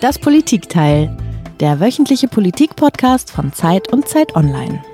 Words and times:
Das 0.00 0.18
Politikteil, 0.18 1.16
der 1.58 1.80
wöchentliche 1.80 2.28
Politik-Podcast 2.28 3.30
von 3.30 3.54
Zeit 3.54 3.90
und 3.90 4.06
Zeit 4.06 4.36
Online. 4.36 4.84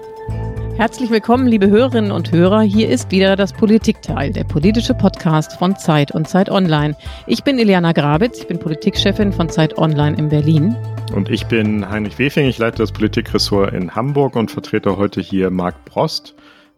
Herzlich 0.76 1.10
willkommen, 1.10 1.48
liebe 1.48 1.68
Hörerinnen 1.68 2.12
und 2.12 2.30
Hörer. 2.30 2.62
Hier 2.62 2.88
ist 2.88 3.10
wieder 3.10 3.34
das 3.34 3.52
Politikteil, 3.52 4.32
der 4.32 4.44
politische 4.44 4.94
Podcast 4.94 5.58
von 5.58 5.76
Zeit 5.76 6.12
und 6.12 6.28
Zeit 6.28 6.50
Online. 6.50 6.96
Ich 7.26 7.42
bin 7.42 7.58
Iliana 7.58 7.90
Grabitz, 7.90 8.38
ich 8.38 8.46
bin 8.46 8.60
Politikchefin 8.60 9.32
von 9.32 9.48
Zeit 9.48 9.76
Online 9.76 10.16
in 10.16 10.28
Berlin. 10.28 10.76
Und 11.12 11.28
ich 11.28 11.46
bin 11.46 11.90
Heinrich 11.90 12.20
Wefing, 12.20 12.46
ich 12.46 12.58
leite 12.58 12.78
das 12.78 12.92
Politikressort 12.92 13.72
in 13.74 13.96
Hamburg 13.96 14.36
und 14.36 14.52
vertrete 14.52 14.96
heute 14.98 15.20
hier 15.20 15.50
Marc 15.50 15.84
Prost, 15.84 16.36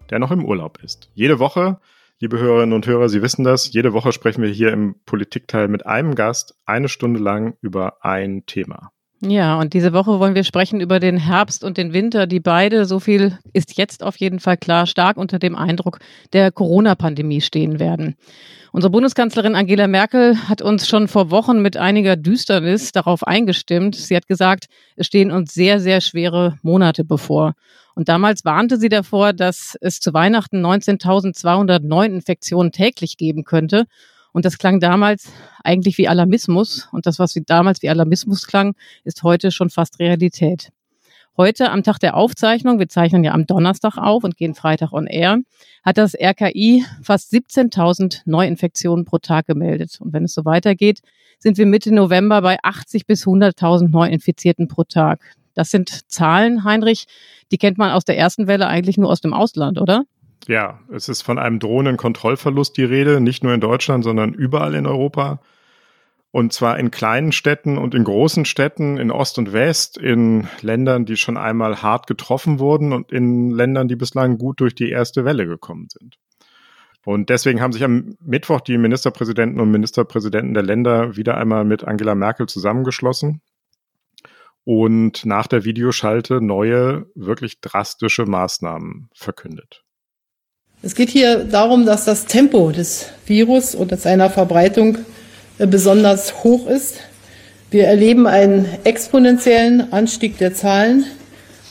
der 0.08 0.18
noch 0.18 0.30
im 0.30 0.46
Urlaub 0.46 0.78
ist. 0.82 1.10
Jede 1.14 1.38
Woche 1.40 1.78
Liebe 2.24 2.38
Hörerinnen 2.38 2.72
und 2.72 2.86
Hörer, 2.86 3.10
Sie 3.10 3.20
wissen 3.20 3.44
das, 3.44 3.70
jede 3.74 3.92
Woche 3.92 4.10
sprechen 4.10 4.42
wir 4.42 4.48
hier 4.48 4.72
im 4.72 4.94
Politikteil 5.04 5.68
mit 5.68 5.84
einem 5.84 6.14
Gast 6.14 6.54
eine 6.64 6.88
Stunde 6.88 7.20
lang 7.20 7.52
über 7.60 8.02
ein 8.02 8.46
Thema. 8.46 8.92
Ja, 9.20 9.60
und 9.60 9.74
diese 9.74 9.92
Woche 9.92 10.18
wollen 10.18 10.34
wir 10.34 10.44
sprechen 10.44 10.80
über 10.80 11.00
den 11.00 11.18
Herbst 11.18 11.64
und 11.64 11.76
den 11.76 11.92
Winter, 11.92 12.26
die 12.26 12.40
beide, 12.40 12.86
so 12.86 12.98
viel 12.98 13.38
ist 13.52 13.76
jetzt 13.76 14.02
auf 14.02 14.16
jeden 14.16 14.40
Fall 14.40 14.56
klar, 14.56 14.86
stark 14.86 15.18
unter 15.18 15.38
dem 15.38 15.54
Eindruck 15.54 15.98
der 16.32 16.50
Corona-Pandemie 16.50 17.42
stehen 17.42 17.78
werden. 17.78 18.16
Unsere 18.72 18.90
Bundeskanzlerin 18.90 19.54
Angela 19.54 19.86
Merkel 19.86 20.48
hat 20.48 20.62
uns 20.62 20.88
schon 20.88 21.08
vor 21.08 21.30
Wochen 21.30 21.60
mit 21.60 21.76
einiger 21.76 22.16
Düsternis 22.16 22.92
darauf 22.92 23.26
eingestimmt. 23.26 23.96
Sie 23.96 24.16
hat 24.16 24.28
gesagt, 24.28 24.68
es 24.96 25.08
stehen 25.08 25.30
uns 25.30 25.52
sehr, 25.52 25.78
sehr 25.78 26.00
schwere 26.00 26.58
Monate 26.62 27.04
bevor. 27.04 27.52
Und 27.94 28.08
damals 28.08 28.44
warnte 28.44 28.78
sie 28.78 28.88
davor, 28.88 29.32
dass 29.32 29.78
es 29.80 30.00
zu 30.00 30.12
Weihnachten 30.12 30.64
19.200 30.64 31.80
Neuinfektionen 31.80 32.72
täglich 32.72 33.16
geben 33.16 33.44
könnte. 33.44 33.86
Und 34.32 34.44
das 34.44 34.58
klang 34.58 34.80
damals 34.80 35.30
eigentlich 35.62 35.96
wie 35.96 36.08
Alarmismus. 36.08 36.88
Und 36.90 37.06
das, 37.06 37.18
was 37.20 37.38
damals 37.46 37.82
wie 37.82 37.88
Alarmismus 37.88 38.46
klang, 38.46 38.74
ist 39.04 39.22
heute 39.22 39.52
schon 39.52 39.70
fast 39.70 40.00
Realität. 40.00 40.70
Heute 41.36 41.70
am 41.70 41.82
Tag 41.82 41.98
der 41.98 42.16
Aufzeichnung, 42.16 42.78
wir 42.78 42.88
zeichnen 42.88 43.24
ja 43.24 43.32
am 43.32 43.46
Donnerstag 43.46 43.96
auf 43.96 44.22
und 44.22 44.36
gehen 44.36 44.54
Freitag 44.54 44.92
on 44.92 45.08
Air, 45.08 45.40
hat 45.84 45.98
das 45.98 46.14
RKI 46.14 46.84
fast 47.02 47.32
17.000 47.32 48.22
Neuinfektionen 48.24 49.04
pro 49.04 49.18
Tag 49.18 49.46
gemeldet. 49.46 49.98
Und 50.00 50.12
wenn 50.12 50.24
es 50.24 50.34
so 50.34 50.44
weitergeht, 50.44 51.00
sind 51.40 51.58
wir 51.58 51.66
Mitte 51.66 51.92
November 51.92 52.40
bei 52.40 52.58
80 52.62 53.06
bis 53.06 53.24
100.000 53.26 53.88
Neuinfizierten 53.88 54.68
pro 54.68 54.84
Tag. 54.84 55.34
Das 55.54 55.70
sind 55.70 56.10
Zahlen, 56.10 56.64
Heinrich, 56.64 57.06
die 57.50 57.58
kennt 57.58 57.78
man 57.78 57.90
aus 57.90 58.04
der 58.04 58.18
ersten 58.18 58.46
Welle 58.46 58.66
eigentlich 58.66 58.98
nur 58.98 59.10
aus 59.10 59.20
dem 59.20 59.32
Ausland, 59.32 59.80
oder? 59.80 60.04
Ja, 60.46 60.80
es 60.92 61.08
ist 61.08 61.22
von 61.22 61.38
einem 61.38 61.58
drohenden 61.58 61.96
Kontrollverlust 61.96 62.76
die 62.76 62.84
Rede, 62.84 63.20
nicht 63.20 63.42
nur 63.42 63.54
in 63.54 63.60
Deutschland, 63.60 64.04
sondern 64.04 64.34
überall 64.34 64.74
in 64.74 64.86
Europa. 64.86 65.40
Und 66.32 66.52
zwar 66.52 66.78
in 66.78 66.90
kleinen 66.90 67.30
Städten 67.30 67.78
und 67.78 67.94
in 67.94 68.02
großen 68.02 68.44
Städten, 68.44 68.98
in 68.98 69.12
Ost 69.12 69.38
und 69.38 69.52
West, 69.52 69.96
in 69.96 70.48
Ländern, 70.60 71.06
die 71.06 71.16
schon 71.16 71.36
einmal 71.36 71.80
hart 71.80 72.08
getroffen 72.08 72.58
wurden 72.58 72.92
und 72.92 73.12
in 73.12 73.50
Ländern, 73.50 73.86
die 73.86 73.96
bislang 73.96 74.36
gut 74.36 74.60
durch 74.60 74.74
die 74.74 74.90
erste 74.90 75.24
Welle 75.24 75.46
gekommen 75.46 75.86
sind. 75.88 76.16
Und 77.04 77.30
deswegen 77.30 77.60
haben 77.60 77.72
sich 77.72 77.84
am 77.84 78.16
Mittwoch 78.20 78.60
die 78.60 78.78
Ministerpräsidenten 78.78 79.60
und 79.60 79.70
Ministerpräsidenten 79.70 80.54
der 80.54 80.62
Länder 80.64 81.16
wieder 81.16 81.36
einmal 81.36 81.64
mit 81.64 81.84
Angela 81.84 82.14
Merkel 82.14 82.46
zusammengeschlossen 82.46 83.40
und 84.64 85.26
nach 85.26 85.46
der 85.46 85.64
Videoschalte 85.64 86.40
neue, 86.40 87.06
wirklich 87.14 87.60
drastische 87.60 88.24
Maßnahmen 88.24 89.08
verkündet. 89.14 89.82
Es 90.82 90.94
geht 90.94 91.08
hier 91.08 91.44
darum, 91.44 91.86
dass 91.86 92.04
das 92.04 92.26
Tempo 92.26 92.70
des 92.70 93.10
Virus 93.26 93.74
und 93.74 93.98
seiner 93.98 94.28
Verbreitung 94.30 94.98
äh, 95.58 95.66
besonders 95.66 96.44
hoch 96.44 96.66
ist. 96.66 97.00
Wir 97.70 97.86
erleben 97.86 98.26
einen 98.26 98.66
exponentiellen 98.84 99.92
Anstieg 99.92 100.38
der 100.38 100.54
Zahlen 100.54 101.04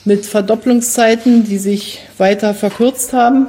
mit 0.04 0.26
Verdopplungszeiten, 0.26 1.44
die 1.44 1.58
sich 1.58 2.00
weiter 2.18 2.54
verkürzt 2.54 3.12
haben. 3.12 3.46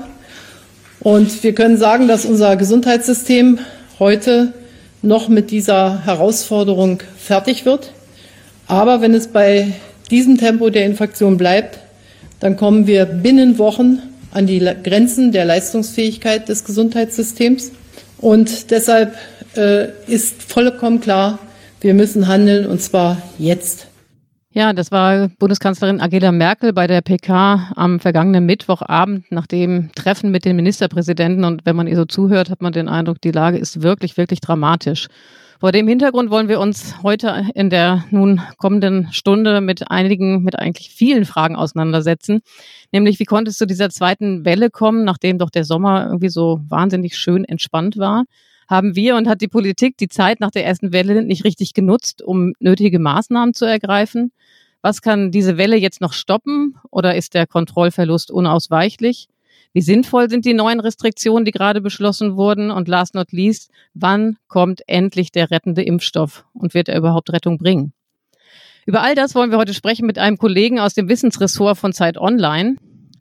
Und 1.00 1.44
wir 1.44 1.53
können 1.53 1.78
sagen, 1.78 2.08
dass 2.08 2.25
unser 2.25 2.56
Gesundheitssystem 2.56 3.59
heute 4.00 4.53
noch 5.02 5.28
mit 5.28 5.52
dieser 5.52 6.06
Herausforderung 6.06 7.02
fertig 7.18 7.66
wird. 7.66 7.94
Aber 8.68 9.02
wenn 9.02 9.14
es 9.14 9.28
bei 9.28 9.74
diesem 10.09 10.38
Tempo 10.38 10.70
der 10.70 10.86
Infektion 10.86 11.38
bleibt, 11.38 11.80
dann 12.40 12.58
kommen 12.58 12.88
wir 12.88 13.06
binnen 13.06 13.58
Wochen 13.58 14.00
an 14.31 14.48
die 14.48 14.59
Grenzen 14.59 15.31
der 15.31 15.46
Leistungsfähigkeit 15.46 16.50
des 16.50 16.66
Gesundheitssystems. 16.66 17.72
Und 18.18 18.72
deshalb 18.72 19.16
äh, 19.56 19.88
ist 20.08 20.44
vollkommen 20.44 21.00
klar, 21.00 21.40
wir 21.81 21.94
müssen 21.94 22.28
handeln 22.28 22.66
und 22.66 22.81
zwar 22.81 23.22
jetzt. 23.38 23.88
Ja, 24.52 24.72
das 24.72 24.90
war 24.92 25.30
Bundeskanzlerin 25.38 26.00
Angela 26.00 26.32
Merkel 26.32 26.72
bei 26.72 26.88
der 26.88 27.02
PK 27.02 27.72
am 27.76 28.00
vergangenen 28.00 28.46
Mittwochabend 28.46 29.30
nach 29.30 29.47
dem 29.47 29.90
Treffen 29.96 30.32
mit 30.32 30.46
den 30.46 30.56
Ministerpräsidenten. 30.56 31.44
Und 31.44 31.66
wenn 31.66 31.76
man 31.76 31.88
ihr 31.88 31.97
so 31.97 32.06
zuhört, 32.06 32.50
hat 32.50 32.62
man 32.62 32.72
den 32.72 32.88
Eindruck, 32.88 33.22
die 33.22 33.32
Lage 33.32 33.58
ist 33.58 33.82
wirklich, 33.82 34.16
wirklich 34.16 34.40
dramatisch. 34.40 35.08
Vor 35.60 35.72
dem 35.72 35.88
Hintergrund 35.88 36.32
wollen 36.32 36.50
wir 36.50 36.60
uns 36.60 37.02
heute 37.02 37.46
in 37.56 37.70
der 37.70 38.04
nun 38.12 38.42
kommenden 38.58 39.08
Stunde 39.14 39.62
mit 39.62 39.90
einigen, 39.90 40.44
mit 40.44 40.60
eigentlich 40.60 40.90
vielen 40.90 41.24
Fragen 41.24 41.56
auseinandersetzen. 41.56 42.42
Nämlich, 42.92 43.20
wie 43.20 43.26
konnte 43.26 43.52
es 43.52 43.58
zu 43.58 43.66
dieser 43.66 43.90
zweiten 43.90 44.44
Welle 44.44 44.70
kommen, 44.70 45.06
nachdem 45.06 45.38
doch 45.38 45.50
der 45.50 45.64
Sommer 45.64 46.08
irgendwie 46.08 46.30
so 46.30 46.60
wahnsinnig 46.68 47.18
schön 47.18 47.46
entspannt 47.46 47.98
war? 47.98 48.26
Haben 48.68 48.96
wir 48.96 49.16
und 49.16 49.30
hat 49.30 49.42
die 49.42 49.48
Politik 49.48 49.98
die 49.98 50.10
Zeit 50.10 50.42
nach 50.42 50.52
der 50.52 50.66
ersten 50.66 50.92
Welle 50.92 51.24
nicht 51.24 51.46
richtig 51.46 51.74
genutzt, 51.74 52.22
um 52.22 52.54
nötige 52.60 53.00
Maßnahmen 53.00 53.54
zu 53.54 53.64
ergreifen? 53.64 54.32
Was 54.82 55.02
kann 55.02 55.32
diese 55.32 55.58
Welle 55.58 55.78
jetzt 55.78 56.02
noch 56.02 56.14
stoppen 56.14 56.76
oder 56.92 57.16
ist 57.16 57.34
der 57.34 57.48
Kontrollverlust 57.48 58.30
unausweichlich? 58.30 59.30
Wie 59.75 59.81
sinnvoll 59.81 60.30
sind 60.30 60.46
die 60.46 60.53
neuen 60.53 60.80
Restriktionen, 60.80 61.44
die 61.44 61.52
gerade 61.52 61.81
beschlossen 61.81 62.38
wurden? 62.38 62.72
Und 62.72 62.88
last 62.88 63.13
not 63.13 63.34
least, 63.34 63.69
wann 63.94 64.38
kommt 64.47 64.81
endlich 64.88 65.34
der 65.34 65.52
rettende 65.52 65.84
Impfstoff 65.84 66.46
und 66.53 66.74
wird 66.74 66.88
er 66.88 66.97
überhaupt 66.97 67.34
Rettung 67.34 67.58
bringen? 67.58 67.91
Über 68.85 69.02
all 69.02 69.16
das 69.16 69.35
wollen 69.35 69.52
wir 69.52 69.58
heute 69.58 69.74
sprechen 69.74 70.06
mit 70.06 70.18
einem 70.18 70.38
Kollegen 70.38 70.80
aus 70.80 70.94
dem 70.94 71.09
Wissensressort 71.09 71.78
von 71.78 71.91
Zeit 71.91 72.18
Online, 72.18 72.78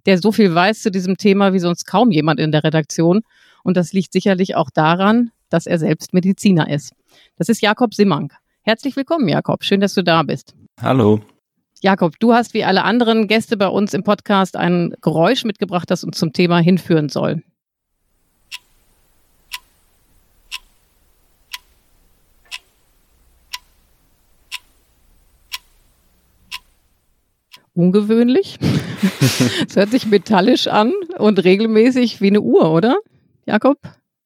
der 0.07 0.19
so 0.19 0.31
viel 0.31 0.55
weiß 0.55 0.81
zu 0.81 0.93
diesem 0.93 1.17
Thema 1.17 1.53
wie 1.55 1.59
sonst 1.59 1.87
kaum 1.87 2.13
jemand 2.13 2.39
in 2.39 2.53
der 2.53 2.63
Redaktion. 2.63 3.23
Und 3.65 3.77
das 3.77 3.93
liegt 3.93 4.13
sicherlich 4.13 4.55
auch 4.55 4.71
daran, 4.71 5.33
dass 5.49 5.67
er 5.67 5.81
selbst 5.81 6.15
Mediziner 6.15 6.71
ist. 6.71 6.93
Das 7.37 7.49
ist 7.49 7.63
Jakob 7.63 7.95
Simmank. 7.95 8.33
Herzlich 8.63 8.95
willkommen, 8.95 9.27
Jakob. 9.27 9.65
Schön, 9.65 9.81
dass 9.81 9.95
du 9.95 10.05
da 10.05 10.23
bist. 10.23 10.55
Hallo. 10.81 11.21
Jakob, 11.83 12.19
du 12.19 12.33
hast 12.33 12.55
wie 12.55 12.65
alle 12.65 12.85
anderen 12.85 13.29
Gäste 13.29 13.57
bei 13.57 13.69
uns 13.69 13.95
im 13.95 14.05
Podcast 14.05 14.57
ein 14.57 14.95
Geräusch 15.03 15.45
mitgebracht, 15.45 15.91
das 15.91 16.05
uns 16.05 16.19
zum 16.19 16.33
Thema 16.33 16.59
hinführen 16.59 17.09
soll. 17.09 17.43
Ungewöhnlich. 27.75 28.59
Es 29.69 29.77
hört 29.77 29.91
sich 29.91 30.07
metallisch 30.07 30.67
an 30.69 30.93
und 31.19 31.43
regelmäßig 31.45 32.21
wie 32.21 32.29
eine 32.29 32.41
Uhr, 32.41 32.71
oder? 32.71 32.97
Jakob, 33.47 33.79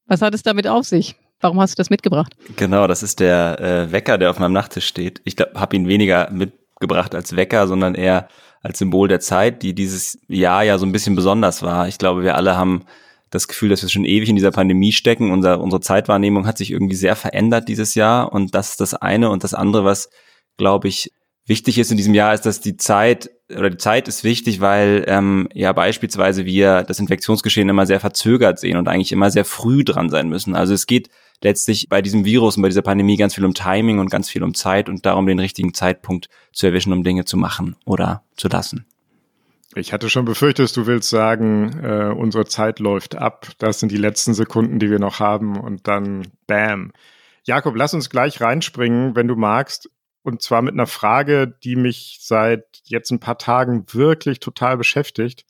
was 0.06 0.22
hat 0.22 0.34
es 0.34 0.42
damit 0.42 0.66
auf 0.68 0.84
sich? 0.86 1.16
Warum 1.40 1.60
hast 1.60 1.72
du 1.72 1.76
das 1.76 1.90
mitgebracht? 1.90 2.34
Genau, 2.56 2.86
das 2.86 3.02
ist 3.02 3.20
der 3.20 3.60
äh, 3.60 3.92
Wecker, 3.92 4.18
der 4.18 4.30
auf 4.30 4.38
meinem 4.38 4.52
Nachttisch 4.52 4.86
steht. 4.86 5.20
Ich 5.24 5.36
habe 5.54 5.76
ihn 5.76 5.88
weniger 5.88 6.30
mit 6.30 6.52
gebracht 6.80 7.14
als 7.14 7.36
Wecker, 7.36 7.66
sondern 7.66 7.94
eher 7.94 8.28
als 8.62 8.78
Symbol 8.78 9.08
der 9.08 9.20
Zeit, 9.20 9.62
die 9.62 9.74
dieses 9.74 10.18
Jahr 10.28 10.64
ja 10.64 10.78
so 10.78 10.86
ein 10.86 10.92
bisschen 10.92 11.16
besonders 11.16 11.62
war. 11.62 11.88
Ich 11.88 11.98
glaube, 11.98 12.22
wir 12.22 12.34
alle 12.34 12.56
haben 12.56 12.84
das 13.30 13.48
Gefühl, 13.48 13.68
dass 13.68 13.82
wir 13.82 13.88
schon 13.88 14.04
ewig 14.04 14.28
in 14.28 14.36
dieser 14.36 14.50
Pandemie 14.50 14.92
stecken. 14.92 15.30
Unser, 15.30 15.60
unsere 15.60 15.80
Zeitwahrnehmung 15.80 16.46
hat 16.46 16.58
sich 16.58 16.70
irgendwie 16.70 16.94
sehr 16.94 17.14
verändert 17.14 17.68
dieses 17.68 17.94
Jahr. 17.94 18.32
Und 18.32 18.54
das 18.54 18.70
ist 18.70 18.80
das 18.80 18.94
eine. 18.94 19.30
Und 19.30 19.44
das 19.44 19.54
andere, 19.54 19.84
was, 19.84 20.08
glaube 20.56 20.88
ich, 20.88 21.12
wichtig 21.46 21.78
ist 21.78 21.90
in 21.90 21.96
diesem 21.96 22.14
Jahr, 22.14 22.34
ist, 22.34 22.46
dass 22.46 22.60
die 22.60 22.76
Zeit 22.76 23.30
oder 23.54 23.70
die 23.70 23.78
Zeit 23.78 24.08
ist 24.08 24.24
wichtig, 24.24 24.60
weil 24.60 25.04
ähm, 25.08 25.48
ja 25.54 25.72
beispielsweise 25.72 26.44
wir 26.44 26.82
das 26.82 26.98
Infektionsgeschehen 26.98 27.68
immer 27.68 27.86
sehr 27.86 28.00
verzögert 28.00 28.58
sehen 28.58 28.76
und 28.76 28.88
eigentlich 28.88 29.12
immer 29.12 29.30
sehr 29.30 29.46
früh 29.46 29.84
dran 29.84 30.10
sein 30.10 30.28
müssen. 30.28 30.54
Also 30.54 30.74
es 30.74 30.86
geht 30.86 31.08
letztlich 31.42 31.88
bei 31.88 32.02
diesem 32.02 32.24
Virus 32.24 32.56
und 32.56 32.62
bei 32.62 32.68
dieser 32.68 32.82
Pandemie 32.82 33.16
ganz 33.16 33.34
viel 33.34 33.44
um 33.44 33.54
Timing 33.54 33.98
und 33.98 34.10
ganz 34.10 34.28
viel 34.28 34.42
um 34.42 34.54
Zeit 34.54 34.88
und 34.88 35.06
darum, 35.06 35.26
den 35.26 35.38
richtigen 35.38 35.74
Zeitpunkt 35.74 36.28
zu 36.52 36.66
erwischen, 36.66 36.92
um 36.92 37.04
Dinge 37.04 37.24
zu 37.24 37.36
machen 37.36 37.76
oder 37.84 38.22
zu 38.36 38.48
lassen. 38.48 38.86
Ich 39.74 39.92
hatte 39.92 40.08
schon 40.08 40.24
befürchtet, 40.24 40.74
du 40.76 40.86
willst 40.86 41.10
sagen, 41.10 41.80
äh, 41.82 42.12
unsere 42.12 42.46
Zeit 42.46 42.78
läuft 42.78 43.16
ab. 43.16 43.48
Das 43.58 43.80
sind 43.80 43.92
die 43.92 43.98
letzten 43.98 44.34
Sekunden, 44.34 44.78
die 44.78 44.90
wir 44.90 44.98
noch 44.98 45.20
haben 45.20 45.58
und 45.58 45.86
dann 45.86 46.26
bam. 46.46 46.92
Jakob, 47.44 47.76
lass 47.76 47.94
uns 47.94 48.10
gleich 48.10 48.40
reinspringen, 48.40 49.14
wenn 49.14 49.28
du 49.28 49.36
magst. 49.36 49.90
Und 50.22 50.42
zwar 50.42 50.62
mit 50.62 50.74
einer 50.74 50.86
Frage, 50.86 51.54
die 51.62 51.76
mich 51.76 52.18
seit 52.20 52.64
jetzt 52.84 53.10
ein 53.10 53.20
paar 53.20 53.38
Tagen 53.38 53.84
wirklich 53.92 54.40
total 54.40 54.76
beschäftigt. 54.76 55.44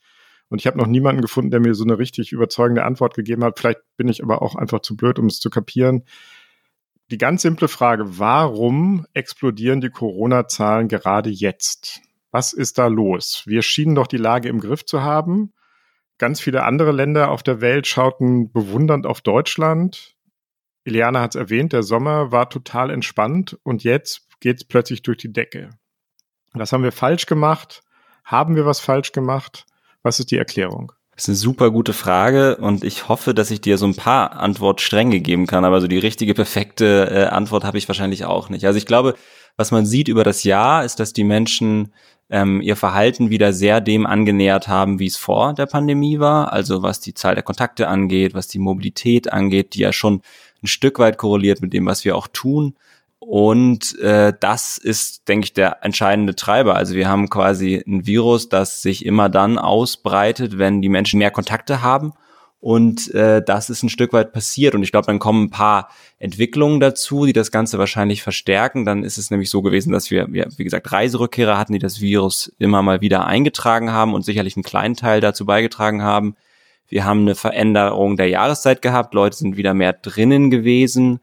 Und 0.49 0.59
ich 0.59 0.67
habe 0.67 0.77
noch 0.77 0.87
niemanden 0.87 1.21
gefunden, 1.21 1.51
der 1.51 1.59
mir 1.59 1.75
so 1.75 1.83
eine 1.83 1.99
richtig 1.99 2.31
überzeugende 2.31 2.83
Antwort 2.83 3.13
gegeben 3.15 3.43
hat. 3.43 3.59
Vielleicht 3.59 3.81
bin 3.97 4.07
ich 4.07 4.23
aber 4.23 4.41
auch 4.41 4.55
einfach 4.55 4.81
zu 4.81 4.95
blöd, 4.95 5.19
um 5.19 5.27
es 5.27 5.39
zu 5.39 5.49
kapieren. 5.49 6.03
die 7.11 7.17
ganz 7.17 7.41
simple 7.41 7.67
Frage, 7.67 8.19
warum 8.19 9.07
explodieren 9.13 9.81
die 9.81 9.89
Corona-Zahlen 9.89 10.87
gerade 10.87 11.31
jetzt? 11.31 12.01
Was 12.31 12.53
ist 12.53 12.77
da 12.77 12.85
los? 12.85 13.43
Wir 13.47 13.63
schienen 13.63 13.95
doch 13.95 14.05
die 14.05 14.17
Lage 14.17 14.47
im 14.47 14.59
Griff 14.59 14.85
zu 14.85 15.01
haben. 15.01 15.53
Ganz 16.19 16.39
viele 16.39 16.63
andere 16.63 16.91
Länder 16.91 17.31
auf 17.31 17.41
der 17.41 17.61
Welt 17.61 17.87
schauten 17.87 18.51
bewundernd 18.51 19.07
auf 19.07 19.21
Deutschland. 19.21 20.15
Iliana 20.83 21.21
hat 21.21 21.33
es 21.33 21.39
erwähnt, 21.39 21.73
der 21.73 21.81
Sommer 21.81 22.31
war 22.31 22.49
total 22.49 22.89
entspannt 22.91 23.57
und 23.63 23.83
jetzt 23.83 24.27
geht 24.39 24.57
es 24.57 24.65
plötzlich 24.65 25.01
durch 25.01 25.17
die 25.17 25.33
Decke. 25.33 25.71
Was 26.53 26.73
haben 26.73 26.83
wir 26.83 26.91
falsch 26.91 27.25
gemacht? 27.25 27.81
Haben 28.23 28.55
wir 28.55 28.65
was 28.65 28.79
falsch 28.79 29.11
gemacht? 29.11 29.65
Was 30.09 30.19
ist 30.19 30.31
die 30.31 30.39
Erklärung? 30.39 30.91
Das 31.13 31.25
ist 31.25 31.29
eine 31.29 31.35
super 31.35 31.69
gute 31.69 31.93
Frage 31.93 32.57
und 32.57 32.83
ich 32.83 33.09
hoffe, 33.09 33.35
dass 33.35 33.51
ich 33.51 33.61
dir 33.61 33.77
so 33.77 33.85
ein 33.85 33.93
paar 33.93 34.39
Antwortstränge 34.39 35.19
geben 35.19 35.45
kann, 35.45 35.65
aber 35.65 35.81
so 35.81 35.87
die 35.87 35.99
richtige, 35.99 36.33
perfekte 36.33 37.11
äh, 37.11 37.25
Antwort 37.25 37.63
habe 37.63 37.77
ich 37.77 37.87
wahrscheinlich 37.87 38.25
auch 38.25 38.49
nicht. 38.49 38.65
Also 38.65 38.79
ich 38.79 38.87
glaube, 38.87 39.13
was 39.55 39.69
man 39.69 39.85
sieht 39.85 40.07
über 40.07 40.23
das 40.23 40.43
Jahr, 40.43 40.83
ist, 40.83 40.99
dass 40.99 41.13
die 41.13 41.23
Menschen 41.23 41.93
ähm, 42.31 42.59
ihr 42.59 42.75
Verhalten 42.75 43.29
wieder 43.29 43.53
sehr 43.53 43.81
dem 43.81 44.07
angenähert 44.07 44.67
haben, 44.67 44.97
wie 44.97 45.05
es 45.05 45.15
vor 45.15 45.53
der 45.53 45.67
Pandemie 45.67 46.19
war. 46.19 46.53
Also 46.53 46.81
was 46.81 46.99
die 46.99 47.13
Zahl 47.13 47.35
der 47.35 47.43
Kontakte 47.43 47.87
angeht, 47.87 48.33
was 48.33 48.47
die 48.47 48.57
Mobilität 48.57 49.31
angeht, 49.31 49.75
die 49.75 49.81
ja 49.81 49.93
schon 49.93 50.23
ein 50.63 50.67
Stück 50.67 50.97
weit 50.97 51.19
korreliert 51.19 51.61
mit 51.61 51.71
dem, 51.71 51.85
was 51.85 52.03
wir 52.03 52.15
auch 52.15 52.27
tun. 52.27 52.73
Und 53.19 53.99
äh, 53.99 54.33
das 54.39 54.77
ist, 54.77 55.27
denke 55.27 55.45
ich, 55.45 55.53
der 55.53 55.83
entscheidende 55.83 56.35
Treiber. 56.35 56.75
Also 56.75 56.95
wir 56.95 57.09
haben 57.09 57.29
quasi 57.29 57.83
ein 57.85 58.05
Virus, 58.05 58.49
das 58.49 58.81
sich 58.81 59.05
immer 59.05 59.27
dann 59.29 59.57
ausbreitet, 59.57 60.57
wenn 60.57 60.81
die 60.81 60.89
Menschen 60.89 61.19
mehr 61.19 61.31
Kontakte 61.31 61.81
haben. 61.81 62.13
Und 62.61 63.13
äh, 63.13 63.41
das 63.41 63.69
ist 63.69 63.83
ein 63.83 63.89
Stück 63.89 64.11
weit 64.11 64.33
passiert. 64.33 64.75
Und 64.75 64.83
ich 64.83 64.91
glaube, 64.91 65.07
dann 65.07 65.19
kommen 65.19 65.45
ein 65.45 65.49
paar 65.49 65.89
Entwicklungen 66.17 66.79
dazu, 66.79 67.25
die 67.25 67.33
das 67.33 67.51
Ganze 67.51 67.77
wahrscheinlich 67.77 68.21
verstärken. 68.21 68.83
Dann 68.83 69.03
ist 69.03 69.17
es 69.17 69.31
nämlich 69.31 69.49
so 69.49 69.61
gewesen, 69.61 69.93
dass 69.93 70.11
wir, 70.11 70.27
wir, 70.31 70.47
wie 70.57 70.65
gesagt, 70.65 70.91
Reiserückkehrer 70.91 71.57
hatten, 71.57 71.73
die 71.73 71.79
das 71.79 72.01
Virus 72.01 72.53
immer 72.57 72.81
mal 72.81 72.99
wieder 73.01 73.25
eingetragen 73.25 73.91
haben 73.91 74.13
und 74.13 74.25
sicherlich 74.25 74.57
einen 74.57 74.63
kleinen 74.63 74.95
Teil 74.95 75.21
dazu 75.21 75.45
beigetragen 75.45 76.03
haben. 76.03 76.35
Wir 76.87 77.05
haben 77.05 77.21
eine 77.21 77.35
Veränderung 77.35 78.17
der 78.17 78.27
Jahreszeit 78.27 78.81
gehabt. 78.81 79.13
Leute 79.13 79.37
sind 79.37 79.55
wieder 79.55 79.73
mehr 79.73 79.93
drinnen 79.93 80.49
gewesen. 80.49 81.19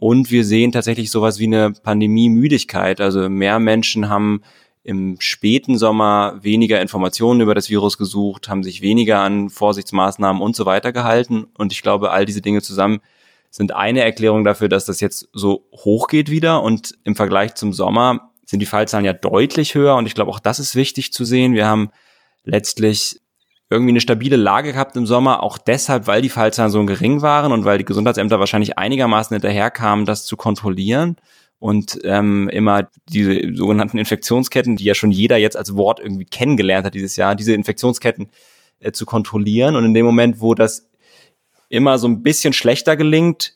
Und 0.00 0.30
wir 0.30 0.44
sehen 0.44 0.72
tatsächlich 0.72 1.10
sowas 1.10 1.38
wie 1.38 1.46
eine 1.46 1.72
Pandemie-Müdigkeit. 1.72 3.00
Also 3.00 3.28
mehr 3.28 3.58
Menschen 3.58 4.08
haben 4.08 4.42
im 4.84 5.16
späten 5.20 5.76
Sommer 5.76 6.38
weniger 6.40 6.80
Informationen 6.80 7.40
über 7.40 7.54
das 7.54 7.68
Virus 7.68 7.98
gesucht, 7.98 8.48
haben 8.48 8.62
sich 8.62 8.80
weniger 8.80 9.20
an 9.20 9.50
Vorsichtsmaßnahmen 9.50 10.40
und 10.40 10.56
so 10.56 10.64
weiter 10.66 10.92
gehalten. 10.92 11.46
Und 11.58 11.72
ich 11.72 11.82
glaube, 11.82 12.10
all 12.10 12.24
diese 12.24 12.40
Dinge 12.40 12.62
zusammen 12.62 13.00
sind 13.50 13.74
eine 13.74 14.00
Erklärung 14.00 14.44
dafür, 14.44 14.68
dass 14.68 14.86
das 14.86 15.00
jetzt 15.00 15.28
so 15.32 15.66
hoch 15.72 16.08
geht 16.08 16.30
wieder. 16.30 16.62
Und 16.62 16.94
im 17.04 17.16
Vergleich 17.16 17.54
zum 17.54 17.72
Sommer 17.72 18.30
sind 18.46 18.60
die 18.60 18.66
Fallzahlen 18.66 19.04
ja 19.04 19.12
deutlich 19.12 19.74
höher. 19.74 19.96
Und 19.96 20.06
ich 20.06 20.14
glaube, 20.14 20.30
auch 20.30 20.40
das 20.40 20.58
ist 20.58 20.74
wichtig 20.74 21.12
zu 21.12 21.24
sehen. 21.24 21.54
Wir 21.54 21.66
haben 21.66 21.90
letztlich 22.44 23.20
irgendwie 23.70 23.92
eine 23.92 24.00
stabile 24.00 24.36
Lage 24.36 24.72
gehabt 24.72 24.96
im 24.96 25.06
Sommer, 25.06 25.42
auch 25.42 25.58
deshalb, 25.58 26.06
weil 26.06 26.22
die 26.22 26.30
Fallzahlen 26.30 26.70
so 26.70 26.84
gering 26.86 27.20
waren 27.20 27.52
und 27.52 27.64
weil 27.64 27.78
die 27.78 27.84
Gesundheitsämter 27.84 28.40
wahrscheinlich 28.40 28.78
einigermaßen 28.78 29.34
hinterherkamen, 29.34 30.06
das 30.06 30.24
zu 30.24 30.36
kontrollieren 30.36 31.16
und 31.58 31.98
ähm, 32.04 32.48
immer 32.48 32.88
diese 33.08 33.54
sogenannten 33.54 33.98
Infektionsketten, 33.98 34.76
die 34.76 34.84
ja 34.84 34.94
schon 34.94 35.10
jeder 35.10 35.36
jetzt 35.36 35.56
als 35.56 35.76
Wort 35.76 36.00
irgendwie 36.00 36.24
kennengelernt 36.24 36.86
hat 36.86 36.94
dieses 36.94 37.16
Jahr, 37.16 37.34
diese 37.34 37.52
Infektionsketten 37.52 38.28
äh, 38.80 38.92
zu 38.92 39.04
kontrollieren. 39.04 39.76
Und 39.76 39.84
in 39.84 39.94
dem 39.94 40.06
Moment, 40.06 40.40
wo 40.40 40.54
das 40.54 40.88
immer 41.68 41.98
so 41.98 42.08
ein 42.08 42.22
bisschen 42.22 42.52
schlechter 42.52 42.96
gelingt, 42.96 43.54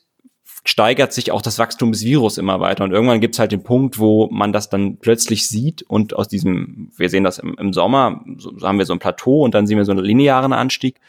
steigert 0.64 1.12
sich 1.12 1.32
auch 1.32 1.42
das 1.42 1.58
Wachstum 1.58 1.92
des 1.92 2.04
Virus 2.04 2.38
immer 2.38 2.60
weiter. 2.60 2.84
Und 2.84 2.92
irgendwann 2.92 3.20
gibt 3.20 3.34
es 3.34 3.38
halt 3.38 3.52
den 3.52 3.64
Punkt, 3.64 3.98
wo 3.98 4.28
man 4.30 4.52
das 4.52 4.68
dann 4.68 4.98
plötzlich 4.98 5.48
sieht 5.48 5.82
und 5.82 6.14
aus 6.14 6.28
diesem, 6.28 6.90
wir 6.96 7.08
sehen 7.08 7.24
das 7.24 7.38
im, 7.38 7.56
im 7.58 7.72
Sommer, 7.72 8.24
so, 8.36 8.56
so 8.56 8.66
haben 8.66 8.78
wir 8.78 8.86
so 8.86 8.92
ein 8.92 9.00
Plateau 9.00 9.42
und 9.42 9.54
dann 9.54 9.66
sehen 9.66 9.76
wir 9.76 9.84
so 9.84 9.92
einen 9.92 10.04
linearen 10.04 10.52
Anstieg. 10.52 11.00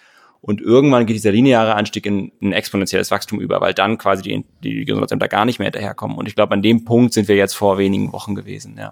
Und 0.42 0.60
irgendwann 0.60 1.06
geht 1.06 1.16
dieser 1.16 1.32
lineare 1.32 1.76
Anstieg 1.76 2.06
in 2.06 2.32
ein 2.42 2.52
exponentielles 2.52 3.12
Wachstum 3.12 3.40
über, 3.40 3.62
weil 3.62 3.74
dann 3.74 3.98
quasi 3.98 4.24
die, 4.24 4.46
die 4.62 4.84
Gesundheitsämter 4.84 5.30
gar 5.30 5.46
nicht 5.46 5.60
mehr 5.60 5.68
hinterherkommen. 5.68 6.18
Und 6.18 6.28
ich 6.28 6.36
glaube, 6.36 6.54
an 6.54 6.62
dem 6.62 6.84
Punkt 6.84 7.14
sind 7.14 7.30
wir 7.30 7.38
jetzt 7.38 7.54
vor 7.54 7.78
wenigen 7.78 8.12
Wochen 8.12 8.36
gewesen, 8.36 8.76
ja. 8.78 8.92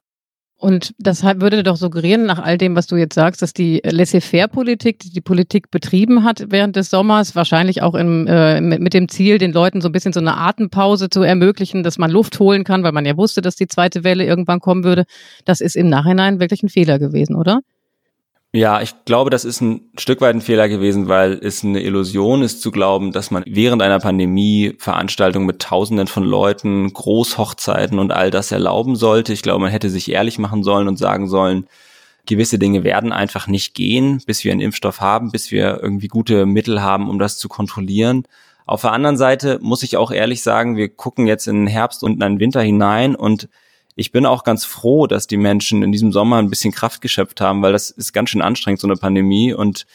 Und 0.62 0.94
das 1.00 1.24
würde 1.24 1.64
doch 1.64 1.76
suggerieren, 1.76 2.28
nach 2.28 2.38
all 2.38 2.56
dem, 2.56 2.76
was 2.76 2.86
du 2.86 2.96
jetzt 2.96 3.16
sagst, 3.16 3.42
dass 3.42 3.52
die 3.52 3.82
Laissez-faire-Politik, 3.84 5.00
die 5.00 5.10
die 5.10 5.20
Politik 5.20 5.72
betrieben 5.72 6.24
hat 6.24 6.46
während 6.50 6.76
des 6.76 6.92
Sommers, 6.92 7.36
wahrscheinlich 7.36 7.82
auch 7.82 7.96
im, 7.96 8.28
äh, 8.28 8.62
mit, 8.62 8.80
mit, 8.80 8.94
dem 8.94 9.10
Ziel, 9.10 9.40
den 9.40 9.54
Leuten 9.54 9.82
so 9.82 9.90
ein 9.90 9.92
bisschen 9.92 10.14
so 10.14 10.20
eine 10.20 10.38
Atempause 10.38 11.10
zu 11.10 11.24
ermöglichen, 11.24 11.82
dass 11.82 11.98
man 11.98 12.12
Luft 12.12 12.40
holen 12.40 12.64
kann, 12.64 12.84
weil 12.84 12.92
man 12.92 13.08
ja 13.08 13.18
wusste, 13.18 13.42
dass 13.42 13.56
die 13.56 13.66
zweite 13.66 14.04
Welle 14.04 14.24
irgendwann 14.24 14.60
kommen 14.60 14.84
würde, 14.84 15.06
das 15.46 15.62
ist 15.62 15.76
im 15.76 15.90
Nachhinein 15.90 16.40
wirklich 16.40 16.62
ein 16.62 16.70
Fehler 16.70 17.00
gewesen, 17.00 17.36
oder? 17.36 17.62
Ja, 18.54 18.82
ich 18.82 19.06
glaube, 19.06 19.30
das 19.30 19.46
ist 19.46 19.62
ein 19.62 19.90
Stück 19.98 20.20
weit 20.20 20.36
ein 20.36 20.42
Fehler 20.42 20.68
gewesen, 20.68 21.08
weil 21.08 21.40
es 21.42 21.64
eine 21.64 21.82
Illusion 21.82 22.42
ist 22.42 22.62
zu 22.62 22.70
glauben, 22.70 23.14
dass 23.14 23.32
man 23.32 23.46
während 23.48 23.82
einer 23.82 24.00
Pandemie 24.00 24.76
Veranstaltungen 24.78 25.46
mit 25.46 25.62
Tausenden 25.62 26.08
von 26.08 26.24
Leuten, 26.24 26.92
Großhochzeiten 26.92 27.98
und 27.98 28.12
all 28.12 28.30
das 28.30 28.52
erlauben 28.52 28.98
sollte. 28.98 29.32
Ich 29.32 29.42
glaube, 29.42 29.62
man 29.62 29.72
hätte 29.72 29.90
sich 29.90 30.12
ehrlich 30.12 30.38
machen 30.38 30.64
sollen 30.64 30.90
und 30.90 30.98
sagen 30.98 31.30
sollen, 31.30 31.66
gewisse 32.26 32.60
Dinge 32.60 32.84
werden 32.84 33.14
einfach 33.14 33.48
nicht 33.48 33.74
gehen, 33.74 34.22
bis 34.26 34.44
wir 34.44 34.52
einen 34.52 34.60
Impfstoff 34.60 35.00
haben, 35.00 35.32
bis 35.32 35.52
wir 35.52 35.80
irgendwie 35.82 36.10
gute 36.10 36.46
Mittel 36.46 36.82
haben, 36.82 37.10
um 37.10 37.20
das 37.20 37.38
zu 37.38 37.48
kontrollieren. 37.48 38.24
Auf 38.66 38.82
der 38.82 38.92
anderen 38.92 39.18
Seite 39.18 39.60
muss 39.62 39.82
ich 39.82 39.96
auch 39.96 40.12
ehrlich 40.12 40.44
sagen, 40.44 40.76
wir 40.76 40.90
gucken 40.90 41.26
jetzt 41.26 41.48
in 41.48 41.56
den 41.56 41.68
Herbst 41.68 42.04
und 42.04 42.14
in 42.14 42.20
den 42.20 42.40
Winter 42.42 42.62
hinein 42.62 43.16
und 43.16 43.48
ich 44.02 44.12
bin 44.12 44.26
auch 44.26 44.44
ganz 44.44 44.66
froh, 44.66 45.08
dass 45.08 45.28
die 45.28 45.38
Menschen 45.38 45.84
in 45.84 45.92
diesem 45.92 46.12
Sommer 46.12 46.38
ein 46.38 46.50
bisschen 46.50 46.74
Kraft 46.74 47.02
geschöpft 47.02 47.40
haben, 47.40 47.62
weil 47.62 47.72
das 47.72 47.92
ist 47.92 48.12
ganz 48.12 48.32
schön 48.32 48.42
anstrengend, 48.42 48.82
so 48.82 48.88
eine 48.88 48.98
Pandemie. 48.98 49.54
Und 49.54 49.86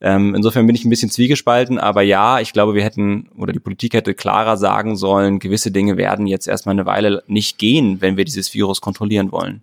ähm, 0.00 0.34
insofern 0.34 0.66
bin 0.66 0.74
ich 0.74 0.84
ein 0.84 0.90
bisschen 0.90 1.10
zwiegespalten. 1.10 1.78
Aber 1.78 2.02
ja, 2.02 2.40
ich 2.40 2.52
glaube, 2.52 2.74
wir 2.74 2.82
hätten 2.82 3.30
oder 3.36 3.52
die 3.52 3.60
Politik 3.60 3.94
hätte 3.94 4.14
klarer 4.14 4.56
sagen 4.56 4.96
sollen, 4.96 5.38
gewisse 5.38 5.70
Dinge 5.70 5.96
werden 5.96 6.26
jetzt 6.26 6.48
erstmal 6.48 6.74
eine 6.74 6.86
Weile 6.86 7.22
nicht 7.28 7.56
gehen, 7.56 8.00
wenn 8.00 8.16
wir 8.16 8.24
dieses 8.24 8.52
Virus 8.52 8.80
kontrollieren 8.80 9.30
wollen. 9.30 9.62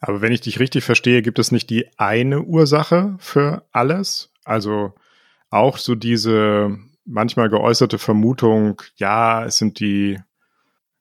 Aber 0.00 0.20
wenn 0.20 0.32
ich 0.32 0.40
dich 0.40 0.58
richtig 0.58 0.84
verstehe, 0.84 1.22
gibt 1.22 1.38
es 1.38 1.52
nicht 1.52 1.70
die 1.70 1.86
eine 1.96 2.42
Ursache 2.42 3.16
für 3.20 3.62
alles? 3.72 4.30
Also 4.44 4.92
auch 5.50 5.78
so 5.78 5.94
diese 5.94 6.76
manchmal 7.04 7.48
geäußerte 7.48 7.98
Vermutung, 7.98 8.82
ja, 8.96 9.44
es 9.44 9.58
sind 9.58 9.80
die 9.80 10.18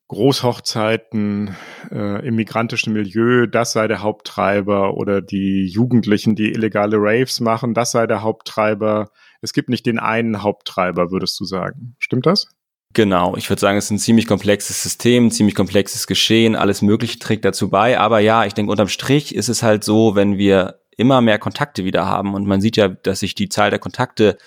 Großhochzeiten 0.07 1.55
äh, 1.91 2.25
im 2.25 2.35
migrantischen 2.35 2.93
Milieu, 2.93 3.45
das 3.45 3.73
sei 3.73 3.87
der 3.87 4.01
Haupttreiber 4.01 4.95
oder 4.95 5.21
die 5.21 5.65
Jugendlichen, 5.65 6.35
die 6.35 6.51
illegale 6.51 6.97
Raves 6.97 7.41
machen, 7.41 7.73
das 7.73 7.91
sei 7.91 8.07
der 8.07 8.21
Haupttreiber. 8.21 9.09
Es 9.41 9.51
gibt 9.51 9.69
nicht 9.69 9.85
den 9.85 9.99
einen 9.99 10.43
Haupttreiber, 10.43 11.11
würdest 11.11 11.39
du 11.39 11.45
sagen. 11.45 11.95
Stimmt 11.99 12.25
das? 12.25 12.47
Genau, 12.93 13.35
ich 13.35 13.49
würde 13.49 13.59
sagen, 13.59 13.77
es 13.77 13.85
ist 13.85 13.91
ein 13.91 13.99
ziemlich 13.99 14.27
komplexes 14.27 14.81
System, 14.81 15.29
ziemlich 15.29 15.55
komplexes 15.55 16.07
Geschehen, 16.07 16.55
alles 16.55 16.81
Mögliche 16.81 17.19
trägt 17.19 17.43
dazu 17.43 17.69
bei. 17.69 17.99
Aber 17.99 18.19
ja, 18.19 18.45
ich 18.45 18.53
denke, 18.53 18.71
unterm 18.71 18.87
Strich 18.87 19.35
ist 19.35 19.49
es 19.49 19.61
halt 19.61 19.83
so, 19.83 20.15
wenn 20.15 20.37
wir 20.37 20.79
immer 20.95 21.21
mehr 21.21 21.37
Kontakte 21.37 21.83
wieder 21.83 22.05
haben 22.05 22.33
und 22.33 22.47
man 22.47 22.61
sieht 22.61 22.77
ja, 22.77 22.87
dass 22.87 23.19
sich 23.19 23.35
die 23.35 23.49
Zahl 23.49 23.69
der 23.69 23.79
Kontakte 23.79 24.37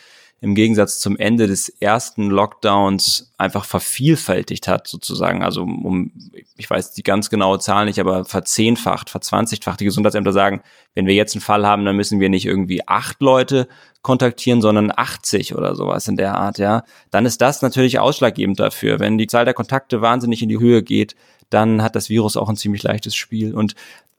im 0.42 0.54
Gegensatz 0.54 0.98
zum 1.00 1.18
Ende 1.18 1.46
des 1.46 1.68
ersten 1.68 2.30
Lockdowns 2.30 3.32
einfach 3.36 3.66
vervielfältigt 3.66 4.68
hat, 4.68 4.88
sozusagen. 4.88 5.42
Also 5.42 5.62
um, 5.62 6.12
ich 6.56 6.68
weiß 6.68 6.94
die 6.94 7.02
ganz 7.02 7.28
genaue 7.28 7.58
Zahl 7.58 7.84
nicht, 7.84 8.00
aber 8.00 8.24
verzehnfacht, 8.24 9.10
verzwanzigfacht. 9.10 9.80
Die 9.80 9.84
Gesundheitsämter 9.84 10.32
sagen, 10.32 10.62
wenn 10.94 11.06
wir 11.06 11.14
jetzt 11.14 11.34
einen 11.34 11.42
Fall 11.42 11.66
haben, 11.66 11.84
dann 11.84 11.96
müssen 11.96 12.20
wir 12.20 12.30
nicht 12.30 12.46
irgendwie 12.46 12.88
acht 12.88 13.20
Leute 13.20 13.68
kontaktieren, 14.00 14.62
sondern 14.62 14.90
80 14.94 15.54
oder 15.54 15.74
sowas 15.74 16.08
in 16.08 16.16
der 16.16 16.36
Art, 16.36 16.58
ja. 16.58 16.84
Dann 17.10 17.26
ist 17.26 17.42
das 17.42 17.60
natürlich 17.60 17.98
ausschlaggebend 17.98 18.58
dafür. 18.58 18.98
Wenn 18.98 19.18
die 19.18 19.26
Zahl 19.26 19.44
der 19.44 19.52
Kontakte 19.52 20.00
wahnsinnig 20.00 20.42
in 20.42 20.48
die 20.48 20.58
Höhe 20.58 20.82
geht, 20.82 21.16
dann 21.50 21.82
hat 21.82 21.96
das 21.96 22.08
Virus 22.08 22.38
auch 22.38 22.48
ein 22.48 22.56
ziemlich 22.56 22.82
leichtes 22.82 23.14
Spiel. 23.14 23.54
Und 23.54 23.74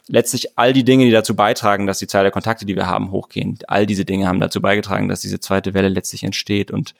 letztlich 0.07 0.57
all 0.57 0.73
die 0.73 0.83
Dinge, 0.83 1.05
die 1.05 1.11
dazu 1.11 1.35
beitragen, 1.35 1.87
dass 1.87 1.99
die 1.99 2.07
Zahl 2.07 2.23
der 2.23 2.31
Kontakte, 2.31 2.65
die 2.65 2.75
wir 2.75 2.87
haben, 2.87 3.11
hochgehen, 3.11 3.59
all 3.67 3.85
diese 3.85 4.05
Dinge 4.05 4.27
haben 4.27 4.39
dazu 4.39 4.61
beigetragen, 4.61 5.07
dass 5.07 5.21
diese 5.21 5.39
zweite 5.39 5.73
Welle 5.73 5.89
letztlich 5.89 6.23
entsteht. 6.23 6.71
Und, 6.71 6.93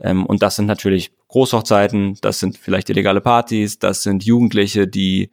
ähm, 0.00 0.26
und 0.26 0.42
das 0.42 0.56
sind 0.56 0.66
natürlich 0.66 1.12
Großhochzeiten, 1.28 2.18
das 2.20 2.40
sind 2.40 2.58
vielleicht 2.58 2.90
illegale 2.90 3.20
Partys, 3.20 3.78
das 3.78 4.02
sind 4.02 4.24
Jugendliche, 4.24 4.86
die 4.86 5.30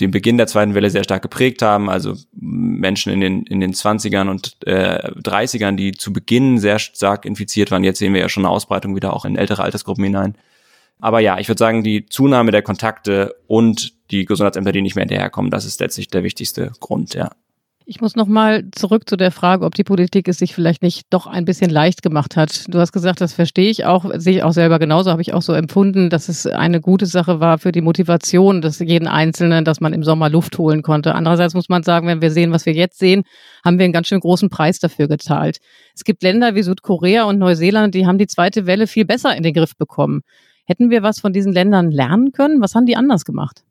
den 0.00 0.10
Beginn 0.10 0.36
der 0.36 0.46
zweiten 0.46 0.74
Welle 0.74 0.90
sehr 0.90 1.04
stark 1.04 1.22
geprägt 1.22 1.60
haben, 1.62 1.90
also 1.90 2.14
Menschen 2.32 3.12
in 3.12 3.20
den, 3.20 3.42
in 3.44 3.60
den 3.60 3.72
20ern 3.72 4.28
und 4.28 4.56
äh, 4.64 5.10
30ern, 5.12 5.74
die 5.74 5.92
zu 5.92 6.12
Beginn 6.12 6.58
sehr 6.58 6.78
stark 6.78 7.24
infiziert 7.24 7.70
waren. 7.70 7.82
Jetzt 7.82 7.98
sehen 7.98 8.14
wir 8.14 8.20
ja 8.20 8.28
schon 8.28 8.44
eine 8.44 8.52
Ausbreitung 8.52 8.94
wieder 8.94 9.12
auch 9.14 9.24
in 9.24 9.36
ältere 9.36 9.62
Altersgruppen 9.62 10.04
hinein. 10.04 10.36
Aber 11.00 11.20
ja, 11.20 11.38
ich 11.38 11.48
würde 11.48 11.58
sagen, 11.58 11.82
die 11.82 12.06
Zunahme 12.06 12.50
der 12.50 12.62
Kontakte 12.62 13.36
und 13.46 13.92
die 14.10 14.24
Gesundheitsämter, 14.24 14.72
die 14.72 14.82
nicht 14.82 14.96
mehr 14.96 15.04
hinterherkommen, 15.04 15.50
das 15.50 15.64
ist 15.64 15.80
letztlich 15.80 16.08
der 16.08 16.24
wichtigste 16.24 16.72
Grund, 16.80 17.14
ja. 17.14 17.30
Ich 17.90 18.02
muss 18.02 18.16
noch 18.16 18.26
mal 18.26 18.70
zurück 18.72 19.08
zu 19.08 19.16
der 19.16 19.30
Frage, 19.30 19.64
ob 19.64 19.72
die 19.72 19.82
Politik 19.82 20.28
es 20.28 20.36
sich 20.36 20.54
vielleicht 20.54 20.82
nicht 20.82 21.06
doch 21.08 21.26
ein 21.26 21.46
bisschen 21.46 21.70
leicht 21.70 22.02
gemacht 22.02 22.36
hat. 22.36 22.66
Du 22.68 22.80
hast 22.80 22.92
gesagt, 22.92 23.22
das 23.22 23.32
verstehe 23.32 23.70
ich 23.70 23.86
auch, 23.86 24.04
sehe 24.16 24.36
ich 24.36 24.42
auch 24.42 24.52
selber 24.52 24.78
genauso, 24.78 25.10
habe 25.10 25.22
ich 25.22 25.32
auch 25.32 25.40
so 25.40 25.54
empfunden, 25.54 26.10
dass 26.10 26.28
es 26.28 26.46
eine 26.46 26.82
gute 26.82 27.06
Sache 27.06 27.40
war 27.40 27.56
für 27.56 27.72
die 27.72 27.80
Motivation 27.80 28.60
des 28.60 28.80
jeden 28.80 29.08
Einzelnen, 29.08 29.64
dass 29.64 29.80
man 29.80 29.94
im 29.94 30.04
Sommer 30.04 30.28
Luft 30.28 30.58
holen 30.58 30.82
konnte. 30.82 31.14
Andererseits 31.14 31.54
muss 31.54 31.70
man 31.70 31.82
sagen, 31.82 32.06
wenn 32.08 32.20
wir 32.20 32.30
sehen, 32.30 32.52
was 32.52 32.66
wir 32.66 32.74
jetzt 32.74 32.98
sehen, 32.98 33.22
haben 33.64 33.78
wir 33.78 33.84
einen 33.84 33.94
ganz 33.94 34.08
schön 34.08 34.20
großen 34.20 34.50
Preis 34.50 34.78
dafür 34.80 35.08
gezahlt. 35.08 35.56
Es 35.94 36.04
gibt 36.04 36.22
Länder 36.22 36.54
wie 36.54 36.62
Südkorea 36.62 37.24
und 37.24 37.38
Neuseeland, 37.38 37.94
die 37.94 38.06
haben 38.06 38.18
die 38.18 38.26
zweite 38.26 38.66
Welle 38.66 38.86
viel 38.86 39.06
besser 39.06 39.34
in 39.34 39.42
den 39.42 39.54
Griff 39.54 39.74
bekommen. 39.78 40.20
Hätten 40.68 40.90
wir 40.90 41.02
was 41.02 41.18
von 41.18 41.32
diesen 41.32 41.54
Ländern 41.54 41.90
lernen 41.90 42.32
können? 42.32 42.60
Was 42.60 42.74
haben 42.74 42.84
die 42.84 42.94
anders 42.94 43.24
gemacht? 43.24 43.64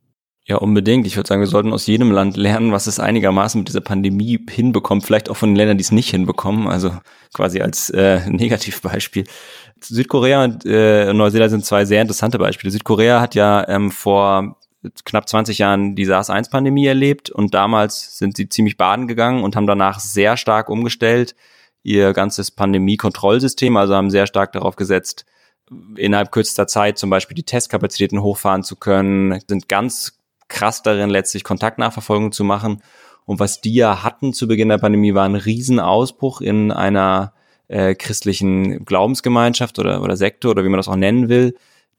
Ja, 0.46 0.56
unbedingt. 0.58 1.06
Ich 1.06 1.16
würde 1.16 1.28
sagen, 1.28 1.42
wir 1.42 1.48
sollten 1.48 1.72
aus 1.72 1.86
jedem 1.86 2.10
Land 2.10 2.38
lernen, 2.38 2.72
was 2.72 2.88
es 2.88 3.00
einigermaßen 3.00 3.60
mit 3.60 3.68
dieser 3.68 3.82
Pandemie 3.82 4.40
hinbekommt. 4.50 5.06
Vielleicht 5.06 5.30
auch 5.30 5.38
von 5.38 5.50
den 5.50 5.58
Ländern, 5.58 5.78
die 5.78 5.84
es 5.84 5.92
nicht 5.92 6.10
hinbekommen. 6.10 6.68
Also 6.68 6.92
quasi 7.36 7.62
als 7.62 7.92
äh, 7.92 8.28
Negativbeispiel. 8.30 9.26
Südkorea 9.80 10.44
und 10.44 10.66
äh, 10.66 11.14
Neuseeland 11.14 11.52
sind 11.52 11.66
zwei 11.66 11.86
sehr 11.86 12.02
interessante 12.02 12.40
Beispiele. 12.40 12.72
Südkorea 12.72 13.22
hat 13.22 13.36
ja 13.36 13.68
ähm, 13.68 13.92
vor 13.92 14.58
knapp 15.06 15.30
20 15.30 15.60
Jahren 15.60 15.96
die 15.96 16.06
SARS-1-Pandemie 16.06 16.88
erlebt 16.88 17.30
und 17.30 17.54
damals 17.54 18.18
sind 18.18 18.38
sie 18.38 18.50
ziemlich 18.50 18.76
baden 18.76 19.08
gegangen 19.08 19.44
und 19.44 19.56
haben 19.56 19.68
danach 19.68 20.00
sehr 20.00 20.36
stark 20.36 20.70
umgestellt 20.70 21.36
ihr 21.84 22.14
ganzes 22.14 22.52
Pandemie-Kontrollsystem, 22.52 23.78
also 23.78 23.96
haben 23.96 24.10
sehr 24.10 24.28
stark 24.28 24.52
darauf 24.52 24.76
gesetzt, 24.76 25.26
innerhalb 25.96 26.32
kürzester 26.32 26.68
Zeit 26.68 26.98
zum 26.98 27.10
Beispiel 27.10 27.36
die 27.36 27.44
Testkapazitäten 27.44 28.22
hochfahren 28.22 28.64
zu 28.64 28.76
können, 28.76 29.40
sind 29.48 29.68
ganz 29.68 30.20
krass 30.48 30.82
darin, 30.82 31.10
letztlich 31.10 31.44
Kontaktnachverfolgung 31.44 32.32
zu 32.32 32.44
machen. 32.44 32.82
Und 33.26 33.40
was 33.40 33.60
die 33.60 33.74
ja 33.74 34.04
hatten 34.04 34.34
zu 34.34 34.48
Beginn 34.48 34.70
der 34.70 34.78
Pandemie, 34.78 35.14
war 35.14 35.26
ein 35.26 35.36
Riesenausbruch 35.36 36.40
in 36.40 36.72
einer 36.72 37.34
äh, 37.68 37.96
christlichen 37.96 38.86
Glaubensgemeinschaft 38.86 39.78
oder, 39.80 40.02
oder 40.02 40.16
Sektor 40.16 40.52
oder 40.52 40.64
wie 40.64 40.70
man 40.70 40.78
das 40.78 40.88
auch 40.88 40.96
nennen 40.96 41.28
will, 41.28 41.56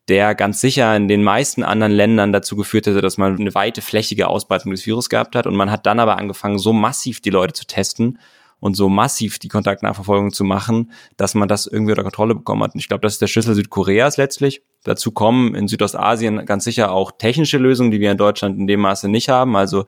der 0.09 0.35
ganz 0.35 0.63
sicher 0.63 0.97
in 0.97 1.07
den 1.07 1.23
meisten 1.23 1.63
anderen 1.63 1.93
Ländern 1.93 2.33
dazu 2.33 2.57
geführt 2.57 2.87
hätte, 2.87 3.03
dass 3.03 3.19
man 3.19 3.39
eine 3.39 3.55
weite 3.55 3.83
flächige 3.83 4.29
Ausbreitung 4.29 4.71
des 4.71 4.87
Virus 4.87 5.11
gehabt 5.11 5.37
hat. 5.37 5.47
Und 5.47 5.55
man 5.55 5.71
hat 5.71 5.85
dann 5.85 6.01
aber 6.01 6.17
angefangen, 6.17 6.59
so 6.59 6.73
massiv 6.73 7.21
die 7.21 7.31
Leute 7.31 7.53
zu 7.53 7.67
testen, 7.67 8.19
und 8.61 8.75
so 8.75 8.89
massiv 8.89 9.39
die 9.39 9.49
Kontaktnachverfolgung 9.49 10.33
zu 10.33 10.45
machen, 10.45 10.93
dass 11.17 11.35
man 11.35 11.49
das 11.49 11.67
irgendwie 11.67 11.93
unter 11.93 12.03
Kontrolle 12.03 12.35
bekommen 12.35 12.63
hat. 12.63 12.75
Und 12.75 12.81
ich 12.81 12.89
glaube, 12.89 13.03
das 13.03 13.15
ist 13.15 13.23
der 13.23 13.29
Schlüssel 13.29 13.55
Südkoreas 13.55 14.17
letztlich. 14.17 14.63
Dazu 14.85 15.13
kommen 15.13 15.55
in 15.55 15.69
Südostasien 15.69 16.45
ganz 16.45 16.65
sicher 16.65 16.93
auch 16.93 17.13
technische 17.13 17.59
Lösungen, 17.59 17.91
die 17.91 18.01
wir 18.01 18.11
in 18.11 18.19
Deutschland 18.19 18.59
in 18.59 18.67
dem 18.67 18.81
Maße 18.81 19.09
nicht 19.09 19.29
haben. 19.29 19.57
Also 19.57 19.87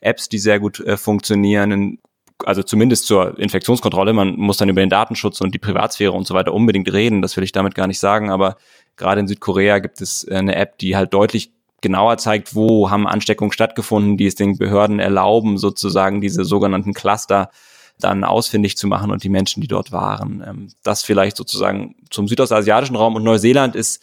Apps, 0.00 0.28
die 0.28 0.38
sehr 0.38 0.60
gut 0.60 0.80
äh, 0.80 0.96
funktionieren, 0.96 1.98
also 2.44 2.62
zumindest 2.62 3.06
zur 3.06 3.38
Infektionskontrolle. 3.38 4.12
Man 4.12 4.36
muss 4.36 4.56
dann 4.56 4.68
über 4.68 4.80
den 4.80 4.90
Datenschutz 4.90 5.40
und 5.40 5.54
die 5.54 5.58
Privatsphäre 5.58 6.12
und 6.12 6.26
so 6.26 6.34
weiter 6.34 6.54
unbedingt 6.54 6.92
reden. 6.92 7.22
Das 7.22 7.36
will 7.36 7.44
ich 7.44 7.52
damit 7.52 7.74
gar 7.74 7.86
nicht 7.86 8.00
sagen. 8.00 8.30
Aber 8.30 8.56
gerade 8.96 9.20
in 9.20 9.28
Südkorea 9.28 9.78
gibt 9.78 10.00
es 10.00 10.24
äh, 10.24 10.34
eine 10.34 10.54
App, 10.54 10.78
die 10.78 10.96
halt 10.96 11.12
deutlich 11.12 11.52
genauer 11.80 12.16
zeigt, 12.16 12.54
wo 12.54 12.90
haben 12.90 13.08
Ansteckungen 13.08 13.52
stattgefunden, 13.52 14.16
die 14.16 14.26
es 14.26 14.36
den 14.36 14.56
Behörden 14.56 15.00
erlauben, 15.00 15.58
sozusagen 15.58 16.20
diese 16.20 16.44
sogenannten 16.44 16.94
Cluster 16.94 17.50
dann 17.98 18.24
ausfindig 18.24 18.76
zu 18.76 18.86
machen 18.86 19.10
und 19.10 19.22
die 19.22 19.28
Menschen, 19.28 19.60
die 19.60 19.68
dort 19.68 19.92
waren. 19.92 20.42
Ähm, 20.46 20.68
das 20.82 21.02
vielleicht 21.02 21.36
sozusagen 21.36 21.96
zum 22.10 22.28
südostasiatischen 22.28 22.96
Raum 22.96 23.16
und 23.16 23.24
Neuseeland 23.24 23.76
ist 23.76 24.02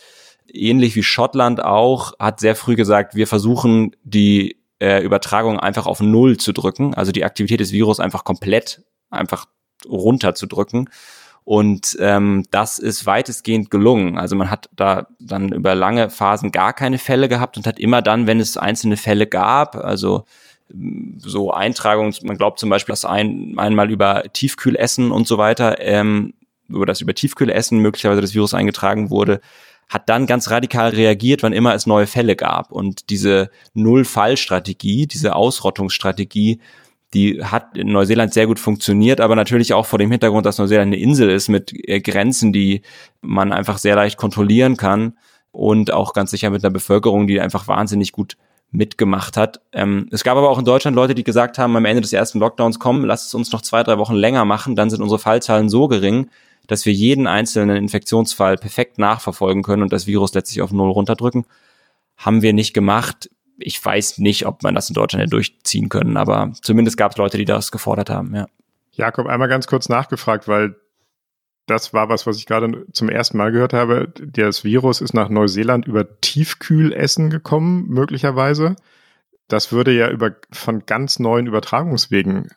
ähnlich 0.51 0.95
wie 0.95 1.03
Schottland 1.03 1.63
auch, 1.63 2.13
hat 2.19 2.39
sehr 2.39 2.55
früh 2.55 2.75
gesagt, 2.75 3.15
wir 3.15 3.27
versuchen 3.27 3.95
die 4.03 4.57
äh, 4.79 5.03
Übertragung 5.03 5.59
einfach 5.59 5.85
auf 5.85 5.99
Null 5.99 6.37
zu 6.37 6.53
drücken, 6.53 6.93
also 6.93 7.11
die 7.11 7.23
Aktivität 7.23 7.59
des 7.59 7.71
Virus 7.71 7.99
einfach 7.99 8.23
komplett 8.23 8.83
einfach 9.09 9.45
runterzudrücken. 9.87 10.89
Und 11.43 11.97
ähm, 11.99 12.45
das 12.51 12.77
ist 12.77 13.05
weitestgehend 13.07 13.71
gelungen. 13.71 14.19
Also 14.19 14.35
man 14.35 14.51
hat 14.51 14.69
da 14.75 15.07
dann 15.19 15.51
über 15.51 15.73
lange 15.73 16.11
Phasen 16.11 16.51
gar 16.51 16.73
keine 16.73 16.99
Fälle 16.99 17.27
gehabt 17.27 17.57
und 17.57 17.65
hat 17.65 17.79
immer 17.79 18.01
dann, 18.03 18.27
wenn 18.27 18.39
es 18.39 18.55
einzelne 18.55 18.97
Fälle 18.97 19.25
gab, 19.25 19.75
also 19.75 20.25
so 21.17 21.51
Eintragungen, 21.51 22.13
man 22.23 22.37
glaubt 22.37 22.59
zum 22.59 22.69
Beispiel, 22.69 22.93
dass 22.93 23.05
ein, 23.05 23.55
einmal 23.57 23.89
über 23.89 24.23
Tiefkühlessen 24.33 25.11
und 25.11 25.27
so 25.27 25.37
weiter, 25.37 25.79
ähm, 25.79 26.33
über 26.67 26.85
das 26.85 27.01
über 27.01 27.13
Tiefkühlessen 27.13 27.79
möglicherweise 27.79 28.21
das 28.21 28.33
Virus 28.33 28.53
eingetragen 28.53 29.09
wurde, 29.09 29.41
hat 29.89 30.07
dann 30.07 30.27
ganz 30.27 30.51
radikal 30.51 30.91
reagiert, 30.91 31.41
wann 31.41 31.53
immer 31.53 31.73
es 31.73 31.87
neue 31.87 32.05
Fälle 32.05 32.35
gab. 32.35 32.71
Und 32.71 33.09
diese 33.09 33.49
Null-Fall-Strategie, 33.73 35.07
diese 35.07 35.35
Ausrottungsstrategie, 35.35 36.59
die 37.15 37.43
hat 37.43 37.75
in 37.75 37.91
Neuseeland 37.91 38.33
sehr 38.33 38.45
gut 38.45 38.59
funktioniert, 38.59 39.19
aber 39.19 39.35
natürlich 39.35 39.73
auch 39.73 39.87
vor 39.87 39.97
dem 39.97 40.11
Hintergrund, 40.11 40.45
dass 40.45 40.59
Neuseeland 40.59 40.93
eine 40.93 41.01
Insel 41.01 41.31
ist 41.31 41.49
mit 41.49 41.73
äh, 41.73 42.01
Grenzen, 42.01 42.53
die 42.53 42.83
man 43.21 43.51
einfach 43.51 43.79
sehr 43.79 43.95
leicht 43.95 44.17
kontrollieren 44.17 44.77
kann 44.77 45.17
und 45.51 45.91
auch 45.91 46.13
ganz 46.13 46.29
sicher 46.29 46.51
mit 46.51 46.63
einer 46.63 46.71
Bevölkerung, 46.71 47.25
die 47.25 47.41
einfach 47.41 47.67
wahnsinnig 47.67 48.11
gut 48.11 48.37
mitgemacht 48.71 49.37
hat. 49.37 49.61
Ähm, 49.71 50.07
es 50.11 50.23
gab 50.23 50.37
aber 50.37 50.49
auch 50.49 50.59
in 50.59 50.65
Deutschland 50.65 50.95
Leute, 50.95 51.15
die 51.15 51.23
gesagt 51.23 51.57
haben, 51.57 51.75
am 51.75 51.85
Ende 51.85 52.01
des 52.01 52.13
ersten 52.13 52.39
Lockdowns, 52.39 52.79
komm, 52.79 53.03
lass 53.03 53.25
es 53.25 53.33
uns 53.33 53.51
noch 53.51 53.61
zwei, 53.61 53.83
drei 53.83 53.97
Wochen 53.97 54.15
länger 54.15 54.45
machen, 54.45 54.75
dann 54.75 54.89
sind 54.89 55.01
unsere 55.01 55.19
Fallzahlen 55.19 55.69
so 55.69 55.87
gering, 55.87 56.29
dass 56.67 56.85
wir 56.85 56.93
jeden 56.93 57.25
einzelnen 57.25 57.75
Infektionsfall 57.75 58.57
perfekt 58.57 58.99
nachverfolgen 58.99 59.63
können 59.63 59.81
und 59.81 59.91
das 59.91 60.05
Virus 60.05 60.33
letztlich 60.33 60.61
auf 60.61 60.71
Null 60.71 60.91
runterdrücken. 60.91 61.45
Haben 62.15 62.41
wir 62.41 62.53
nicht 62.53 62.73
gemacht. 62.73 63.29
Ich 63.57 63.83
weiß 63.83 64.19
nicht, 64.19 64.45
ob 64.45 64.61
man 64.61 64.75
das 64.75 64.89
in 64.89 64.93
Deutschland 64.93 65.21
hätte 65.23 65.31
durchziehen 65.31 65.89
können, 65.89 66.15
aber 66.15 66.51
zumindest 66.61 66.95
gab 66.95 67.13
es 67.13 67.17
Leute, 67.17 67.37
die 67.37 67.45
das 67.45 67.71
gefordert 67.71 68.09
haben, 68.09 68.35
ja. 68.35 68.45
Jakob, 68.91 69.27
einmal 69.27 69.47
ganz 69.47 69.65
kurz 69.65 69.87
nachgefragt, 69.87 70.47
weil 70.47 70.75
das 71.69 71.93
war 71.93 72.09
was, 72.09 72.25
was 72.25 72.37
ich 72.37 72.45
gerade 72.45 72.85
zum 72.91 73.09
ersten 73.09 73.37
Mal 73.37 73.51
gehört 73.51 73.73
habe. 73.73 74.11
Das 74.19 74.63
Virus 74.63 75.01
ist 75.01 75.13
nach 75.13 75.29
Neuseeland 75.29 75.87
über 75.87 76.19
Tiefkühlessen 76.21 77.29
gekommen, 77.29 77.85
möglicherweise. 77.87 78.75
Das 79.47 79.71
würde 79.71 79.91
ja 79.91 80.09
über, 80.09 80.35
von 80.51 80.85
ganz 80.85 81.19
neuen 81.19 81.47
Übertragungswegen 81.47 82.49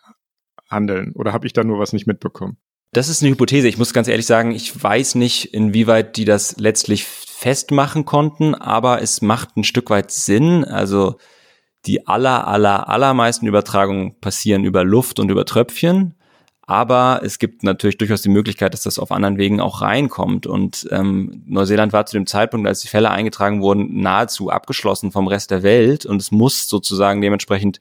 handeln. 0.69 1.13
Oder 1.15 1.33
habe 1.33 1.47
ich 1.47 1.53
da 1.53 1.65
nur 1.65 1.79
was 1.79 1.93
nicht 1.93 2.07
mitbekommen? 2.07 2.57
Das 2.93 3.09
ist 3.09 3.23
eine 3.23 3.31
Hypothese. 3.31 3.69
Ich 3.69 3.79
muss 3.79 3.95
ganz 3.95 4.09
ehrlich 4.09 4.27
sagen, 4.27 4.53
ich 4.53 4.83
weiß 4.83 5.15
nicht, 5.15 5.55
inwieweit 5.55 6.17
die 6.17 6.27
das 6.27 6.59
letztlich 6.59 7.05
festmachen 7.05 8.05
konnten, 8.05 8.55
aber 8.55 9.01
es 9.01 9.23
macht 9.23 9.57
ein 9.57 9.65
Stück 9.65 9.89
weit 9.89 10.11
Sinn. 10.11 10.65
Also 10.65 11.17
die 11.87 12.07
aller, 12.07 12.47
aller, 12.47 12.89
allermeisten 12.89 13.47
Übertragungen 13.47 14.21
passieren 14.21 14.65
über 14.65 14.85
Luft 14.85 15.19
und 15.21 15.31
über 15.31 15.45
Tröpfchen. 15.47 16.15
Aber 16.73 17.21
es 17.23 17.39
gibt 17.39 17.65
natürlich 17.65 17.99
durchaus 17.99 18.23
die 18.23 18.31
Möglichkeit, 18.31 18.73
dass 18.73 18.85
das 18.85 18.99
auf 18.99 19.13
anderen 19.13 19.37
Wegen 19.37 19.61
auch 19.61 19.83
reinkommt. 19.83 20.47
Und 20.47 20.89
ähm, 20.91 21.43
Neuseeland 21.45 21.93
war 21.93 22.07
zu 22.07 22.17
dem 22.17 22.27
Zeitpunkt, 22.27 22.67
als 22.67 22.81
die 22.81 22.89
Fälle 22.89 23.11
eingetragen 23.11 23.61
wurden, 23.61 24.01
nahezu 24.01 24.49
abgeschlossen 24.49 25.13
vom 25.13 25.29
Rest 25.29 25.51
der 25.51 25.63
Welt. 25.63 26.07
Und 26.07 26.23
es 26.23 26.31
muss 26.31 26.71
sozusagen 26.71 27.21
dementsprechend 27.21 27.79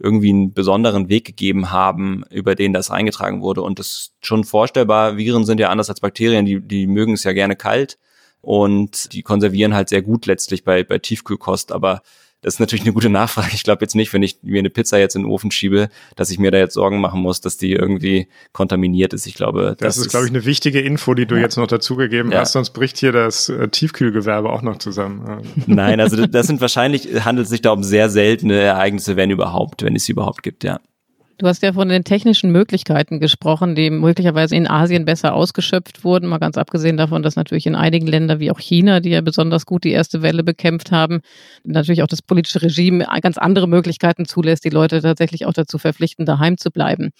irgendwie 0.00 0.30
einen 0.30 0.52
besonderen 0.54 1.08
Weg 1.08 1.24
gegeben 1.24 1.70
haben, 1.70 2.24
über 2.30 2.56
den 2.56 2.72
das 2.72 2.90
eingetragen 2.90 3.42
wurde. 3.42 3.62
Und 3.62 3.78
das 3.78 3.86
ist 3.86 4.12
schon 4.22 4.42
vorstellbar. 4.42 5.16
Viren 5.16 5.44
sind 5.44 5.60
ja 5.60 5.68
anders 5.68 5.88
als 5.88 6.00
Bakterien, 6.00 6.44
die, 6.44 6.60
die 6.60 6.88
mögen 6.88 7.12
es 7.12 7.22
ja 7.22 7.32
gerne 7.32 7.54
kalt 7.54 7.96
und 8.40 9.12
die 9.12 9.22
konservieren 9.22 9.72
halt 9.72 9.88
sehr 9.88 10.02
gut 10.02 10.26
letztlich 10.26 10.64
bei, 10.64 10.82
bei 10.82 10.98
Tiefkühlkost. 10.98 11.70
Aber 11.70 12.02
das 12.42 12.54
ist 12.54 12.60
natürlich 12.60 12.82
eine 12.82 12.92
gute 12.92 13.08
Nachfrage. 13.08 13.50
Ich 13.54 13.62
glaube 13.62 13.82
jetzt 13.82 13.94
nicht, 13.94 14.12
wenn 14.12 14.22
ich 14.22 14.38
mir 14.42 14.58
eine 14.58 14.68
Pizza 14.68 14.98
jetzt 14.98 15.14
in 15.14 15.22
den 15.22 15.30
Ofen 15.30 15.52
schiebe, 15.52 15.88
dass 16.16 16.30
ich 16.30 16.38
mir 16.38 16.50
da 16.50 16.58
jetzt 16.58 16.74
Sorgen 16.74 17.00
machen 17.00 17.20
muss, 17.20 17.40
dass 17.40 17.56
die 17.56 17.72
irgendwie 17.72 18.26
kontaminiert 18.52 19.14
ist. 19.14 19.26
Ich 19.26 19.34
glaube, 19.34 19.76
das, 19.78 19.96
das 19.96 19.98
ist, 19.98 20.10
glaube 20.10 20.26
ich, 20.26 20.32
eine 20.32 20.44
wichtige 20.44 20.80
Info, 20.80 21.14
die 21.14 21.26
du 21.26 21.36
ja. 21.36 21.42
jetzt 21.42 21.56
noch 21.56 21.68
dazugegeben 21.68 22.32
ja. 22.32 22.40
hast. 22.40 22.52
Sonst 22.52 22.70
bricht 22.70 22.98
hier 22.98 23.12
das 23.12 23.48
äh, 23.48 23.68
Tiefkühlgewerbe 23.68 24.50
auch 24.50 24.62
noch 24.62 24.78
zusammen. 24.78 25.42
Nein, 25.66 26.00
also 26.00 26.26
das 26.26 26.48
sind 26.48 26.60
wahrscheinlich, 26.60 27.24
handelt 27.24 27.44
es 27.44 27.50
sich 27.50 27.62
da 27.62 27.70
um 27.70 27.84
sehr 27.84 28.10
seltene 28.10 28.58
Ereignisse, 28.58 29.16
wenn 29.16 29.30
überhaupt, 29.30 29.82
wenn 29.82 29.94
es 29.94 30.04
sie 30.04 30.12
überhaupt 30.12 30.42
gibt, 30.42 30.64
ja. 30.64 30.80
Du 31.42 31.48
hast 31.48 31.60
ja 31.64 31.72
von 31.72 31.88
den 31.88 32.04
technischen 32.04 32.52
Möglichkeiten 32.52 33.18
gesprochen, 33.18 33.74
die 33.74 33.90
möglicherweise 33.90 34.54
in 34.54 34.70
Asien 34.70 35.04
besser 35.04 35.34
ausgeschöpft 35.34 36.04
wurden, 36.04 36.28
mal 36.28 36.38
ganz 36.38 36.56
abgesehen 36.56 36.96
davon, 36.96 37.24
dass 37.24 37.34
natürlich 37.34 37.66
in 37.66 37.74
einigen 37.74 38.06
Ländern 38.06 38.38
wie 38.38 38.52
auch 38.52 38.60
China, 38.60 39.00
die 39.00 39.10
ja 39.10 39.22
besonders 39.22 39.66
gut 39.66 39.82
die 39.82 39.90
erste 39.90 40.22
Welle 40.22 40.44
bekämpft 40.44 40.92
haben, 40.92 41.20
natürlich 41.64 42.04
auch 42.04 42.06
das 42.06 42.22
politische 42.22 42.62
Regime 42.62 43.08
ganz 43.22 43.38
andere 43.38 43.66
Möglichkeiten 43.66 44.24
zulässt, 44.24 44.64
die 44.64 44.70
Leute 44.70 45.02
tatsächlich 45.02 45.44
auch 45.44 45.52
dazu 45.52 45.78
verpflichten, 45.78 46.26
daheim 46.26 46.58
zu 46.58 46.70
bleiben. 46.70 47.10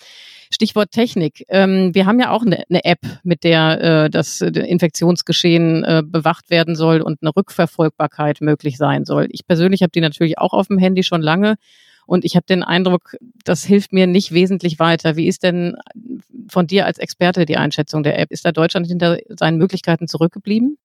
Stichwort 0.55 0.93
Technik. 0.93 1.45
Ähm, 1.49 1.93
wir 1.93 2.07
haben 2.07 2.21
ja 2.21 2.31
auch 2.31 2.43
eine, 2.47 2.85
App, 2.85 3.01
mit 3.25 3.43
der 3.43 4.05
äh, 4.05 4.09
das 4.09 4.41
Infektionsgeschehen 4.41 5.83
äh, 5.83 6.03
bewacht 6.07 6.49
werden 6.49 6.77
soll 6.77 7.01
und 7.01 7.23
eine 7.23 7.35
Rückverfolgbarkeit 7.35 8.41
möglich 8.41 8.77
sein 8.77 9.05
soll. 9.05 9.27
Ich 9.31 9.49
persönlich 9.49 9.83
habe 9.83 9.91
die 9.91 10.01
natürlich 10.01 10.39
auch 10.39 10.53
auf 10.53 10.69
dem 10.69 10.79
Handy 10.79 11.03
schon 11.03 11.23
lange 11.23 11.57
und 12.07 12.25
ich 12.25 12.37
habe 12.37 12.47
den 12.47 12.63
Eindruck, 12.63 13.17
das 13.45 13.65
hilft 13.65 13.93
mir 13.93 14.07
nicht 14.07 14.33
wesentlich 14.33 14.79
weiter. 14.79 15.17
Wie 15.17 15.29
ist 15.29 15.43
denn 15.43 15.77
von 16.49 16.67
dir 16.67 16.87
als 16.87 16.99
Experte 16.99 17.45
die 17.47 17.57
Einschätzung 17.57 18.03
der 18.03 18.19
App? 18.19 18.31
Ist 18.31 18.45
da 18.45 18.53
Deutschland 18.53 18.87
hinter 18.87 19.19
seinen 19.29 19.59
Möglichkeiten 19.59 20.09
zurückgeblieben? 20.09 20.79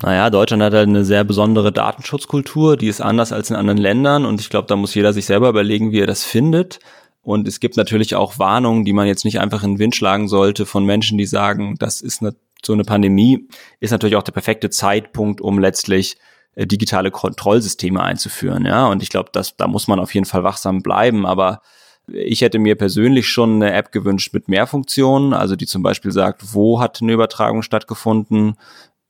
Naja, 0.00 0.30
Deutschland 0.30 0.62
hat 0.62 0.72
halt 0.72 0.88
eine 0.88 1.04
sehr 1.04 1.22
besondere 1.22 1.70
Datenschutzkultur, 1.70 2.76
die 2.76 2.88
ist 2.88 3.02
anders 3.02 3.32
als 3.32 3.50
in 3.50 3.56
anderen 3.56 3.78
Ländern 3.78 4.24
und 4.24 4.40
ich 4.40 4.48
glaube, 4.48 4.66
da 4.66 4.74
muss 4.74 4.94
jeder 4.94 5.12
sich 5.12 5.26
selber 5.26 5.50
überlegen, 5.50 5.92
wie 5.92 6.00
er 6.00 6.06
das 6.06 6.24
findet. 6.24 6.78
Und 7.20 7.46
es 7.46 7.60
gibt 7.60 7.76
natürlich 7.76 8.16
auch 8.16 8.38
Warnungen, 8.38 8.84
die 8.84 8.92
man 8.92 9.06
jetzt 9.06 9.24
nicht 9.24 9.38
einfach 9.38 9.62
in 9.62 9.74
den 9.74 9.78
Wind 9.78 9.94
schlagen 9.94 10.26
sollte 10.26 10.66
von 10.66 10.84
Menschen, 10.84 11.18
die 11.18 11.26
sagen, 11.26 11.76
das 11.78 12.00
ist 12.00 12.20
eine, 12.20 12.34
so 12.64 12.72
eine 12.72 12.82
Pandemie, 12.82 13.46
ist 13.78 13.92
natürlich 13.92 14.16
auch 14.16 14.24
der 14.24 14.32
perfekte 14.32 14.70
Zeitpunkt, 14.70 15.40
um 15.40 15.58
letztlich 15.58 16.16
digitale 16.56 17.10
Kontrollsysteme 17.10 18.02
einzuführen. 18.02 18.66
Ja, 18.66 18.86
und 18.86 19.02
ich 19.02 19.08
glaube, 19.08 19.30
dass 19.32 19.56
da 19.56 19.66
muss 19.66 19.88
man 19.88 19.98
auf 19.98 20.14
jeden 20.14 20.26
Fall 20.26 20.44
wachsam 20.44 20.82
bleiben. 20.82 21.26
Aber 21.26 21.62
ich 22.06 22.40
hätte 22.42 22.58
mir 22.58 22.76
persönlich 22.76 23.28
schon 23.28 23.54
eine 23.54 23.72
App 23.72 23.92
gewünscht 23.92 24.34
mit 24.34 24.48
mehr 24.48 24.66
Funktionen, 24.66 25.32
also 25.32 25.56
die 25.56 25.66
zum 25.66 25.82
Beispiel 25.82 26.12
sagt, 26.12 26.54
wo 26.54 26.80
hat 26.80 27.00
eine 27.00 27.12
Übertragung 27.12 27.62
stattgefunden, 27.62 28.56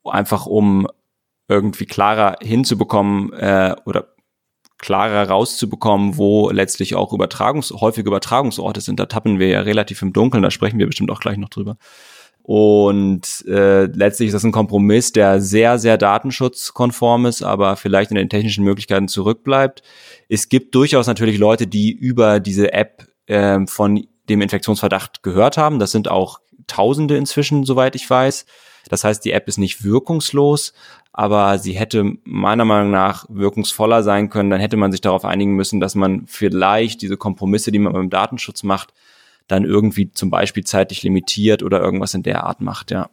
einfach 0.04 0.46
um 0.46 0.86
irgendwie 1.48 1.86
klarer 1.86 2.36
hinzubekommen 2.40 3.32
äh, 3.32 3.74
oder 3.84 4.08
klarer 4.78 5.28
rauszubekommen, 5.28 6.16
wo 6.16 6.50
letztlich 6.50 6.94
auch 6.94 7.12
Übertragungs 7.12 7.70
häufige 7.70 8.08
Übertragungsorte 8.08 8.80
sind. 8.80 8.98
Da 8.98 9.06
tappen 9.06 9.38
wir 9.38 9.48
ja 9.48 9.60
relativ 9.60 10.02
im 10.02 10.12
Dunkeln, 10.12 10.42
da 10.42 10.50
sprechen 10.50 10.78
wir 10.78 10.86
bestimmt 10.86 11.10
auch 11.10 11.20
gleich 11.20 11.38
noch 11.38 11.50
drüber. 11.50 11.76
Und 12.42 13.44
äh, 13.46 13.84
letztlich 13.84 14.28
ist 14.28 14.34
das 14.34 14.44
ein 14.44 14.52
Kompromiss, 14.52 15.12
der 15.12 15.40
sehr, 15.40 15.78
sehr 15.78 15.96
datenschutzkonform 15.96 17.26
ist, 17.26 17.42
aber 17.42 17.76
vielleicht 17.76 18.10
in 18.10 18.16
den 18.16 18.28
technischen 18.28 18.64
Möglichkeiten 18.64 19.06
zurückbleibt. 19.06 19.82
Es 20.28 20.48
gibt 20.48 20.74
durchaus 20.74 21.06
natürlich 21.06 21.38
Leute, 21.38 21.68
die 21.68 21.92
über 21.92 22.40
diese 22.40 22.72
App 22.72 23.06
äh, 23.26 23.60
von 23.66 24.04
dem 24.28 24.40
Infektionsverdacht 24.40 25.22
gehört 25.22 25.56
haben. 25.56 25.78
Das 25.78 25.92
sind 25.92 26.08
auch 26.08 26.40
Tausende 26.66 27.16
inzwischen, 27.16 27.64
soweit 27.64 27.96
ich 27.96 28.08
weiß. 28.08 28.46
Das 28.88 29.04
heißt, 29.04 29.24
die 29.24 29.32
App 29.32 29.48
ist 29.48 29.58
nicht 29.58 29.84
wirkungslos, 29.84 30.72
aber 31.12 31.58
sie 31.58 31.72
hätte 31.72 32.12
meiner 32.24 32.64
Meinung 32.64 32.90
nach 32.90 33.26
wirkungsvoller 33.28 34.02
sein 34.02 34.30
können. 34.30 34.50
Dann 34.50 34.60
hätte 34.60 34.76
man 34.76 34.92
sich 34.92 35.00
darauf 35.00 35.24
einigen 35.24 35.54
müssen, 35.54 35.80
dass 35.80 35.94
man 35.94 36.26
vielleicht 36.26 37.02
diese 37.02 37.16
Kompromisse, 37.16 37.72
die 37.72 37.78
man 37.78 37.92
beim 37.92 38.10
Datenschutz 38.10 38.62
macht, 38.62 38.94
dann 39.52 39.64
irgendwie 39.64 40.10
zum 40.10 40.30
Beispiel 40.30 40.64
zeitlich 40.64 41.02
limitiert 41.02 41.62
oder 41.62 41.80
irgendwas 41.80 42.14
in 42.14 42.22
der 42.22 42.44
Art 42.44 42.60
macht, 42.60 42.90
ja. 42.90 43.10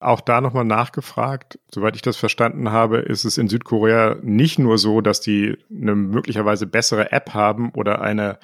Auch 0.00 0.20
da 0.20 0.40
nochmal 0.40 0.64
nachgefragt, 0.64 1.58
soweit 1.70 1.96
ich 1.96 2.02
das 2.02 2.16
verstanden 2.16 2.70
habe, 2.70 2.98
ist 2.98 3.24
es 3.24 3.38
in 3.38 3.48
Südkorea 3.48 4.16
nicht 4.22 4.58
nur 4.58 4.76
so, 4.76 5.00
dass 5.00 5.20
die 5.20 5.56
eine 5.70 5.94
möglicherweise 5.94 6.66
bessere 6.66 7.10
App 7.12 7.32
haben 7.32 7.70
oder 7.70 8.02
eine 8.02 8.38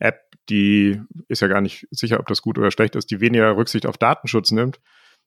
App, 0.00 0.22
die 0.48 1.00
ist 1.28 1.42
ja 1.42 1.48
gar 1.48 1.60
nicht 1.60 1.86
sicher, 1.90 2.18
ob 2.18 2.26
das 2.26 2.42
gut 2.42 2.58
oder 2.58 2.70
schlecht 2.70 2.96
ist, 2.96 3.10
die 3.10 3.20
weniger 3.20 3.56
Rücksicht 3.56 3.86
auf 3.86 3.98
Datenschutz 3.98 4.50
nimmt, 4.50 4.80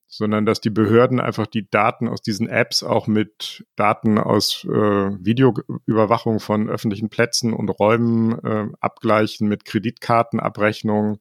sondern 0.08 0.46
dass 0.46 0.60
die 0.60 0.70
Behörden 0.70 1.22
einfach 1.22 1.48
die 1.48 1.70
Daten 1.70 2.10
aus 2.10 2.22
diesen 2.22 2.50
Apps 2.50 2.84
auch 2.84 3.08
mit 3.08 3.66
Daten 3.76 4.18
aus 4.18 4.66
äh, 4.66 4.70
Videoüberwachung 4.70 6.40
von 6.40 6.70
öffentlichen 6.70 7.10
Plätzen 7.10 7.54
und 7.54 7.70
Räumen 7.70 8.38
äh, 8.44 8.68
abgleichen, 8.82 9.48
mit 9.48 9.66
Kreditkartenabrechnungen. 9.66 11.20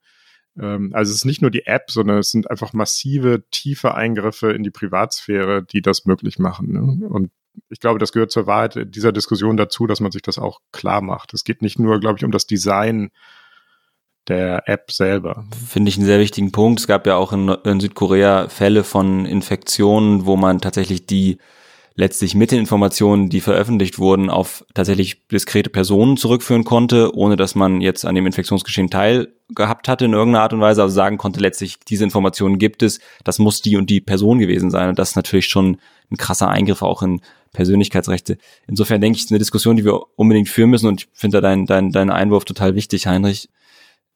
Ähm, 0.60 0.90
also 0.94 1.10
es 1.10 1.18
ist 1.18 1.24
nicht 1.24 1.42
nur 1.42 1.50
die 1.50 1.66
App, 1.66 1.90
sondern 1.90 2.18
es 2.18 2.30
sind 2.30 2.50
einfach 2.50 2.72
massive, 2.72 3.44
tiefe 3.50 3.94
Eingriffe 3.94 4.52
in 4.52 4.62
die 4.62 4.70
Privatsphäre, 4.70 5.62
die 5.62 5.82
das 5.82 6.06
möglich 6.06 6.38
machen. 6.38 6.72
Ne? 6.72 7.08
Und 7.08 7.30
ich 7.68 7.80
glaube, 7.80 7.98
das 7.98 8.12
gehört 8.12 8.30
zur 8.30 8.46
Wahrheit 8.46 8.94
dieser 8.94 9.12
Diskussion 9.12 9.56
dazu, 9.56 9.86
dass 9.86 10.00
man 10.00 10.12
sich 10.12 10.22
das 10.22 10.38
auch 10.38 10.60
klar 10.72 11.00
macht. 11.00 11.34
Es 11.34 11.44
geht 11.44 11.62
nicht 11.62 11.78
nur, 11.78 12.00
glaube 12.00 12.18
ich, 12.18 12.24
um 12.24 12.30
das 12.30 12.46
Design 12.46 13.10
der 14.28 14.68
App 14.68 14.90
selber. 14.90 15.46
Finde 15.66 15.88
ich 15.88 15.96
einen 15.96 16.06
sehr 16.06 16.20
wichtigen 16.20 16.52
Punkt. 16.52 16.80
Es 16.80 16.86
gab 16.86 17.06
ja 17.06 17.16
auch 17.16 17.32
in, 17.32 17.48
in, 17.48 17.80
Südkorea 17.80 18.48
Fälle 18.48 18.84
von 18.84 19.24
Infektionen, 19.24 20.26
wo 20.26 20.36
man 20.36 20.60
tatsächlich 20.60 21.06
die 21.06 21.38
letztlich 21.98 22.36
mit 22.36 22.52
den 22.52 22.60
Informationen, 22.60 23.28
die 23.28 23.40
veröffentlicht 23.40 23.98
wurden, 23.98 24.30
auf 24.30 24.64
tatsächlich 24.72 25.26
diskrete 25.26 25.68
Personen 25.68 26.16
zurückführen 26.16 26.62
konnte, 26.62 27.12
ohne 27.16 27.34
dass 27.34 27.56
man 27.56 27.80
jetzt 27.80 28.06
an 28.06 28.14
dem 28.14 28.24
Infektionsgeschehen 28.24 28.88
teilgehabt 28.88 29.88
hatte 29.88 30.04
in 30.04 30.12
irgendeiner 30.12 30.44
Art 30.44 30.52
und 30.52 30.60
Weise, 30.60 30.80
also 30.80 30.94
sagen 30.94 31.18
konnte 31.18 31.40
letztlich, 31.40 31.80
diese 31.80 32.04
Informationen 32.04 32.58
gibt 32.58 32.84
es, 32.84 33.00
das 33.24 33.40
muss 33.40 33.62
die 33.62 33.76
und 33.76 33.90
die 33.90 34.00
Person 34.00 34.38
gewesen 34.38 34.70
sein. 34.70 34.90
Und 34.90 34.98
das 35.00 35.10
ist 35.10 35.16
natürlich 35.16 35.46
schon 35.46 35.78
ein 36.12 36.16
krasser 36.16 36.48
Eingriff 36.48 36.82
auch 36.82 37.02
in 37.02 37.20
Persönlichkeitsrechte. 37.52 38.38
Insofern 38.68 39.00
denke 39.00 39.16
ich, 39.16 39.24
ist 39.24 39.32
eine 39.32 39.40
Diskussion, 39.40 39.76
die 39.76 39.84
wir 39.84 40.00
unbedingt 40.16 40.48
führen 40.48 40.70
müssen 40.70 40.86
und 40.86 41.00
ich 41.02 41.08
finde 41.14 41.38
da 41.38 41.48
deinen 41.48 41.66
dein, 41.66 41.90
dein 41.90 42.10
Einwurf 42.10 42.44
total 42.44 42.76
wichtig, 42.76 43.08
Heinrich. 43.08 43.48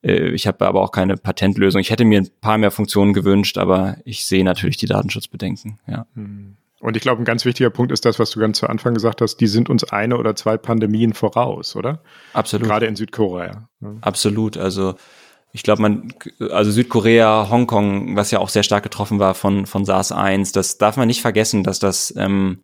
Äh, 0.01 0.29
ich 0.29 0.47
habe 0.47 0.65
aber 0.65 0.81
auch 0.83 0.91
keine 0.91 1.17
Patentlösung. 1.17 1.81
Ich 1.81 1.89
hätte 1.89 2.05
mir 2.05 2.21
ein 2.21 2.29
paar 2.39 2.57
mehr 2.57 2.71
Funktionen 2.71 3.11
gewünscht, 3.11 3.57
aber 3.57 3.97
ich 4.05 4.25
sehe 4.25 4.45
natürlich 4.45 4.77
die 4.77 4.85
Datenschutzbedenken. 4.85 5.79
Ja. 5.85 6.07
Hm. 6.15 6.55
Und 6.83 6.97
ich 6.97 7.01
glaube, 7.01 7.21
ein 7.21 7.25
ganz 7.25 7.45
wichtiger 7.45 7.69
Punkt 7.69 7.93
ist 7.93 8.03
das, 8.03 8.19
was 8.19 8.31
du 8.31 8.41
ganz 8.41 8.57
zu 8.57 8.67
Anfang 8.67 8.93
gesagt 8.93 9.21
hast, 9.21 9.37
die 9.37 9.47
sind 9.47 9.69
uns 9.69 9.85
eine 9.85 10.17
oder 10.17 10.35
zwei 10.35 10.57
Pandemien 10.57 11.13
voraus, 11.13 11.77
oder? 11.77 12.01
Absolut. 12.33 12.67
Gerade 12.67 12.87
in 12.87 12.97
Südkorea. 12.97 13.69
Absolut. 14.01 14.57
Also 14.57 14.95
ich 15.53 15.63
glaube, 15.63 15.81
man, 15.81 16.13
also 16.51 16.71
Südkorea, 16.71 17.47
Hongkong, 17.49 18.17
was 18.17 18.31
ja 18.31 18.39
auch 18.39 18.49
sehr 18.49 18.63
stark 18.63 18.83
getroffen 18.83 19.17
war 19.19 19.33
von, 19.33 19.65
von 19.65 19.85
SARS-1, 19.85 20.53
das 20.53 20.77
darf 20.77 20.97
man 20.97 21.07
nicht 21.07 21.21
vergessen, 21.21 21.63
dass 21.63 21.79
das, 21.79 22.13
ähm, 22.17 22.63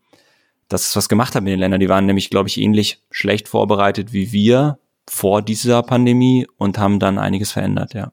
dass 0.68 0.90
es 0.90 0.98
was 0.98 1.08
gemacht 1.08 1.34
hat 1.34 1.44
mit 1.44 1.54
den 1.54 1.60
Ländern. 1.60 1.80
Die 1.80 1.88
waren 1.88 2.06
nämlich, 2.06 2.30
glaube 2.30 2.50
ich, 2.50 2.60
ähnlich 2.60 3.02
schlecht 3.12 3.48
vorbereitet 3.48 4.12
wie 4.12 4.34
wir 4.34 4.80
vor 5.10 5.42
dieser 5.42 5.82
Pandemie 5.82 6.46
und 6.58 6.78
haben 6.78 7.00
dann 7.00 7.20
einiges 7.20 7.54
verändert, 7.54 7.94
ja. 7.94 8.12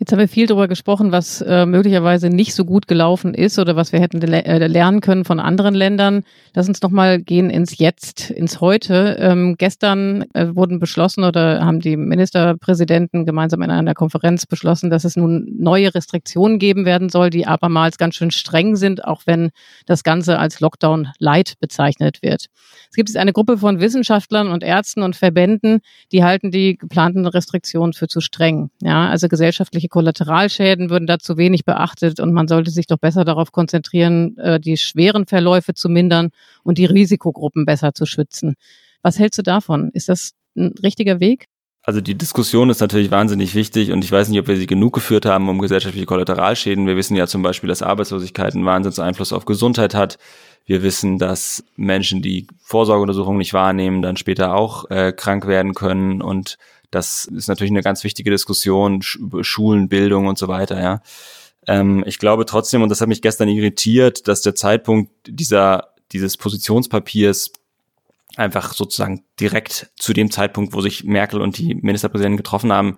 Jetzt 0.00 0.12
haben 0.12 0.18
wir 0.18 0.28
viel 0.28 0.46
darüber 0.46 0.66
gesprochen, 0.66 1.12
was 1.12 1.42
äh, 1.42 1.66
möglicherweise 1.66 2.30
nicht 2.30 2.54
so 2.54 2.64
gut 2.64 2.88
gelaufen 2.88 3.34
ist 3.34 3.58
oder 3.58 3.76
was 3.76 3.92
wir 3.92 4.00
hätten 4.00 4.22
le 4.22 4.42
äh, 4.46 4.66
lernen 4.66 5.02
können 5.02 5.26
von 5.26 5.38
anderen 5.38 5.74
Ländern. 5.74 6.24
Lass 6.54 6.68
uns 6.68 6.80
nochmal 6.80 7.20
gehen 7.20 7.50
ins 7.50 7.76
Jetzt, 7.76 8.30
ins 8.30 8.62
Heute. 8.62 9.18
Ähm, 9.20 9.56
gestern 9.58 10.24
äh, 10.32 10.56
wurden 10.56 10.78
beschlossen 10.78 11.22
oder 11.22 11.66
haben 11.66 11.80
die 11.80 11.98
Ministerpräsidenten 11.98 13.26
gemeinsam 13.26 13.60
in 13.60 13.70
einer 13.70 13.92
Konferenz 13.92 14.46
beschlossen, 14.46 14.88
dass 14.88 15.04
es 15.04 15.16
nun 15.16 15.46
neue 15.58 15.94
Restriktionen 15.94 16.58
geben 16.58 16.86
werden 16.86 17.10
soll, 17.10 17.28
die 17.28 17.46
abermals 17.46 17.98
ganz 17.98 18.14
schön 18.14 18.30
streng 18.30 18.76
sind, 18.76 19.04
auch 19.04 19.24
wenn 19.26 19.50
das 19.84 20.02
Ganze 20.02 20.38
als 20.38 20.60
Lockdown 20.60 21.08
Light 21.18 21.56
bezeichnet 21.60 22.22
wird. 22.22 22.46
Es 22.88 22.96
gibt 22.96 23.10
jetzt 23.10 23.18
eine 23.18 23.34
Gruppe 23.34 23.58
von 23.58 23.80
Wissenschaftlern 23.80 24.48
und 24.48 24.64
Ärzten 24.64 25.02
und 25.02 25.14
Verbänden, 25.14 25.80
die 26.10 26.24
halten 26.24 26.50
die 26.50 26.78
geplanten 26.78 27.26
Restriktionen 27.26 27.92
für 27.92 28.08
zu 28.08 28.22
streng. 28.22 28.70
Ja, 28.80 29.10
also 29.10 29.28
gesellschaftliche 29.28 29.89
Kollateralschäden 29.90 30.88
würden 30.88 31.06
da 31.06 31.18
zu 31.18 31.36
wenig 31.36 31.64
beachtet 31.64 32.20
und 32.20 32.32
man 32.32 32.48
sollte 32.48 32.70
sich 32.70 32.86
doch 32.86 32.98
besser 32.98 33.24
darauf 33.24 33.52
konzentrieren, 33.52 34.36
äh, 34.38 34.58
die 34.58 34.76
schweren 34.76 35.26
Verläufe 35.26 35.74
zu 35.74 35.88
mindern 35.88 36.30
und 36.62 36.78
die 36.78 36.86
Risikogruppen 36.86 37.66
besser 37.66 37.92
zu 37.92 38.06
schützen. 38.06 38.54
Was 39.02 39.18
hältst 39.18 39.38
du 39.38 39.42
davon? 39.42 39.90
Ist 39.92 40.08
das 40.08 40.32
ein 40.56 40.74
richtiger 40.82 41.20
Weg? 41.20 41.46
Also 41.82 42.02
die 42.02 42.14
Diskussion 42.14 42.68
ist 42.68 42.80
natürlich 42.80 43.10
wahnsinnig 43.10 43.54
wichtig 43.54 43.90
und 43.90 44.04
ich 44.04 44.12
weiß 44.12 44.28
nicht, 44.28 44.38
ob 44.38 44.48
wir 44.48 44.56
sie 44.56 44.66
genug 44.66 44.92
geführt 44.92 45.24
haben 45.24 45.48
um 45.48 45.58
gesellschaftliche 45.58 46.04
Kollateralschäden. 46.04 46.86
Wir 46.86 46.96
wissen 46.96 47.16
ja 47.16 47.26
zum 47.26 47.42
Beispiel, 47.42 47.68
dass 47.68 47.82
Arbeitslosigkeit 47.82 48.54
einen 48.54 48.66
Wahnsinnseinfluss 48.66 49.32
auf 49.32 49.46
Gesundheit 49.46 49.94
hat. 49.94 50.18
Wir 50.66 50.82
wissen, 50.82 51.18
dass 51.18 51.64
Menschen, 51.76 52.20
die 52.20 52.46
Vorsorgeuntersuchungen 52.62 53.38
nicht 53.38 53.54
wahrnehmen, 53.54 54.02
dann 54.02 54.18
später 54.18 54.54
auch 54.54 54.90
äh, 54.90 55.12
krank 55.12 55.46
werden 55.46 55.72
können 55.72 56.20
und 56.20 56.58
das 56.90 57.24
ist 57.26 57.48
natürlich 57.48 57.70
eine 57.70 57.82
ganz 57.82 58.04
wichtige 58.04 58.30
Diskussion, 58.30 59.02
Schulen, 59.02 59.88
Bildung 59.88 60.26
und 60.26 60.38
so 60.38 60.48
weiter, 60.48 60.80
ja. 60.80 61.02
Ähm, 61.66 62.02
ich 62.06 62.18
glaube 62.18 62.46
trotzdem, 62.46 62.82
und 62.82 62.88
das 62.88 63.00
hat 63.00 63.08
mich 63.08 63.22
gestern 63.22 63.48
irritiert, 63.48 64.28
dass 64.28 64.42
der 64.42 64.54
Zeitpunkt 64.54 65.10
dieser, 65.26 65.94
dieses 66.12 66.36
Positionspapiers 66.36 67.52
einfach 68.36 68.72
sozusagen 68.72 69.24
direkt 69.38 69.90
zu 69.96 70.12
dem 70.12 70.30
Zeitpunkt, 70.30 70.72
wo 70.72 70.80
sich 70.80 71.04
Merkel 71.04 71.40
und 71.40 71.58
die 71.58 71.74
Ministerpräsidenten 71.74 72.38
getroffen 72.38 72.72
haben, 72.72 72.96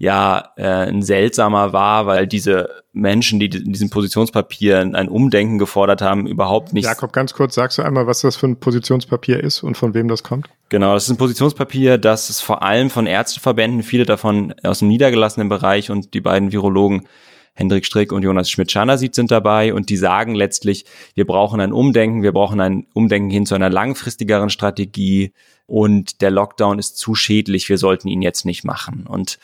ja 0.00 0.52
äh, 0.56 0.64
ein 0.64 1.02
seltsamer 1.02 1.74
war, 1.74 2.06
weil 2.06 2.26
diese 2.26 2.70
Menschen, 2.94 3.38
die 3.38 3.46
in 3.46 3.74
diesem 3.74 3.90
Positionspapier 3.90 4.78
ein 4.80 5.08
Umdenken 5.08 5.58
gefordert 5.58 6.00
haben, 6.00 6.26
überhaupt 6.26 6.72
nicht. 6.72 6.86
Jakob, 6.86 7.12
ganz 7.12 7.34
kurz, 7.34 7.54
sagst 7.54 7.76
du 7.76 7.82
einmal, 7.82 8.06
was 8.06 8.22
das 8.22 8.36
für 8.36 8.46
ein 8.46 8.58
Positionspapier 8.58 9.44
ist 9.44 9.62
und 9.62 9.76
von 9.76 9.92
wem 9.92 10.08
das 10.08 10.22
kommt? 10.22 10.48
Genau, 10.70 10.94
das 10.94 11.04
ist 11.04 11.10
ein 11.10 11.18
Positionspapier, 11.18 11.98
das 11.98 12.30
ist 12.30 12.40
vor 12.40 12.62
allem 12.62 12.88
von 12.88 13.06
Ärzteverbänden, 13.06 13.82
viele 13.82 14.06
davon 14.06 14.54
aus 14.62 14.78
dem 14.78 14.88
niedergelassenen 14.88 15.50
Bereich 15.50 15.90
und 15.90 16.14
die 16.14 16.22
beiden 16.22 16.50
Virologen 16.50 17.06
Hendrik 17.52 17.84
Strick 17.84 18.10
und 18.10 18.22
Jonas 18.22 18.48
Schmidt-Schannersied 18.48 19.14
sind 19.14 19.30
dabei 19.30 19.74
und 19.74 19.90
die 19.90 19.98
sagen 19.98 20.34
letztlich, 20.34 20.86
wir 21.14 21.26
brauchen 21.26 21.60
ein 21.60 21.74
Umdenken, 21.74 22.22
wir 22.22 22.32
brauchen 22.32 22.58
ein 22.58 22.86
Umdenken 22.94 23.28
hin 23.28 23.44
zu 23.44 23.54
einer 23.54 23.68
langfristigeren 23.68 24.48
Strategie 24.48 25.34
und 25.66 26.22
der 26.22 26.30
Lockdown 26.30 26.78
ist 26.78 26.96
zu 26.96 27.14
schädlich, 27.14 27.68
wir 27.68 27.76
sollten 27.76 28.08
ihn 28.08 28.22
jetzt 28.22 28.46
nicht 28.46 28.64
machen. 28.64 29.06
Und 29.06 29.38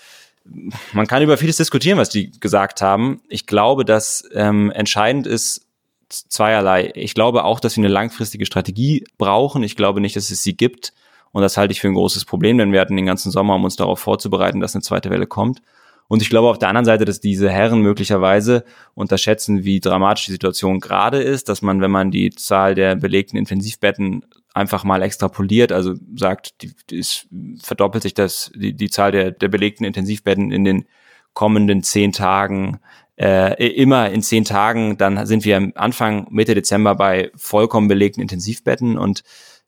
man 0.93 1.07
kann 1.07 1.23
über 1.23 1.37
vieles 1.37 1.57
diskutieren, 1.57 1.99
was 1.99 2.09
die 2.09 2.31
gesagt 2.41 2.83
haben. 2.83 3.21
Ich 3.29 3.47
glaube, 3.47 3.85
dass 3.85 4.29
ähm, 4.33 4.71
entscheidend 4.71 5.27
ist 5.27 5.67
zweierlei. 6.09 6.93
Ich 6.95 7.15
glaube 7.15 7.45
auch, 7.45 7.61
dass 7.61 7.77
wir 7.77 7.85
eine 7.85 7.93
langfristige 7.93 8.47
Strategie 8.47 9.05
brauchen. 9.19 9.63
Ich 9.63 9.77
glaube 9.77 10.01
nicht, 10.01 10.17
dass 10.17 10.31
es 10.31 10.43
sie 10.43 10.57
gibt. 10.57 10.93
Und 11.33 11.43
das 11.43 11.57
halte 11.57 11.73
ich 11.73 11.81
für 11.81 11.89
ein 11.89 11.95
großes 11.95 12.25
Problem, 12.25 12.59
denn 12.59 12.73
wir 12.73 12.81
hatten 12.81 12.97
den 12.97 13.07
ganzen 13.07 13.31
Sommer, 13.31 13.57
um 13.57 13.65
uns 13.65 13.77
darauf 13.77 13.99
vorzubereiten, 13.99 14.61
dass 14.61 14.75
eine 14.75 14.83
zweite 14.83 15.11
Welle 15.11 15.27
kommt. 15.27 15.61
Und 16.09 16.23
ich 16.23 16.31
glaube 16.31 16.49
auf 16.49 16.59
der 16.59 16.69
anderen 16.69 16.85
Seite, 16.85 17.05
dass 17.05 17.21
diese 17.21 17.51
Herren 17.51 17.81
möglicherweise 17.81 18.65
unterschätzen, 18.95 19.65
wie 19.65 19.81
dramatisch 19.81 20.27
die 20.27 20.33
Situation 20.33 20.81
gerade 20.81 21.21
ist, 21.21 21.49
dass 21.49 21.63
man, 21.63 21.81
wenn 21.81 21.91
man 21.91 22.11
die 22.11 22.31
Zahl 22.31 22.75
der 22.75 22.95
belegten 22.95 23.37
Intensivbetten 23.37 24.25
einfach 24.57 24.85
mal 24.85 25.03
extrapoliert, 25.03 25.71
also 25.71 25.95
sagt, 26.17 26.63
die, 26.63 26.73
die 26.89 26.99
ist, 26.99 27.29
verdoppelt 27.63 28.03
sich 28.03 28.15
das, 28.15 28.51
die, 28.55 28.73
die 28.73 28.91
Zahl 28.91 29.13
der, 29.13 29.31
der 29.31 29.49
belegten 29.49 29.85
Intensivbetten 29.85 30.51
in 30.51 30.65
den 30.65 30.87
kommenden 31.35 31.83
zehn 31.83 32.13
Tagen 32.13 32.81
äh, 33.17 33.67
immer 33.69 34.11
in 34.11 34.23
zehn 34.23 34.45
Tagen, 34.45 34.97
dann 34.97 35.27
sind 35.27 35.45
wir 35.45 35.73
Anfang, 35.75 36.27
Mitte 36.31 36.55
Dezember 36.55 36.95
bei 36.95 37.31
vollkommen 37.35 37.89
belegten 37.89 38.23
Intensivbetten 38.23 38.99
und 38.99 39.23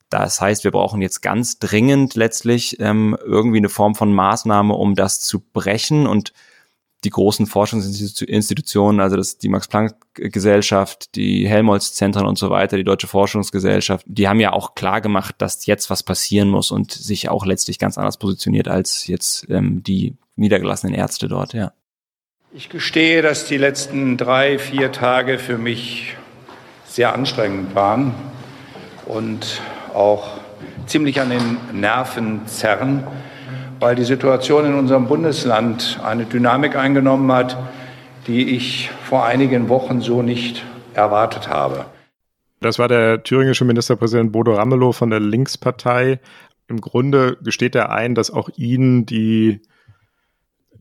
das 0.09 0.41
heißt, 0.41 0.63
wir 0.63 0.71
brauchen 0.71 1.03
jetzt 1.03 1.21
ganz 1.21 1.59
dringend 1.59 2.15
letztlich 2.15 2.79
ähm, 2.79 3.15
irgendwie 3.23 3.59
eine 3.59 3.69
Form 3.69 3.93
von 3.93 4.11
Maßnahme, 4.11 4.73
um 4.73 4.95
das 4.95 5.21
zu 5.21 5.39
brechen 5.53 6.07
und 6.07 6.33
die 7.03 7.09
großen 7.09 7.45
Forschungsinstitutionen, 7.45 8.99
also 8.99 9.15
das, 9.15 9.37
die 9.37 9.47
Max-Planck-Gesellschaft, 9.49 11.15
die 11.15 11.47
Helmholtz-Zentren 11.47 12.25
und 12.25 12.37
so 12.37 12.49
weiter, 12.49 12.77
die 12.77 12.83
Deutsche 12.83 13.07
Forschungsgesellschaft, 13.07 14.05
die 14.07 14.27
haben 14.27 14.39
ja 14.39 14.51
auch 14.51 14.75
klar 14.75 14.99
gemacht, 14.99 15.35
dass 15.37 15.65
jetzt 15.65 15.89
was 15.89 16.03
passieren 16.03 16.49
muss 16.49 16.71
und 16.71 16.91
sich 16.91 17.29
auch 17.29 17.45
letztlich 17.45 17.79
ganz 17.79 17.97
anders 17.97 18.17
positioniert 18.17 18.67
als 18.67 19.07
jetzt 19.07 19.49
ähm, 19.49 19.81
die 19.83 20.15
niedergelassenen 20.35 20.93
Ärzte 20.93 21.27
dort, 21.27 21.53
ja. 21.53 21.71
Ich 22.51 22.69
gestehe, 22.69 23.21
dass 23.21 23.45
die 23.45 23.57
letzten 23.57 24.17
drei, 24.17 24.57
vier 24.57 24.91
Tage 24.91 25.37
für 25.37 25.59
mich 25.59 26.15
sehr 26.87 27.13
anstrengend 27.13 27.75
waren 27.75 28.15
und 29.05 29.61
auch 29.93 30.39
ziemlich 30.87 31.21
an 31.21 31.29
den 31.29 31.57
Nerven 31.79 32.47
zerren, 32.47 33.05
weil 33.79 33.95
die 33.95 34.03
Situation 34.03 34.65
in 34.65 34.73
unserem 34.73 35.07
Bundesland 35.07 35.99
eine 36.03 36.25
Dynamik 36.25 36.75
eingenommen 36.75 37.31
hat, 37.31 37.57
die 38.27 38.55
ich 38.55 38.91
vor 39.03 39.25
einigen 39.25 39.69
Wochen 39.69 40.01
so 40.01 40.21
nicht 40.21 40.65
erwartet 40.93 41.47
habe. 41.47 41.85
Das 42.59 42.77
war 42.77 42.87
der 42.87 43.23
thüringische 43.23 43.65
Ministerpräsident 43.65 44.31
Bodo 44.31 44.53
Ramelow 44.53 44.91
von 44.91 45.09
der 45.09 45.21
Linkspartei. 45.21 46.19
Im 46.67 46.81
Grunde 46.81 47.37
gesteht 47.41 47.73
er 47.75 47.91
ein, 47.91 48.15
dass 48.15 48.31
auch 48.31 48.49
ihn 48.57 49.05
die 49.05 49.61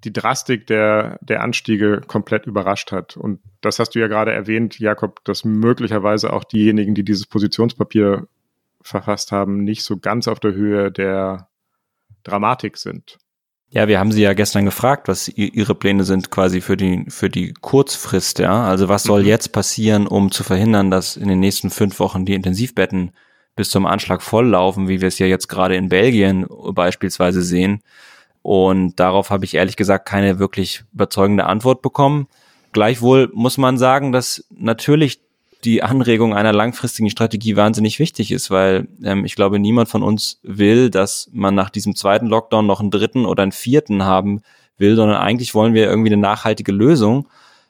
die 0.05 0.13
Drastik 0.13 0.67
der, 0.67 1.19
der 1.23 1.43
Anstiege 1.43 2.01
komplett 2.07 2.47
überrascht 2.47 2.93
hat. 2.93 3.17
Und 3.17 3.41
das 3.61 3.79
hast 3.79 3.95
du 3.95 3.99
ja 3.99 4.07
gerade 4.07 4.33
erwähnt, 4.33 4.79
Jakob, 4.79 5.25
dass 5.25 5.45
möglicherweise 5.45 6.33
auch 6.33 6.45
diejenigen, 6.45 6.95
die 6.95 7.05
dieses 7.05 7.27
Positionspapier 7.27 8.29
verfasst 8.81 9.33
haben, 9.33 9.65
nicht 9.65 9.83
so 9.83 9.97
ganz 9.97 10.29
auf 10.29 10.39
der 10.39 10.55
Höhe 10.55 10.93
der 10.93 11.49
Dramatik 12.25 12.77
sind. 12.77 13.19
Ja, 13.71 13.87
wir 13.87 13.99
haben 13.99 14.13
sie 14.13 14.23
ja 14.23 14.33
gestern 14.33 14.65
gefragt, 14.65 15.09
was 15.09 15.29
ihre 15.29 15.75
Pläne 15.75 16.05
sind 16.05 16.31
quasi 16.31 16.63
für 16.63 16.79
die, 16.79 17.05
für 17.09 17.29
die 17.29 17.53
Kurzfrist, 17.53 18.39
ja. 18.39 18.65
Also 18.65 18.89
was 18.89 19.03
soll 19.03 19.23
mhm. 19.23 19.29
jetzt 19.29 19.53
passieren, 19.53 20.07
um 20.07 20.31
zu 20.31 20.43
verhindern, 20.43 20.91
dass 20.91 21.17
in 21.17 21.29
den 21.29 21.41
nächsten 21.41 21.69
fünf 21.69 22.01
Wochen 22.01 22.25
die 22.25 22.33
Intensivbetten 22.33 23.13
bis 23.57 23.69
zum 23.69 23.85
Anschlag 23.85 24.23
volllaufen, 24.23 24.89
wie 24.89 25.03
wir 25.03 25.09
es 25.09 25.19
ja 25.19 25.27
jetzt 25.27 25.49
gerade 25.49 25.77
in 25.77 25.91
Belgien 25.91 26.47
beispielsweise 26.73 27.43
sehen. 27.43 27.83
Und 28.41 28.99
darauf 28.99 29.31
habe 29.31 29.45
ich 29.45 29.55
ehrlich 29.55 29.77
gesagt 29.77 30.09
keine 30.09 30.39
wirklich 30.39 30.85
überzeugende 30.95 31.45
Antwort 31.45 31.83
bekommen. 31.83 32.29
Gleichwohl 32.73 33.31
muss 33.35 33.59
man 33.59 33.77
sagen, 33.77 34.13
dass 34.13 34.47
natürlich 34.51 35.21
die 35.65 35.83
Anregung 35.83 36.35
einer 36.35 36.53
langfristigen 36.53 37.11
Strategie 37.11 37.57
wahnsinnig 37.57 37.99
wichtig 37.99 38.31
ist, 38.31 38.51
weil 38.51 38.89
ähm, 39.03 39.25
ich 39.25 39.35
glaube, 39.35 39.59
niemand 39.59 39.89
von 39.89 40.03
uns 40.03 40.39
will, 40.43 40.91
dass 40.91 41.29
man 41.33 41.55
nach 41.55 41.71
diesem 41.71 41.97
zweiten 41.97 42.27
Lockdown 42.27 42.67
noch 42.67 42.81
einen 42.81 42.91
dritten 42.91 43.27
oder 43.27 43.43
einen 43.43 43.53
vierten 43.53 44.05
haben 44.05 44.43
will, 44.77 44.95
sondern 44.95 45.19
eigentlich 45.19 45.55
wollen 45.55 45.75
wir 45.75 45.87
irgendwie 45.87 46.13
eine 46.13 46.23
nachhaltige 46.23 46.73
Lösung, 46.73 47.29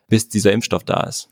bis 0.08 0.28
dieser 0.28 0.52
Impfstoff 0.52 0.84
da 0.84 1.04
ist. 1.04 1.30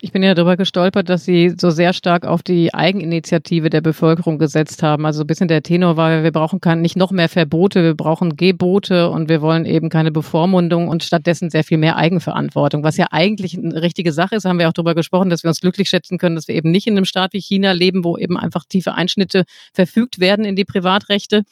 Ich 0.00 0.10
bin 0.10 0.22
ja 0.22 0.34
darüber 0.34 0.56
gestolpert, 0.56 1.08
dass 1.08 1.24
Sie 1.24 1.54
so 1.56 1.70
sehr 1.70 1.92
stark 1.92 2.26
auf 2.26 2.42
die 2.42 2.74
Eigeninitiative 2.74 3.70
der 3.70 3.80
Bevölkerung 3.80 4.38
gesetzt 4.38 4.82
haben. 4.82 5.06
Also 5.06 5.22
ein 5.22 5.26
bisschen 5.26 5.46
der 5.46 5.62
Tenor 5.62 5.96
war, 5.96 6.24
wir 6.24 6.32
brauchen 6.32 6.60
kein, 6.60 6.82
nicht 6.82 6.96
noch 6.96 7.12
mehr 7.12 7.28
Verbote, 7.28 7.82
wir 7.84 7.94
brauchen 7.94 8.36
Gebote 8.36 9.08
und 9.08 9.28
wir 9.28 9.40
wollen 9.40 9.64
eben 9.64 9.90
keine 9.90 10.10
Bevormundung 10.10 10.88
und 10.88 11.04
stattdessen 11.04 11.48
sehr 11.48 11.62
viel 11.62 11.78
mehr 11.78 11.96
Eigenverantwortung. 11.96 12.82
Was 12.82 12.96
ja 12.96 13.06
eigentlich 13.12 13.56
eine 13.56 13.80
richtige 13.82 14.12
Sache 14.12 14.34
ist, 14.34 14.44
haben 14.44 14.58
wir 14.58 14.68
auch 14.68 14.72
darüber 14.72 14.96
gesprochen, 14.96 15.30
dass 15.30 15.44
wir 15.44 15.48
uns 15.48 15.60
glücklich 15.60 15.88
schätzen 15.88 16.18
können, 16.18 16.34
dass 16.34 16.48
wir 16.48 16.56
eben 16.56 16.72
nicht 16.72 16.88
in 16.88 16.96
einem 16.96 17.06
Staat 17.06 17.32
wie 17.32 17.40
China 17.40 17.70
leben, 17.72 18.04
wo 18.04 18.18
eben 18.18 18.36
einfach 18.36 18.64
tiefe 18.68 18.94
Einschnitte 18.94 19.44
verfügt 19.72 20.18
werden 20.18 20.44
in 20.44 20.56
die 20.56 20.64
Privatrechte. 20.64 21.44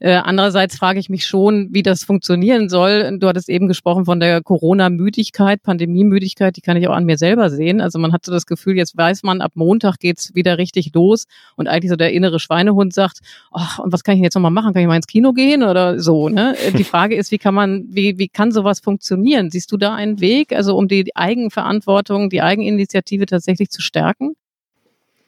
Äh, 0.00 0.14
andererseits 0.14 0.76
frage 0.76 0.98
ich 0.98 1.08
mich 1.08 1.26
schon, 1.26 1.68
wie 1.70 1.84
das 1.84 2.02
funktionieren 2.02 2.68
soll. 2.68 3.18
Du 3.20 3.28
hattest 3.28 3.48
eben 3.48 3.68
gesprochen 3.68 4.04
von 4.04 4.18
der 4.18 4.42
Corona-Müdigkeit, 4.42 5.62
Pandemie-Müdigkeit, 5.62 6.56
die 6.56 6.60
kann 6.60 6.76
ich 6.76 6.88
auch 6.88 6.94
an 6.94 7.04
mir 7.04 7.18
selber 7.18 7.50
sehen. 7.50 7.80
Also 7.82 7.98
man 7.98 8.12
hatte 8.12 8.30
das 8.30 8.46
Gefühl, 8.46 8.76
jetzt 8.76 8.96
weiß 8.96 9.22
man, 9.22 9.40
ab 9.40 9.52
Montag 9.54 9.98
geht's 9.98 10.34
wieder 10.34 10.58
richtig 10.58 10.92
los 10.94 11.26
und 11.56 11.68
eigentlich 11.68 11.90
so 11.90 11.96
der 11.96 12.12
innere 12.12 12.40
Schweinehund 12.40 12.94
sagt, 12.94 13.20
ach, 13.50 13.78
und 13.78 13.92
was 13.92 14.04
kann 14.04 14.16
ich 14.16 14.22
jetzt 14.22 14.34
nochmal 14.34 14.50
machen? 14.50 14.72
Kann 14.72 14.82
ich 14.82 14.88
mal 14.88 14.96
ins 14.96 15.06
Kino 15.06 15.32
gehen 15.32 15.62
oder 15.62 16.00
so? 16.00 16.28
Ne? 16.28 16.56
Äh, 16.58 16.72
die 16.72 16.84
Frage 16.84 17.16
ist, 17.16 17.30
wie 17.30 17.38
kann 17.38 17.54
man, 17.54 17.84
wie, 17.88 18.18
wie 18.18 18.28
kann 18.28 18.52
sowas 18.52 18.80
funktionieren? 18.80 19.50
Siehst 19.50 19.70
du 19.72 19.76
da 19.76 19.94
einen 19.94 20.20
Weg, 20.20 20.52
also 20.52 20.76
um 20.76 20.88
die 20.88 21.14
Eigenverantwortung, 21.14 22.30
die 22.30 22.42
Eigeninitiative 22.42 23.26
tatsächlich 23.26 23.70
zu 23.70 23.82
stärken? 23.82 24.34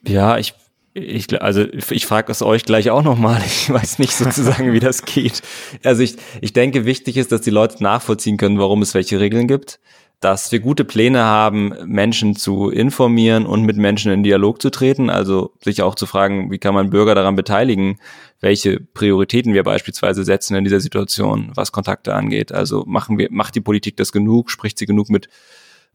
Ja, 0.07 0.38
ich 0.38 0.55
ich, 0.97 1.43
also 1.43 1.64
ich 1.90 2.07
frage 2.07 2.31
es 2.31 2.40
euch 2.40 2.64
gleich 2.64 2.90
auch 2.90 3.03
nochmal. 3.03 3.43
Ich 3.47 3.69
weiß 3.69 3.99
nicht 3.99 4.14
sozusagen, 4.14 4.73
wie 4.73 4.81
das 4.81 5.05
geht. 5.05 5.43
Also 5.83 6.03
ich, 6.03 6.17
ich 6.40 6.53
denke, 6.53 6.85
wichtig 6.85 7.17
ist, 7.17 7.33
dass 7.33 7.40
die 7.40 7.51
Leute 7.51 7.83
nachvollziehen 7.83 8.37
können, 8.37 8.59
warum 8.59 8.81
es 8.81 8.95
welche 8.95 9.19
Regeln 9.19 9.49
gibt, 9.49 9.81
dass 10.25 10.51
wir 10.53 10.61
gute 10.61 10.87
Pläne 10.87 11.23
haben, 11.25 11.75
Menschen 11.85 12.35
zu 12.35 12.71
informieren 12.71 13.45
und 13.45 13.65
mit 13.65 13.77
Menschen 13.77 14.11
in 14.11 14.23
Dialog 14.23 14.63
zu 14.63 14.71
treten. 14.71 15.11
Also 15.11 15.53
sich 15.63 15.83
auch 15.83 15.97
zu 15.97 16.07
fragen, 16.07 16.51
wie 16.51 16.57
kann 16.57 16.73
man 16.73 16.89
Bürger 16.89 17.15
daran 17.15 17.37
beteiligen, 17.37 17.99
welche 18.41 18.81
Prioritäten 18.81 19.53
wir 19.53 19.65
beispielsweise 19.65 20.25
setzen 20.25 20.57
in 20.57 20.65
dieser 20.65 20.81
Situation, 20.81 21.53
was 21.55 21.73
Kontakte 21.73 22.15
angeht. 22.15 22.53
Also 22.53 22.85
machen 22.87 23.19
wir, 23.19 23.29
macht 23.31 23.55
die 23.55 23.61
Politik 23.61 23.99
das 23.99 24.13
genug, 24.13 24.51
spricht 24.51 24.79
sie 24.79 24.87
genug 24.87 25.11
mit 25.11 25.29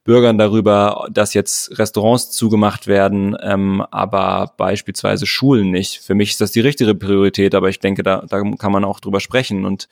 Bürgern 0.04 0.38
darüber, 0.38 1.08
dass 1.12 1.34
jetzt 1.34 1.80
Restaurants 1.80 2.30
zugemacht 2.30 2.86
werden, 2.86 3.36
ähm, 3.42 3.84
aber 3.90 4.54
beispielsweise 4.58 5.26
Schulen 5.26 5.72
nicht. 5.72 6.02
Für 6.02 6.14
mich 6.14 6.30
ist 6.32 6.42
das 6.42 6.52
die 6.52 6.62
richtige 6.62 6.94
Priorität, 6.94 7.56
aber 7.56 7.70
ich 7.70 7.80
denke, 7.80 8.04
da, 8.04 8.24
da 8.30 8.44
kann 8.60 8.72
man 8.72 8.86
auch 8.86 9.00
drüber 9.00 9.22
sprechen 9.22 9.66
und 9.66 9.90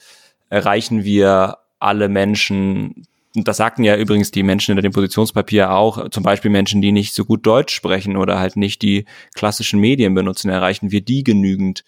erreichen 0.52 1.04
wir 1.04 1.58
alle 1.80 2.08
Menschen, 2.08 3.08
und 3.38 3.47
das 3.47 3.58
sagten 3.58 3.84
ja 3.84 3.95
übrigens 3.95 4.32
die 4.32 4.43
Menschen 4.43 4.71
hinter 4.71 4.82
dem 4.82 4.93
Positionspapier 4.93 5.71
auch, 5.71 6.10
zum 6.10 6.23
Beispiel 6.23 6.50
Menschen, 6.50 6.82
die 6.82 6.91
nicht 6.91 7.13
so 7.13 7.23
gut 7.23 7.45
Deutsch 7.45 7.73
sprechen 7.73 8.17
oder 8.17 8.39
halt 8.39 8.56
nicht 8.56 8.82
die 8.82 9.06
klassischen 9.36 9.80
Medien 9.80 10.15
benutzen, 10.15 10.50
erreichen 10.50 10.91
wir 10.91 11.02
die 11.02 11.23
genügend 11.23 11.84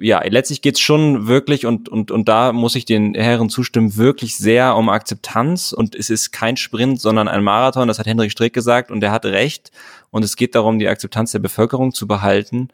ja, 0.00 0.22
letztlich 0.24 0.62
geht's 0.62 0.80
schon 0.80 1.26
wirklich, 1.26 1.66
und, 1.66 1.88
und, 1.88 2.10
und 2.10 2.28
da 2.28 2.52
muss 2.52 2.74
ich 2.74 2.84
den 2.84 3.14
Herren 3.14 3.48
zustimmen, 3.48 3.96
wirklich 3.96 4.36
sehr 4.36 4.76
um 4.76 4.88
Akzeptanz. 4.88 5.72
Und 5.72 5.94
es 5.94 6.10
ist 6.10 6.32
kein 6.32 6.56
Sprint, 6.56 7.00
sondern 7.00 7.28
ein 7.28 7.42
Marathon, 7.42 7.88
das 7.88 7.98
hat 7.98 8.06
Hendrik 8.06 8.30
Strick 8.30 8.52
gesagt, 8.52 8.90
und 8.90 9.02
er 9.02 9.12
hat 9.12 9.24
recht. 9.24 9.70
Und 10.10 10.24
es 10.24 10.36
geht 10.36 10.54
darum, 10.54 10.78
die 10.78 10.88
Akzeptanz 10.88 11.32
der 11.32 11.38
Bevölkerung 11.38 11.92
zu 11.92 12.06
behalten. 12.06 12.68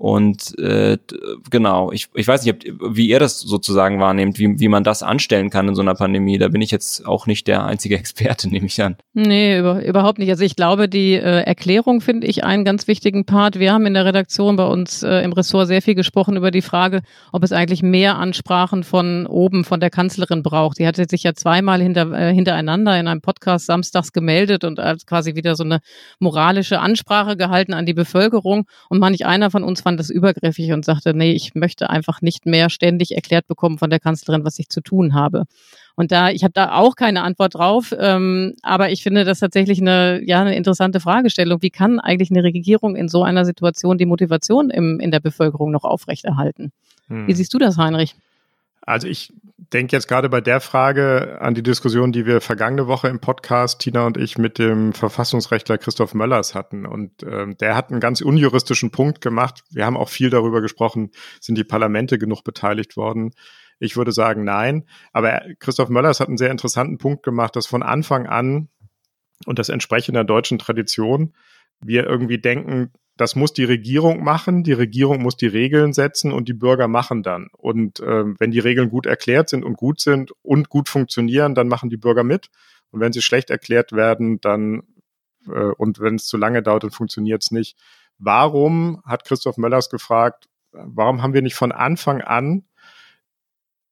Und 0.00 0.58
äh, 0.58 0.96
genau, 1.50 1.92
ich, 1.92 2.08
ich 2.14 2.26
weiß 2.26 2.46
nicht, 2.46 2.64
wie 2.82 3.10
ihr 3.10 3.18
das 3.18 3.38
sozusagen 3.38 4.00
wahrnehmt, 4.00 4.38
wie, 4.38 4.58
wie 4.58 4.68
man 4.68 4.82
das 4.82 5.02
anstellen 5.02 5.50
kann 5.50 5.68
in 5.68 5.74
so 5.74 5.82
einer 5.82 5.94
Pandemie. 5.94 6.38
Da 6.38 6.48
bin 6.48 6.62
ich 6.62 6.70
jetzt 6.70 7.04
auch 7.06 7.26
nicht 7.26 7.46
der 7.46 7.66
einzige 7.66 7.96
Experte, 7.98 8.48
nehme 8.48 8.64
ich 8.64 8.82
an. 8.82 8.96
Nee, 9.12 9.58
über, 9.58 9.84
überhaupt 9.84 10.18
nicht. 10.18 10.30
Also 10.30 10.42
ich 10.42 10.56
glaube, 10.56 10.88
die 10.88 11.16
äh, 11.16 11.42
Erklärung 11.42 12.00
finde 12.00 12.28
ich 12.28 12.44
einen 12.44 12.64
ganz 12.64 12.88
wichtigen 12.88 13.26
Part. 13.26 13.58
Wir 13.58 13.74
haben 13.74 13.84
in 13.84 13.92
der 13.92 14.06
Redaktion 14.06 14.56
bei 14.56 14.64
uns 14.64 15.02
äh, 15.02 15.20
im 15.20 15.34
Ressort 15.34 15.66
sehr 15.66 15.82
viel 15.82 15.94
gesprochen 15.94 16.34
über 16.34 16.50
die 16.50 16.62
Frage, 16.62 17.02
ob 17.30 17.44
es 17.44 17.52
eigentlich 17.52 17.82
mehr 17.82 18.16
Ansprachen 18.16 18.84
von 18.84 19.26
oben, 19.26 19.64
von 19.64 19.80
der 19.80 19.90
Kanzlerin 19.90 20.42
braucht. 20.42 20.78
Die 20.78 20.86
hatte 20.86 21.04
sich 21.10 21.24
ja 21.24 21.34
zweimal 21.34 21.82
hinter, 21.82 22.10
äh, 22.12 22.32
hintereinander 22.32 22.98
in 22.98 23.06
einem 23.06 23.20
Podcast 23.20 23.66
samstags 23.66 24.14
gemeldet 24.14 24.64
und 24.64 24.80
als 24.80 25.04
quasi 25.04 25.34
wieder 25.34 25.56
so 25.56 25.64
eine 25.64 25.80
moralische 26.20 26.80
Ansprache 26.80 27.36
gehalten 27.36 27.74
an 27.74 27.84
die 27.84 27.92
Bevölkerung. 27.92 28.64
Und 28.88 28.98
manch 28.98 29.26
einer 29.26 29.50
von 29.50 29.62
uns 29.62 29.82
fand 29.82 29.89
das 29.96 30.10
übergriffig 30.10 30.72
und 30.72 30.84
sagte, 30.84 31.14
nee, 31.14 31.32
ich 31.32 31.54
möchte 31.54 31.90
einfach 31.90 32.22
nicht 32.22 32.46
mehr 32.46 32.70
ständig 32.70 33.14
erklärt 33.14 33.46
bekommen 33.46 33.78
von 33.78 33.90
der 33.90 34.00
Kanzlerin, 34.00 34.44
was 34.44 34.58
ich 34.58 34.68
zu 34.68 34.80
tun 34.80 35.14
habe. 35.14 35.44
Und 35.96 36.12
da, 36.12 36.30
ich 36.30 36.44
habe 36.44 36.52
da 36.52 36.72
auch 36.72 36.96
keine 36.96 37.22
Antwort 37.22 37.54
drauf, 37.54 37.94
ähm, 37.98 38.54
aber 38.62 38.90
ich 38.90 39.02
finde 39.02 39.24
das 39.24 39.40
tatsächlich 39.40 39.80
eine, 39.80 40.20
ja, 40.24 40.40
eine 40.40 40.56
interessante 40.56 41.00
Fragestellung. 41.00 41.62
Wie 41.62 41.70
kann 41.70 42.00
eigentlich 42.00 42.30
eine 42.30 42.42
Regierung 42.42 42.96
in 42.96 43.08
so 43.08 43.22
einer 43.22 43.44
Situation 43.44 43.98
die 43.98 44.06
Motivation 44.06 44.70
im, 44.70 44.98
in 45.00 45.10
der 45.10 45.20
Bevölkerung 45.20 45.70
noch 45.70 45.84
aufrechterhalten? 45.84 46.72
Hm. 47.08 47.26
Wie 47.26 47.34
siehst 47.34 47.52
du 47.52 47.58
das, 47.58 47.76
Heinrich? 47.76 48.14
Also 48.90 49.06
ich 49.06 49.32
denke 49.56 49.94
jetzt 49.94 50.08
gerade 50.08 50.28
bei 50.28 50.40
der 50.40 50.60
Frage 50.60 51.38
an 51.40 51.54
die 51.54 51.62
Diskussion, 51.62 52.10
die 52.10 52.26
wir 52.26 52.40
vergangene 52.40 52.88
Woche 52.88 53.06
im 53.08 53.20
Podcast, 53.20 53.80
Tina 53.80 54.04
und 54.04 54.16
ich, 54.16 54.36
mit 54.36 54.58
dem 54.58 54.92
Verfassungsrechtler 54.92 55.78
Christoph 55.78 56.12
Möllers 56.12 56.56
hatten. 56.56 56.86
Und 56.86 57.22
ähm, 57.22 57.56
der 57.58 57.76
hat 57.76 57.90
einen 57.90 58.00
ganz 58.00 58.20
unjuristischen 58.20 58.90
Punkt 58.90 59.20
gemacht. 59.20 59.62
Wir 59.70 59.86
haben 59.86 59.96
auch 59.96 60.08
viel 60.08 60.28
darüber 60.28 60.60
gesprochen, 60.60 61.12
sind 61.40 61.56
die 61.56 61.64
Parlamente 61.64 62.18
genug 62.18 62.42
beteiligt 62.42 62.96
worden. 62.96 63.30
Ich 63.78 63.96
würde 63.96 64.10
sagen, 64.10 64.42
nein. 64.42 64.86
Aber 65.12 65.40
Christoph 65.60 65.88
Möllers 65.88 66.18
hat 66.18 66.28
einen 66.28 66.36
sehr 66.36 66.50
interessanten 66.50 66.98
Punkt 66.98 67.22
gemacht, 67.22 67.54
dass 67.54 67.66
von 67.66 67.84
Anfang 67.84 68.26
an, 68.26 68.68
und 69.46 69.60
das 69.60 69.68
entspricht 69.68 70.08
in 70.08 70.14
der 70.14 70.24
deutschen 70.24 70.58
Tradition, 70.58 71.34
wir 71.80 72.06
irgendwie 72.06 72.38
denken, 72.38 72.90
das 73.20 73.36
muss 73.36 73.52
die 73.52 73.64
Regierung 73.64 74.24
machen, 74.24 74.64
die 74.64 74.72
Regierung 74.72 75.20
muss 75.20 75.36
die 75.36 75.46
Regeln 75.46 75.92
setzen 75.92 76.32
und 76.32 76.48
die 76.48 76.54
Bürger 76.54 76.88
machen 76.88 77.22
dann. 77.22 77.48
Und 77.52 78.00
äh, 78.00 78.24
wenn 78.38 78.50
die 78.50 78.60
Regeln 78.60 78.88
gut 78.88 79.04
erklärt 79.04 79.50
sind 79.50 79.62
und 79.62 79.76
gut 79.76 80.00
sind 80.00 80.32
und 80.40 80.70
gut 80.70 80.88
funktionieren, 80.88 81.54
dann 81.54 81.68
machen 81.68 81.90
die 81.90 81.98
Bürger 81.98 82.24
mit. 82.24 82.48
Und 82.90 83.00
wenn 83.00 83.12
sie 83.12 83.20
schlecht 83.20 83.50
erklärt 83.50 83.92
werden, 83.92 84.40
dann 84.40 84.84
äh, 85.46 85.72
und 85.76 86.00
wenn 86.00 86.14
es 86.14 86.24
zu 86.24 86.38
lange 86.38 86.62
dauert, 86.62 86.84
dann 86.84 86.90
funktioniert 86.92 87.42
es 87.42 87.50
nicht. 87.50 87.76
Warum, 88.18 89.02
hat 89.04 89.26
Christoph 89.26 89.58
Möllers 89.58 89.90
gefragt, 89.90 90.48
warum 90.72 91.22
haben 91.22 91.34
wir 91.34 91.42
nicht 91.42 91.56
von 91.56 91.72
Anfang 91.72 92.22
an 92.22 92.64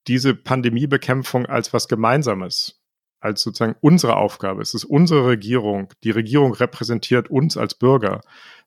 diese 0.06 0.34
Pandemiebekämpfung 0.34 1.44
als 1.44 1.74
was 1.74 1.86
Gemeinsames, 1.86 2.80
als 3.20 3.42
sozusagen 3.42 3.76
unsere 3.82 4.16
Aufgabe. 4.16 4.62
Es 4.62 4.72
ist 4.72 4.84
unsere 4.84 5.26
Regierung. 5.26 5.92
Die 6.02 6.10
Regierung 6.12 6.54
repräsentiert 6.54 7.28
uns 7.28 7.58
als 7.58 7.74
Bürger. 7.74 8.22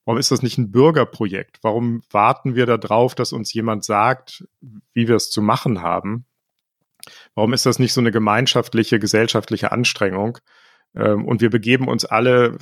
Warum 0.05 0.19
ist 0.19 0.31
das 0.31 0.41
nicht 0.41 0.57
ein 0.57 0.71
Bürgerprojekt? 0.71 1.59
Warum 1.61 2.01
warten 2.09 2.55
wir 2.55 2.65
darauf, 2.65 3.13
dass 3.13 3.33
uns 3.33 3.53
jemand 3.53 3.83
sagt, 3.83 4.45
wie 4.93 5.07
wir 5.07 5.15
es 5.15 5.29
zu 5.29 5.41
machen 5.41 5.81
haben? 5.81 6.25
Warum 7.35 7.53
ist 7.53 7.65
das 7.65 7.79
nicht 7.79 7.93
so 7.93 8.01
eine 8.01 8.11
gemeinschaftliche, 8.11 8.99
gesellschaftliche 8.99 9.71
Anstrengung? 9.71 10.39
Ähm, 10.95 11.25
und 11.25 11.41
wir 11.41 11.49
begeben 11.49 11.87
uns 11.87 12.05
alle, 12.05 12.57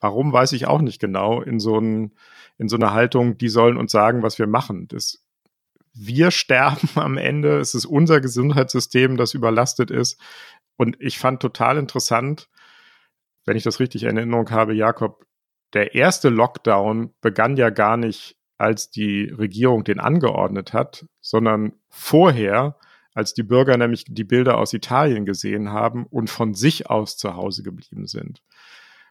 warum 0.00 0.32
weiß 0.32 0.52
ich 0.52 0.66
auch 0.66 0.80
nicht 0.80 1.00
genau, 1.00 1.40
in 1.40 1.60
so, 1.60 1.78
ein, 1.78 2.12
in 2.58 2.68
so 2.68 2.76
eine 2.76 2.92
Haltung, 2.92 3.38
die 3.38 3.48
sollen 3.48 3.76
uns 3.76 3.92
sagen, 3.92 4.22
was 4.22 4.38
wir 4.38 4.46
machen. 4.46 4.86
Das 4.88 5.24
wir 5.92 6.30
sterben 6.30 6.88
am 6.96 7.16
Ende. 7.16 7.58
Es 7.58 7.74
ist 7.74 7.86
unser 7.86 8.20
Gesundheitssystem, 8.20 9.16
das 9.16 9.34
überlastet 9.34 9.90
ist. 9.90 10.20
Und 10.76 10.96
ich 11.00 11.18
fand 11.18 11.40
total 11.40 11.78
interessant, 11.78 12.48
wenn 13.44 13.56
ich 13.56 13.64
das 13.64 13.80
richtig 13.80 14.04
in 14.04 14.16
Erinnerung 14.16 14.50
habe, 14.50 14.74
Jakob, 14.74 15.26
der 15.72 15.94
erste 15.94 16.28
Lockdown 16.28 17.14
begann 17.20 17.56
ja 17.56 17.70
gar 17.70 17.96
nicht, 17.96 18.36
als 18.58 18.90
die 18.90 19.24
Regierung 19.24 19.84
den 19.84 20.00
angeordnet 20.00 20.74
hat, 20.74 21.06
sondern 21.22 21.72
vorher, 21.88 22.76
als 23.14 23.32
die 23.32 23.42
Bürger 23.42 23.76
nämlich 23.76 24.04
die 24.06 24.24
Bilder 24.24 24.58
aus 24.58 24.74
Italien 24.74 25.24
gesehen 25.24 25.70
haben 25.70 26.04
und 26.06 26.28
von 26.28 26.54
sich 26.54 26.90
aus 26.90 27.16
zu 27.16 27.36
Hause 27.36 27.62
geblieben 27.62 28.06
sind. 28.06 28.42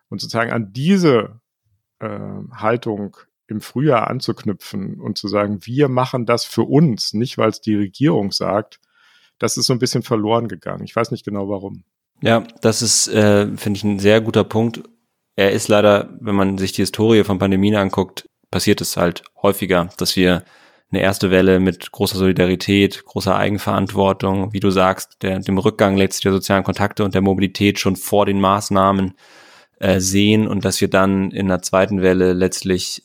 Und 0.10 0.22
sozusagen 0.22 0.52
an 0.52 0.72
diese 0.72 1.39
äh, 2.00 2.19
Haltung 2.54 3.17
im 3.48 3.62
Frühjahr 3.62 4.08
anzuknüpfen 4.08 5.00
und 5.00 5.17
zu 5.17 5.28
sagen, 5.28 5.65
wir 5.65 5.89
machen 5.89 6.26
das 6.26 6.45
für 6.45 6.63
uns, 6.63 7.13
nicht 7.13 7.38
weil 7.38 7.50
es 7.50 7.62
die 7.62 7.76
Regierung 7.76 8.32
sagt, 8.32 8.80
das 9.39 9.58
ist 9.58 9.65
so 9.65 9.74
ein 9.74 9.80
bisschen 9.80 10.04
verloren 10.04 10.48
gegangen. 10.48 10.84
Ich 10.84 10.95
weiß 10.95 11.12
nicht 11.12 11.26
genau 11.26 11.50
warum. 11.50 11.84
Ja, 12.22 12.43
das 12.62 12.82
ist, 12.82 13.08
äh, 13.08 13.48
finde 13.58 13.78
ich, 13.78 13.84
ein 13.84 14.00
sehr 14.00 14.22
guter 14.22 14.43
Punkt. 14.43 14.84
Er 15.39 15.54
ist 15.54 15.69
leider, 15.69 16.10
wenn 16.19 16.36
man 16.36 16.58
sich 16.58 16.73
die 16.73 16.82
Historie 16.82 17.23
von 17.23 17.39
Pandemien 17.39 17.78
anguckt, 17.78 18.28
passiert 18.52 18.82
es 18.82 18.97
halt 18.97 19.23
häufiger, 19.41 19.88
dass 19.95 20.17
wir 20.17 20.43
eine 20.91 21.02
erste 21.02 21.32
Welle 21.32 21.62
mit 21.62 21.93
großer 21.93 22.17
Solidarität, 22.17 23.06
großer 23.06 23.38
Eigenverantwortung, 23.38 24.52
wie 24.52 24.60
du 24.60 24.69
sagst, 24.69 25.15
der, 25.21 25.39
dem 25.39 25.58
Rückgang 25.58 25.95
letztlich 25.95 26.23
der 26.23 26.34
sozialen 26.34 26.65
Kontakte 26.65 27.06
und 27.06 27.13
der 27.13 27.21
Mobilität 27.21 27.80
schon 27.80 27.95
vor 27.95 28.25
den 28.25 28.41
Maßnahmen 28.41 29.13
äh, 29.80 30.02
sehen 30.02 30.45
und 30.45 30.65
dass 30.65 30.82
wir 30.82 30.89
dann 30.89 31.32
in 31.32 31.47
der 31.47 31.62
zweiten 31.62 32.02
Welle 32.02 32.34
letztlich 32.34 33.04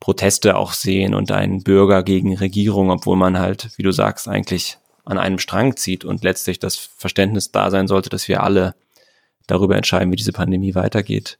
Proteste 0.00 0.56
auch 0.56 0.72
sehen 0.72 1.14
und 1.14 1.30
einen 1.30 1.62
Bürger 1.62 2.02
gegen 2.02 2.36
Regierung, 2.36 2.90
obwohl 2.90 3.16
man 3.16 3.38
halt, 3.38 3.70
wie 3.76 3.84
du 3.84 3.92
sagst, 3.92 4.26
eigentlich 4.26 4.78
an 5.04 5.16
einem 5.16 5.38
Strang 5.38 5.76
zieht 5.76 6.04
und 6.04 6.24
letztlich 6.24 6.58
das 6.58 6.74
Verständnis 6.76 7.52
da 7.52 7.70
sein 7.70 7.86
sollte, 7.86 8.10
dass 8.10 8.26
wir 8.26 8.42
alle 8.42 8.74
darüber 9.46 9.76
entscheiden, 9.76 10.10
wie 10.10 10.16
diese 10.16 10.32
Pandemie 10.32 10.74
weitergeht. 10.74 11.38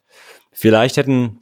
Vielleicht 0.53 0.97
hätten 0.97 1.39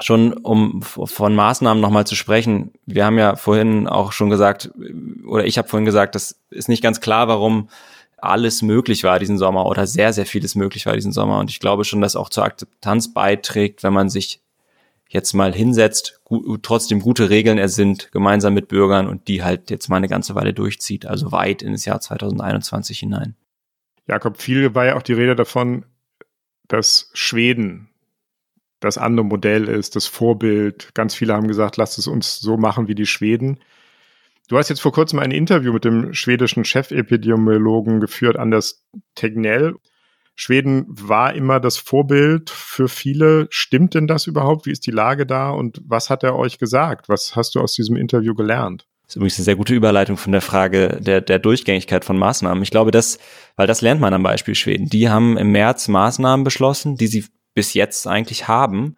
schon, 0.00 0.32
um 0.32 0.82
von 0.82 1.34
Maßnahmen 1.34 1.80
nochmal 1.80 2.06
zu 2.06 2.14
sprechen, 2.14 2.72
wir 2.86 3.04
haben 3.04 3.18
ja 3.18 3.36
vorhin 3.36 3.86
auch 3.86 4.12
schon 4.12 4.30
gesagt, 4.30 4.70
oder 5.26 5.44
ich 5.44 5.58
habe 5.58 5.68
vorhin 5.68 5.84
gesagt, 5.84 6.14
das 6.14 6.40
ist 6.50 6.68
nicht 6.68 6.82
ganz 6.82 7.00
klar, 7.00 7.28
warum 7.28 7.68
alles 8.18 8.62
möglich 8.62 9.04
war 9.04 9.18
diesen 9.18 9.38
Sommer 9.38 9.66
oder 9.66 9.86
sehr, 9.86 10.12
sehr 10.12 10.26
vieles 10.26 10.54
möglich 10.54 10.86
war 10.86 10.94
diesen 10.94 11.12
Sommer. 11.12 11.38
Und 11.38 11.50
ich 11.50 11.60
glaube 11.60 11.84
schon, 11.84 12.00
dass 12.00 12.16
auch 12.16 12.30
zur 12.30 12.44
Akzeptanz 12.44 13.12
beiträgt, 13.12 13.82
wenn 13.82 13.92
man 13.92 14.08
sich 14.08 14.40
jetzt 15.08 15.34
mal 15.34 15.54
hinsetzt, 15.54 16.20
gu 16.24 16.56
trotzdem 16.56 17.00
gute 17.00 17.30
Regeln 17.30 17.58
ersinnt, 17.58 18.10
gemeinsam 18.12 18.54
mit 18.54 18.68
Bürgern 18.68 19.06
und 19.06 19.28
die 19.28 19.44
halt 19.44 19.70
jetzt 19.70 19.88
mal 19.88 19.96
eine 19.96 20.08
ganze 20.08 20.34
Weile 20.34 20.54
durchzieht, 20.54 21.06
also 21.06 21.30
weit 21.32 21.62
ins 21.62 21.84
Jahr 21.84 22.00
2021 22.00 22.98
hinein. 22.98 23.36
Jakob, 24.08 24.40
viel 24.40 24.74
war 24.74 24.86
ja 24.86 24.96
auch 24.96 25.02
die 25.02 25.12
Rede 25.12 25.36
davon, 25.36 25.84
dass 26.66 27.10
Schweden 27.12 27.90
das 28.84 28.98
andere 28.98 29.26
Modell 29.26 29.68
ist, 29.68 29.96
das 29.96 30.06
Vorbild. 30.06 30.94
Ganz 30.94 31.14
viele 31.14 31.34
haben 31.34 31.48
gesagt, 31.48 31.76
lasst 31.76 31.98
es 31.98 32.06
uns 32.06 32.40
so 32.40 32.56
machen 32.56 32.88
wie 32.88 32.94
die 32.94 33.06
Schweden. 33.06 33.58
Du 34.48 34.58
hast 34.58 34.68
jetzt 34.68 34.82
vor 34.82 34.92
kurzem 34.92 35.18
ein 35.18 35.30
Interview 35.30 35.72
mit 35.72 35.84
dem 35.84 36.12
schwedischen 36.12 36.64
Chefepidemiologen 36.64 38.00
geführt, 38.00 38.36
Anders 38.36 38.84
Tegnell. 39.14 39.74
Schweden 40.36 40.84
war 40.88 41.34
immer 41.34 41.60
das 41.60 41.76
Vorbild 41.76 42.50
für 42.50 42.88
viele. 42.88 43.46
Stimmt 43.50 43.94
denn 43.94 44.06
das 44.06 44.26
überhaupt? 44.26 44.66
Wie 44.66 44.72
ist 44.72 44.86
die 44.86 44.90
Lage 44.90 45.26
da? 45.26 45.50
Und 45.50 45.80
was 45.86 46.10
hat 46.10 46.24
er 46.24 46.36
euch 46.36 46.58
gesagt? 46.58 47.08
Was 47.08 47.36
hast 47.36 47.54
du 47.54 47.60
aus 47.60 47.74
diesem 47.74 47.96
Interview 47.96 48.34
gelernt? 48.34 48.86
Das 49.02 49.12
ist 49.12 49.16
übrigens 49.16 49.38
eine 49.38 49.44
sehr 49.44 49.56
gute 49.56 49.74
Überleitung 49.74 50.16
von 50.16 50.32
der 50.32 50.40
Frage 50.40 50.98
der, 51.00 51.20
der 51.20 51.38
Durchgängigkeit 51.38 52.04
von 52.04 52.18
Maßnahmen. 52.18 52.62
Ich 52.62 52.70
glaube, 52.70 52.90
das, 52.90 53.18
weil 53.56 53.66
das 53.66 53.80
lernt 53.80 54.00
man 54.00 54.12
am 54.12 54.22
Beispiel 54.22 54.54
Schweden. 54.54 54.88
Die 54.88 55.08
haben 55.08 55.36
im 55.36 55.52
März 55.52 55.88
Maßnahmen 55.88 56.42
beschlossen, 56.42 56.96
die 56.96 57.06
sie 57.06 57.24
bis 57.54 57.74
jetzt 57.74 58.06
eigentlich 58.06 58.48
haben. 58.48 58.96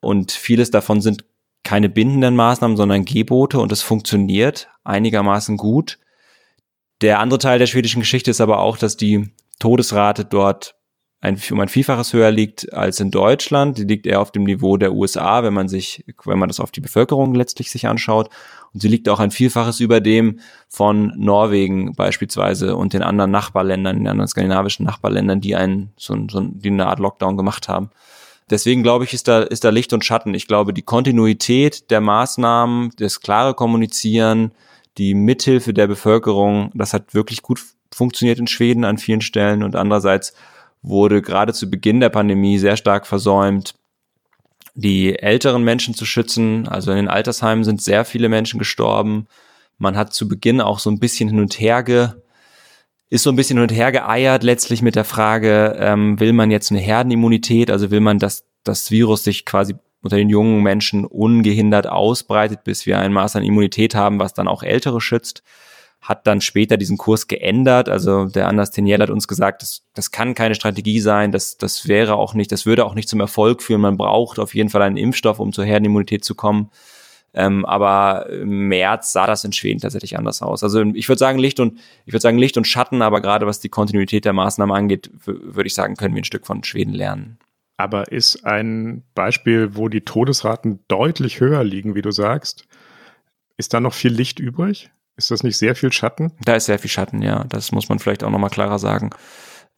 Und 0.00 0.32
vieles 0.32 0.70
davon 0.70 1.00
sind 1.00 1.24
keine 1.62 1.88
bindenden 1.88 2.34
Maßnahmen, 2.36 2.76
sondern 2.76 3.04
Gebote 3.04 3.60
und 3.60 3.70
es 3.72 3.82
funktioniert 3.82 4.68
einigermaßen 4.84 5.56
gut. 5.56 5.98
Der 7.00 7.20
andere 7.20 7.38
Teil 7.38 7.58
der 7.58 7.66
schwedischen 7.66 8.00
Geschichte 8.00 8.30
ist 8.30 8.40
aber 8.40 8.58
auch, 8.58 8.76
dass 8.76 8.96
die 8.96 9.30
Todesrate 9.58 10.24
dort 10.24 10.76
ein, 11.22 11.40
um 11.52 11.60
ein 11.60 11.68
Vielfaches 11.68 12.12
höher 12.12 12.32
liegt 12.32 12.72
als 12.72 12.98
in 12.98 13.12
Deutschland. 13.12 13.78
Die 13.78 13.84
liegt 13.84 14.06
eher 14.06 14.20
auf 14.20 14.32
dem 14.32 14.42
Niveau 14.42 14.76
der 14.76 14.92
USA, 14.92 15.44
wenn 15.44 15.54
man 15.54 15.68
sich, 15.68 16.04
wenn 16.24 16.38
man 16.38 16.48
das 16.48 16.58
auf 16.58 16.72
die 16.72 16.80
Bevölkerung 16.80 17.32
letztlich 17.36 17.70
sich 17.70 17.86
anschaut. 17.86 18.28
Und 18.74 18.80
sie 18.80 18.88
liegt 18.88 19.08
auch 19.08 19.20
ein 19.20 19.30
Vielfaches 19.30 19.78
über 19.78 20.00
dem 20.00 20.40
von 20.68 21.12
Norwegen 21.16 21.94
beispielsweise 21.94 22.74
und 22.74 22.92
den 22.92 23.02
anderen 23.02 23.30
Nachbarländern, 23.30 23.98
den 23.98 24.08
anderen 24.08 24.26
skandinavischen 24.26 24.84
Nachbarländern, 24.84 25.40
die 25.40 25.54
einen, 25.54 25.92
so, 25.96 26.16
so 26.28 26.40
die 26.40 26.70
eine 26.70 26.88
Art 26.88 26.98
Lockdown 26.98 27.36
gemacht 27.36 27.68
haben. 27.68 27.90
Deswegen 28.50 28.82
glaube 28.82 29.04
ich, 29.04 29.14
ist 29.14 29.28
da, 29.28 29.42
ist 29.42 29.62
da 29.62 29.70
Licht 29.70 29.92
und 29.92 30.04
Schatten. 30.04 30.34
Ich 30.34 30.48
glaube, 30.48 30.74
die 30.74 30.82
Kontinuität 30.82 31.88
der 31.92 32.00
Maßnahmen, 32.00 32.90
das 32.98 33.20
klare 33.20 33.54
Kommunizieren, 33.54 34.50
die 34.98 35.14
Mithilfe 35.14 35.72
der 35.72 35.86
Bevölkerung, 35.86 36.72
das 36.74 36.92
hat 36.92 37.14
wirklich 37.14 37.42
gut 37.42 37.60
funktioniert 37.94 38.40
in 38.40 38.48
Schweden 38.48 38.84
an 38.84 38.98
vielen 38.98 39.20
Stellen 39.20 39.62
und 39.62 39.76
andererseits 39.76 40.34
wurde 40.82 41.22
gerade 41.22 41.52
zu 41.52 41.70
Beginn 41.70 42.00
der 42.00 42.08
Pandemie 42.08 42.58
sehr 42.58 42.76
stark 42.76 43.06
versäumt, 43.06 43.74
die 44.74 45.18
älteren 45.18 45.62
Menschen 45.64 45.94
zu 45.94 46.04
schützen. 46.04 46.66
Also 46.68 46.90
in 46.90 46.96
den 46.96 47.08
Altersheimen 47.08 47.64
sind 47.64 47.80
sehr 47.80 48.04
viele 48.04 48.28
Menschen 48.28 48.58
gestorben. 48.58 49.26
Man 49.78 49.96
hat 49.96 50.12
zu 50.12 50.28
Beginn 50.28 50.60
auch 50.60 50.78
so 50.78 50.90
ein 50.90 50.98
bisschen 50.98 51.28
hin 51.28 51.40
und 51.40 51.58
her 51.58 51.82
ge, 51.82 52.08
ist 53.10 53.22
so 53.24 53.30
ein 53.30 53.36
bisschen 53.36 53.58
hin 53.58 53.64
und 53.68 53.72
her 53.72 53.92
geeiert 53.92 54.42
letztlich 54.42 54.82
mit 54.82 54.96
der 54.96 55.04
Frage, 55.04 55.76
ähm, 55.78 56.18
will 56.18 56.32
man 56.32 56.50
jetzt 56.50 56.70
eine 56.70 56.80
Herdenimmunität, 56.80 57.70
also 57.70 57.90
will 57.90 58.00
man, 58.00 58.18
dass 58.18 58.44
das 58.64 58.90
Virus 58.90 59.24
sich 59.24 59.44
quasi 59.44 59.74
unter 60.02 60.16
den 60.16 60.30
jungen 60.30 60.62
Menschen 60.62 61.04
ungehindert 61.04 61.86
ausbreitet, 61.86 62.64
bis 62.64 62.86
wir 62.86 62.98
ein 62.98 63.12
Maß 63.12 63.36
an 63.36 63.44
Immunität 63.44 63.94
haben, 63.94 64.18
was 64.18 64.34
dann 64.34 64.48
auch 64.48 64.62
Ältere 64.62 65.00
schützt 65.00 65.42
hat 66.02 66.26
dann 66.26 66.40
später 66.40 66.76
diesen 66.76 66.98
Kurs 66.98 67.28
geändert. 67.28 67.88
Also 67.88 68.26
der 68.26 68.48
Anders 68.48 68.72
Teniel 68.72 68.98
hat 68.98 69.08
uns 69.08 69.28
gesagt, 69.28 69.62
das, 69.62 69.82
das 69.94 70.10
kann 70.10 70.34
keine 70.34 70.56
Strategie 70.56 71.00
sein, 71.00 71.30
das, 71.30 71.56
das 71.56 71.86
wäre 71.86 72.16
auch 72.16 72.34
nicht, 72.34 72.50
das 72.50 72.66
würde 72.66 72.84
auch 72.84 72.94
nicht 72.94 73.08
zum 73.08 73.20
Erfolg 73.20 73.62
führen. 73.62 73.80
Man 73.80 73.96
braucht 73.96 74.40
auf 74.40 74.54
jeden 74.54 74.68
Fall 74.68 74.82
einen 74.82 74.96
Impfstoff, 74.96 75.38
um 75.38 75.52
zur 75.52 75.64
Herdenimmunität 75.64 76.24
zu 76.24 76.34
kommen. 76.34 76.70
Ähm, 77.34 77.64
aber 77.64 78.28
im 78.28 78.68
März 78.68 79.12
sah 79.12 79.26
das 79.26 79.44
in 79.44 79.52
Schweden 79.52 79.80
tatsächlich 79.80 80.18
anders 80.18 80.42
aus. 80.42 80.62
Also 80.62 80.82
ich 80.82 81.08
würde 81.08 81.20
sagen 81.20 81.38
Licht 81.38 81.60
und 81.60 81.78
ich 82.04 82.12
würde 82.12 82.20
sagen 82.20 82.36
Licht 82.36 82.56
und 82.56 82.66
Schatten, 82.66 83.00
aber 83.00 83.22
gerade 83.22 83.46
was 83.46 83.60
die 83.60 83.70
Kontinuität 83.70 84.24
der 84.24 84.34
Maßnahmen 84.34 84.74
angeht, 84.74 85.10
würde 85.24 85.66
ich 85.66 85.74
sagen, 85.74 85.96
können 85.96 86.14
wir 86.14 86.20
ein 86.20 86.26
Stück 86.26 86.46
von 86.46 86.64
Schweden 86.64 86.92
lernen. 86.92 87.38
Aber 87.78 88.12
ist 88.12 88.44
ein 88.44 89.02
Beispiel, 89.14 89.76
wo 89.76 89.88
die 89.88 90.02
Todesraten 90.02 90.80
deutlich 90.88 91.40
höher 91.40 91.64
liegen, 91.64 91.94
wie 91.94 92.02
du 92.02 92.10
sagst, 92.10 92.66
ist 93.56 93.72
da 93.72 93.80
noch 93.80 93.94
viel 93.94 94.12
Licht 94.12 94.38
übrig? 94.38 94.90
Ist 95.16 95.30
das 95.30 95.42
nicht 95.42 95.58
sehr 95.58 95.74
viel 95.74 95.92
Schatten? 95.92 96.32
Da 96.44 96.54
ist 96.54 96.66
sehr 96.66 96.78
viel 96.78 96.90
Schatten, 96.90 97.22
ja. 97.22 97.44
Das 97.48 97.72
muss 97.72 97.88
man 97.88 97.98
vielleicht 97.98 98.24
auch 98.24 98.30
nochmal 98.30 98.50
klarer 98.50 98.78
sagen. 98.78 99.10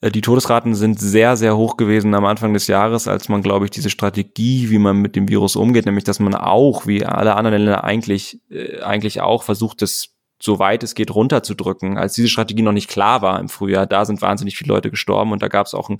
Äh, 0.01 0.11
die 0.11 0.21
Todesraten 0.21 0.75
sind 0.75 1.01
sehr, 1.01 1.37
sehr 1.37 1.57
hoch 1.57 1.77
gewesen 1.77 2.15
am 2.15 2.25
Anfang 2.25 2.53
des 2.53 2.67
Jahres, 2.67 3.09
als 3.09 3.29
man, 3.29 3.43
glaube 3.43 3.65
ich, 3.65 3.71
diese 3.71 3.91
Strategie, 3.91 4.71
wie 4.71 4.79
man 4.79 4.99
mit 4.99 5.17
dem 5.17 5.29
Virus 5.29 5.57
umgeht, 5.57 5.87
nämlich 5.87 6.05
dass 6.05 6.21
man 6.21 6.35
auch, 6.35 6.87
wie 6.87 7.05
alle 7.05 7.37
anderen 7.37 7.59
Länder 7.59 7.85
eigentlich, 7.85 8.41
äh, 8.51 8.81
eigentlich 8.81 9.21
auch 9.21 9.43
versucht, 9.43 9.83
das 9.83 10.11
so 10.41 10.59
weit 10.59 10.83
es 10.83 10.95
geht 10.95 11.15
runterzudrücken. 11.15 11.97
Als 11.97 12.15
diese 12.15 12.29
Strategie 12.29 12.63
noch 12.63 12.73
nicht 12.73 12.91
klar 12.91 13.23
war 13.23 13.41
im 13.41 13.49
Frühjahr, 13.49 13.87
da 13.87 14.05
sind 14.05 14.21
wahnsinnig 14.21 14.57
viele 14.57 14.75
Leute 14.75 14.91
gestorben 14.91 15.33
und 15.33 15.43
da 15.43 15.49
gab 15.49 15.67
es 15.67 15.75
auch 15.75 15.89
ein 15.89 15.97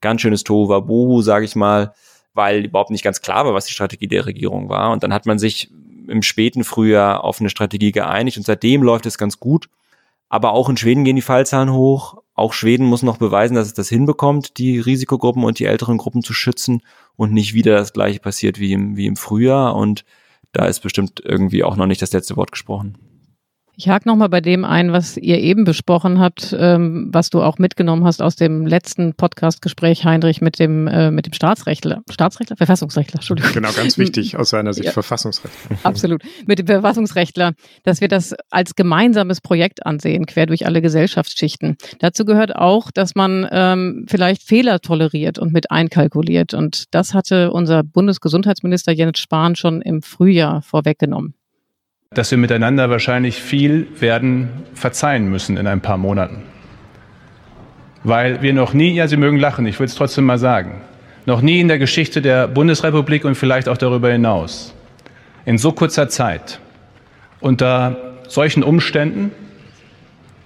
ganz 0.00 0.20
schönes 0.20 0.44
Tohuwabohu, 0.44 1.22
sage 1.22 1.44
ich 1.44 1.56
mal, 1.56 1.94
weil 2.34 2.64
überhaupt 2.66 2.90
nicht 2.90 3.04
ganz 3.04 3.20
klar 3.22 3.44
war, 3.44 3.54
was 3.54 3.66
die 3.66 3.72
Strategie 3.72 4.08
der 4.08 4.26
Regierung 4.26 4.68
war. 4.68 4.92
Und 4.92 5.02
dann 5.02 5.12
hat 5.12 5.26
man 5.26 5.38
sich 5.38 5.70
im 6.08 6.22
späten 6.22 6.64
Frühjahr 6.64 7.24
auf 7.24 7.40
eine 7.40 7.50
Strategie 7.50 7.92
geeinigt 7.92 8.36
und 8.36 8.44
seitdem 8.44 8.82
läuft 8.82 9.06
es 9.06 9.18
ganz 9.18 9.38
gut. 9.38 9.68
Aber 10.28 10.52
auch 10.52 10.68
in 10.68 10.76
Schweden 10.76 11.04
gehen 11.04 11.16
die 11.16 11.22
Fallzahlen 11.22 11.72
hoch. 11.72 12.22
Auch 12.34 12.54
Schweden 12.54 12.86
muss 12.86 13.02
noch 13.02 13.18
beweisen, 13.18 13.54
dass 13.54 13.66
es 13.66 13.74
das 13.74 13.90
hinbekommt, 13.90 14.56
die 14.56 14.78
Risikogruppen 14.78 15.44
und 15.44 15.58
die 15.58 15.66
älteren 15.66 15.98
Gruppen 15.98 16.22
zu 16.22 16.32
schützen 16.32 16.82
und 17.16 17.32
nicht 17.32 17.52
wieder 17.52 17.76
das 17.76 17.92
gleiche 17.92 18.20
passiert 18.20 18.58
wie 18.58 18.72
im, 18.72 18.96
wie 18.96 19.06
im 19.06 19.16
Frühjahr. 19.16 19.76
Und 19.76 20.04
da 20.52 20.64
ist 20.66 20.80
bestimmt 20.80 21.20
irgendwie 21.22 21.64
auch 21.64 21.76
noch 21.76 21.86
nicht 21.86 22.00
das 22.00 22.12
letzte 22.12 22.36
Wort 22.36 22.50
gesprochen. 22.52 22.96
Ich 23.74 23.88
hake 23.88 24.06
nochmal 24.06 24.28
bei 24.28 24.42
dem 24.42 24.66
ein, 24.66 24.92
was 24.92 25.16
ihr 25.16 25.38
eben 25.38 25.64
besprochen 25.64 26.20
habt, 26.20 26.54
ähm, 26.58 27.08
was 27.10 27.30
du 27.30 27.40
auch 27.40 27.58
mitgenommen 27.58 28.04
hast 28.04 28.20
aus 28.20 28.36
dem 28.36 28.66
letzten 28.66 29.14
Podcast-Gespräch, 29.14 30.04
Heinrich, 30.04 30.42
mit 30.42 30.58
dem, 30.58 30.86
äh, 30.86 31.10
mit 31.10 31.24
dem 31.24 31.32
Staatsrechtler, 31.32 32.02
Staatsrechtler, 32.10 32.56
Verfassungsrechtler, 32.56 33.16
Entschuldigung. 33.16 33.50
Genau, 33.54 33.72
ganz 33.72 33.96
wichtig 33.96 34.36
aus 34.36 34.50
seiner 34.50 34.74
Sicht, 34.74 34.84
ja, 34.84 34.92
Verfassungsrechtler. 34.92 35.78
Absolut. 35.84 36.22
Mit 36.46 36.58
dem 36.58 36.66
Verfassungsrechtler, 36.66 37.54
dass 37.82 38.02
wir 38.02 38.08
das 38.08 38.34
als 38.50 38.74
gemeinsames 38.74 39.40
Projekt 39.40 39.86
ansehen, 39.86 40.26
quer 40.26 40.44
durch 40.44 40.66
alle 40.66 40.82
Gesellschaftsschichten. 40.82 41.78
Dazu 41.98 42.26
gehört 42.26 42.54
auch, 42.54 42.90
dass 42.90 43.14
man 43.14 43.48
ähm, 43.50 44.04
vielleicht 44.06 44.42
Fehler 44.42 44.80
toleriert 44.80 45.38
und 45.38 45.54
mit 45.54 45.70
einkalkuliert. 45.70 46.52
Und 46.52 46.94
das 46.94 47.14
hatte 47.14 47.50
unser 47.50 47.82
Bundesgesundheitsminister 47.84 48.92
Jens 48.92 49.18
Spahn 49.18 49.56
schon 49.56 49.80
im 49.80 50.02
Frühjahr 50.02 50.60
vorweggenommen 50.60 51.34
dass 52.14 52.30
wir 52.30 52.38
miteinander 52.38 52.90
wahrscheinlich 52.90 53.42
viel 53.42 53.86
werden 53.98 54.50
verzeihen 54.74 55.30
müssen 55.30 55.56
in 55.56 55.66
ein 55.66 55.80
paar 55.80 55.96
Monaten. 55.96 56.42
Weil 58.04 58.42
wir 58.42 58.52
noch 58.52 58.74
nie, 58.74 58.92
ja, 58.92 59.08
Sie 59.08 59.16
mögen 59.16 59.38
lachen, 59.38 59.66
ich 59.66 59.78
will 59.78 59.86
es 59.86 59.94
trotzdem 59.94 60.24
mal 60.24 60.38
sagen, 60.38 60.80
noch 61.24 61.40
nie 61.40 61.60
in 61.60 61.68
der 61.68 61.78
Geschichte 61.78 62.20
der 62.20 62.48
Bundesrepublik 62.48 63.24
und 63.24 63.36
vielleicht 63.36 63.68
auch 63.68 63.78
darüber 63.78 64.10
hinaus 64.10 64.74
in 65.44 65.58
so 65.58 65.72
kurzer 65.72 66.08
Zeit 66.08 66.60
unter 67.40 67.96
solchen 68.28 68.62
Umständen 68.62 69.32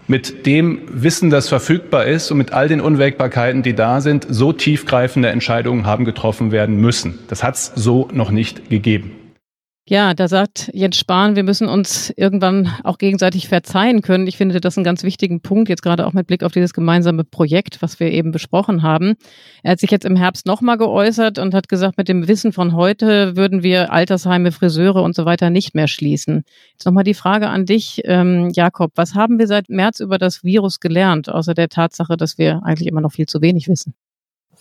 mit 0.08 0.46
dem 0.46 0.82
Wissen, 0.88 1.30
das 1.30 1.48
verfügbar 1.48 2.06
ist 2.06 2.30
und 2.30 2.38
mit 2.38 2.52
all 2.52 2.68
den 2.68 2.80
Unwägbarkeiten, 2.80 3.62
die 3.62 3.74
da 3.74 4.00
sind, 4.00 4.26
so 4.28 4.52
tiefgreifende 4.52 5.28
Entscheidungen 5.28 5.84
haben 5.84 6.04
getroffen 6.04 6.52
werden 6.52 6.80
müssen. 6.80 7.18
Das 7.28 7.42
hat 7.42 7.56
es 7.56 7.72
so 7.74 8.08
noch 8.12 8.30
nicht 8.30 8.70
gegeben. 8.70 9.25
Ja, 9.88 10.14
da 10.14 10.26
sagt 10.26 10.68
Jens 10.74 10.96
Spahn, 10.96 11.36
wir 11.36 11.44
müssen 11.44 11.68
uns 11.68 12.12
irgendwann 12.16 12.74
auch 12.82 12.98
gegenseitig 12.98 13.46
verzeihen 13.46 14.02
können. 14.02 14.26
Ich 14.26 14.36
finde 14.36 14.58
das 14.60 14.76
einen 14.76 14.82
ganz 14.82 15.04
wichtigen 15.04 15.42
Punkt, 15.42 15.68
jetzt 15.68 15.82
gerade 15.82 16.08
auch 16.08 16.12
mit 16.12 16.26
Blick 16.26 16.42
auf 16.42 16.50
dieses 16.50 16.74
gemeinsame 16.74 17.22
Projekt, 17.22 17.80
was 17.82 18.00
wir 18.00 18.10
eben 18.10 18.32
besprochen 18.32 18.82
haben. 18.82 19.14
Er 19.62 19.70
hat 19.70 19.78
sich 19.78 19.92
jetzt 19.92 20.04
im 20.04 20.16
Herbst 20.16 20.44
nochmal 20.44 20.76
geäußert 20.76 21.38
und 21.38 21.54
hat 21.54 21.68
gesagt, 21.68 21.98
mit 21.98 22.08
dem 22.08 22.26
Wissen 22.26 22.52
von 22.52 22.74
heute 22.74 23.36
würden 23.36 23.62
wir 23.62 23.92
Altersheime, 23.92 24.50
Friseure 24.50 25.04
und 25.04 25.14
so 25.14 25.24
weiter 25.24 25.50
nicht 25.50 25.76
mehr 25.76 25.86
schließen. 25.86 26.42
Jetzt 26.72 26.84
nochmal 26.84 27.04
die 27.04 27.14
Frage 27.14 27.46
an 27.46 27.64
dich, 27.64 28.02
ähm, 28.06 28.50
Jakob. 28.52 28.90
Was 28.96 29.14
haben 29.14 29.38
wir 29.38 29.46
seit 29.46 29.68
März 29.68 30.00
über 30.00 30.18
das 30.18 30.42
Virus 30.42 30.80
gelernt, 30.80 31.28
außer 31.28 31.54
der 31.54 31.68
Tatsache, 31.68 32.16
dass 32.16 32.38
wir 32.38 32.60
eigentlich 32.64 32.88
immer 32.88 33.02
noch 33.02 33.12
viel 33.12 33.26
zu 33.26 33.40
wenig 33.40 33.68
wissen? 33.68 33.94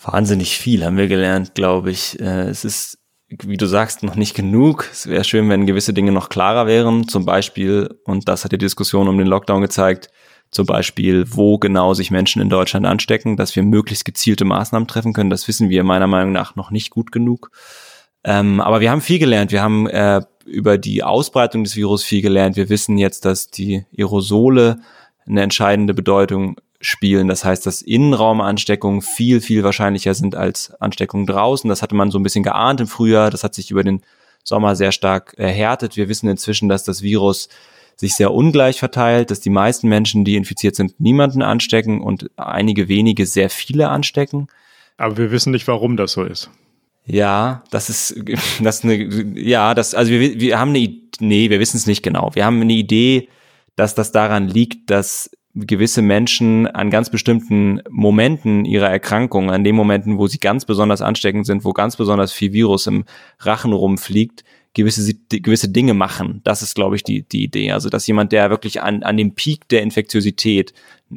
Wahnsinnig 0.04 0.56
viel 0.60 0.86
haben 0.86 0.98
wir 0.98 1.08
gelernt, 1.08 1.56
glaube 1.56 1.90
ich. 1.90 2.20
Äh, 2.20 2.48
es 2.50 2.64
ist 2.64 3.00
wie 3.30 3.58
du 3.58 3.66
sagst, 3.66 4.04
noch 4.04 4.16
nicht 4.16 4.36
genug. 4.36 4.88
Es 4.92 5.08
wäre 5.08 5.24
schön, 5.24 5.50
wenn 5.50 5.66
gewisse 5.66 5.94
Dinge 5.94 6.12
noch 6.12 6.30
klarer 6.30 6.68
wären. 6.68 7.08
Zum 7.08 7.26
Beispiel, 7.26 8.00
und 8.06 8.28
das 8.28 8.44
hat 8.44 8.52
die 8.52 8.58
Diskussion 8.58 9.08
um 9.08 9.18
den 9.18 9.28
Lockdown 9.28 9.62
gezeigt, 9.62 10.10
zum 10.52 10.66
Beispiel, 10.66 11.26
wo 11.28 11.58
genau 11.58 11.94
sich 11.94 12.12
Menschen 12.12 12.42
in 12.42 12.50
Deutschland 12.50 12.86
anstecken, 12.86 13.36
dass 13.36 13.56
wir 13.56 13.64
möglichst 13.64 14.06
gezielte 14.06 14.46
Maßnahmen 14.46 14.88
treffen 14.88 15.14
können. 15.14 15.30
Das 15.30 15.48
wissen 15.48 15.70
wir 15.70 15.84
meiner 15.84 16.08
Meinung 16.08 16.32
nach 16.32 16.56
noch 16.56 16.72
nicht 16.72 16.92
gut 16.92 17.12
genug. 17.12 17.52
Ähm, 18.24 18.62
aber 18.62 18.80
wir 18.80 18.92
haben 18.92 19.02
viel 19.02 19.20
gelernt. 19.20 19.52
Wir 19.52 19.62
haben 19.62 19.88
äh, 19.88 20.22
über 20.46 20.78
die 20.78 21.04
Ausbreitung 21.04 21.64
des 21.64 21.76
Virus 21.76 22.04
viel 22.04 22.22
gelernt. 22.22 22.56
Wir 22.56 22.70
wissen 22.70 22.98
jetzt, 22.98 23.26
dass 23.26 23.50
die 23.50 23.86
Aerosole 23.98 24.80
eine 25.28 25.42
entscheidende 25.42 25.94
Bedeutung 25.94 26.58
spielen. 26.86 27.28
Das 27.28 27.44
heißt, 27.44 27.66
dass 27.66 27.82
Innenraumansteckungen 27.82 29.02
viel, 29.02 29.42
viel 29.42 29.64
wahrscheinlicher 29.64 30.14
sind 30.14 30.36
als 30.36 30.74
Ansteckungen 30.80 31.26
draußen. 31.26 31.70
Das 31.70 31.82
hatte 31.82 31.96
man 31.96 32.12
so 32.12 32.20
ein 32.20 32.24
bisschen 32.24 32.44
geahnt 32.44 32.82
im 32.82 32.88
Frühjahr. 32.88 33.32
Das 33.32 33.44
hat 33.44 33.56
sich 33.56 33.72
über 33.72 33.84
den 33.84 34.02
Sommer 34.44 34.76
sehr 34.76 34.92
stark 34.92 35.34
erhärtet. 35.38 35.98
Wir 35.98 36.08
wissen 36.08 36.30
inzwischen, 36.30 36.70
dass 36.70 36.84
das 36.84 37.02
Virus 37.02 37.50
sich 37.98 38.16
sehr 38.16 38.34
ungleich 38.34 38.80
verteilt, 38.80 39.32
dass 39.32 39.40
die 39.40 39.50
meisten 39.50 39.88
Menschen, 39.88 40.26
die 40.26 40.36
infiziert 40.36 40.76
sind, 40.76 41.00
niemanden 41.00 41.42
anstecken 41.42 42.02
und 42.02 42.30
einige 42.36 42.88
wenige 42.88 43.26
sehr 43.26 43.50
viele 43.50 43.90
anstecken. 43.90 44.48
Aber 44.98 45.18
wir 45.18 45.32
wissen 45.32 45.52
nicht, 45.52 45.68
warum 45.68 45.98
das 45.98 46.14
so 46.14 46.24
ist. 46.24 46.50
Ja, 47.06 47.64
das 47.72 47.90
ist, 47.90 48.16
das 48.62 48.78
ist 48.78 48.84
eine, 48.84 48.96
ja, 49.40 49.74
das, 49.74 49.94
also 49.94 50.12
wir, 50.12 50.40
wir 50.40 50.60
haben 50.60 50.70
eine, 50.70 50.96
nee, 51.20 51.50
wir 51.50 51.60
wissen 51.60 51.78
es 51.78 51.86
nicht 51.86 52.04
genau. 52.04 52.32
Wir 52.34 52.46
haben 52.46 52.62
eine 52.62 52.74
Idee, 52.74 53.30
dass 53.76 53.96
das 53.96 54.12
daran 54.12 54.48
liegt, 54.48 54.90
dass 54.90 55.30
gewisse 55.56 56.02
Menschen 56.02 56.68
an 56.68 56.90
ganz 56.90 57.10
bestimmten 57.10 57.82
Momenten 57.90 58.66
ihrer 58.66 58.90
Erkrankung, 58.90 59.50
an 59.50 59.64
den 59.64 59.76
Momenten, 59.76 60.18
wo 60.18 60.28
sie 60.28 60.40
ganz 60.40 60.66
besonders 60.66 61.02
ansteckend 61.02 61.46
sind, 61.46 61.64
wo 61.64 61.72
ganz 61.72 61.96
besonders 61.96 62.34
viel 62.34 62.52
Virus 62.52 62.88
im 62.88 63.06
Rachen 63.40 63.72
rumfliegt, 63.72 64.44
gewisse, 64.74 65.14
gewisse 65.30 65.70
Dinge 65.70 65.94
machen. 65.94 66.42
Das 66.44 66.62
ist, 66.62 66.76
glaube 66.76 66.98
ich, 66.98 67.04
die, 67.04 67.24
die 67.24 67.44
Idee. 67.44 67.72
Also, 67.72 67.90
dass 67.90 68.06
jemand, 68.06 68.34
der 68.34 68.50
wirklich 68.50 68.82
an, 68.82 69.04
an 69.04 69.16
dem 69.16 69.34
Peak 69.34 69.70
der 69.70 69.82
Infektiosität 69.82 70.74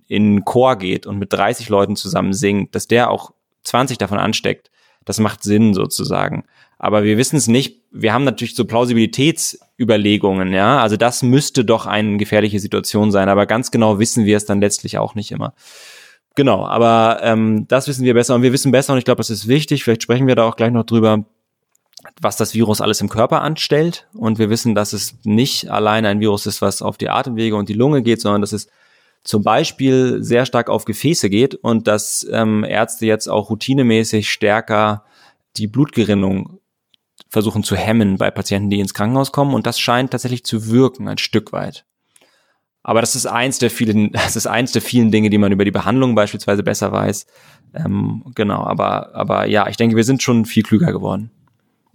in 0.06 0.22
einen 0.22 0.44
Chor 0.44 0.76
geht 0.76 1.06
und 1.06 1.18
mit 1.18 1.32
30 1.32 1.68
Leuten 1.68 1.96
zusammen 1.96 2.32
singt, 2.32 2.74
dass 2.76 2.86
der 2.86 3.10
auch 3.10 3.32
20 3.64 3.98
davon 3.98 4.18
ansteckt, 4.18 4.70
das 5.04 5.18
macht 5.18 5.42
Sinn 5.42 5.74
sozusagen. 5.74 6.44
Aber 6.78 7.02
wir 7.02 7.18
wissen 7.18 7.36
es 7.36 7.48
nicht. 7.48 7.82
Wir 7.90 8.12
haben 8.12 8.24
natürlich 8.24 8.54
so 8.54 8.64
Plausibilitätsüberlegungen, 8.64 10.52
ja. 10.52 10.80
Also 10.80 10.96
das 10.96 11.22
müsste 11.22 11.64
doch 11.64 11.86
eine 11.86 12.16
gefährliche 12.18 12.60
Situation 12.60 13.10
sein. 13.10 13.28
Aber 13.28 13.46
ganz 13.46 13.70
genau 13.70 13.98
wissen 13.98 14.24
wir 14.24 14.36
es 14.36 14.44
dann 14.44 14.60
letztlich 14.60 14.98
auch 14.98 15.14
nicht 15.14 15.32
immer. 15.32 15.54
Genau, 16.36 16.64
aber 16.64 17.18
ähm, 17.22 17.66
das 17.66 17.88
wissen 17.88 18.04
wir 18.04 18.14
besser 18.14 18.36
und 18.36 18.42
wir 18.42 18.52
wissen 18.52 18.70
besser 18.70 18.92
und 18.92 18.98
ich 19.00 19.04
glaube, 19.04 19.18
das 19.18 19.30
ist 19.30 19.48
wichtig. 19.48 19.82
Vielleicht 19.82 20.04
sprechen 20.04 20.28
wir 20.28 20.36
da 20.36 20.44
auch 20.44 20.54
gleich 20.54 20.70
noch 20.70 20.84
drüber, 20.84 21.24
was 22.20 22.36
das 22.36 22.54
Virus 22.54 22.80
alles 22.80 23.00
im 23.00 23.08
Körper 23.08 23.42
anstellt. 23.42 24.06
Und 24.14 24.38
wir 24.38 24.48
wissen, 24.48 24.76
dass 24.76 24.92
es 24.92 25.18
nicht 25.24 25.68
allein 25.68 26.06
ein 26.06 26.20
Virus 26.20 26.46
ist, 26.46 26.62
was 26.62 26.80
auf 26.80 26.96
die 26.96 27.08
Atemwege 27.08 27.56
und 27.56 27.68
die 27.68 27.74
Lunge 27.74 28.02
geht, 28.02 28.20
sondern 28.20 28.40
dass 28.40 28.52
es 28.52 28.68
zum 29.24 29.42
Beispiel 29.42 30.22
sehr 30.22 30.46
stark 30.46 30.70
auf 30.70 30.84
Gefäße 30.84 31.28
geht 31.28 31.56
und 31.56 31.88
dass 31.88 32.24
ähm, 32.30 32.62
Ärzte 32.62 33.06
jetzt 33.06 33.28
auch 33.28 33.50
routinemäßig 33.50 34.30
stärker 34.30 35.04
die 35.56 35.66
Blutgerinnung 35.66 36.60
versuchen 37.28 37.62
zu 37.62 37.76
hemmen 37.76 38.16
bei 38.16 38.30
Patienten, 38.30 38.70
die 38.70 38.80
ins 38.80 38.94
Krankenhaus 38.94 39.32
kommen. 39.32 39.54
Und 39.54 39.66
das 39.66 39.78
scheint 39.78 40.10
tatsächlich 40.10 40.44
zu 40.44 40.68
wirken, 40.68 41.08
ein 41.08 41.18
Stück 41.18 41.52
weit. 41.52 41.84
Aber 42.82 43.00
das 43.00 43.14
ist 43.16 43.26
eins 43.26 43.58
der 43.58 43.70
vielen, 43.70 44.12
das 44.12 44.36
ist 44.36 44.46
eins 44.46 44.72
der 44.72 44.82
vielen 44.82 45.10
Dinge, 45.10 45.30
die 45.30 45.38
man 45.38 45.52
über 45.52 45.64
die 45.64 45.70
Behandlung 45.70 46.14
beispielsweise 46.14 46.62
besser 46.62 46.92
weiß. 46.92 47.26
Ähm, 47.74 48.24
genau, 48.34 48.64
aber, 48.64 49.14
aber 49.14 49.46
ja, 49.46 49.68
ich 49.68 49.76
denke, 49.76 49.96
wir 49.96 50.04
sind 50.04 50.22
schon 50.22 50.46
viel 50.46 50.62
klüger 50.62 50.92
geworden. 50.92 51.30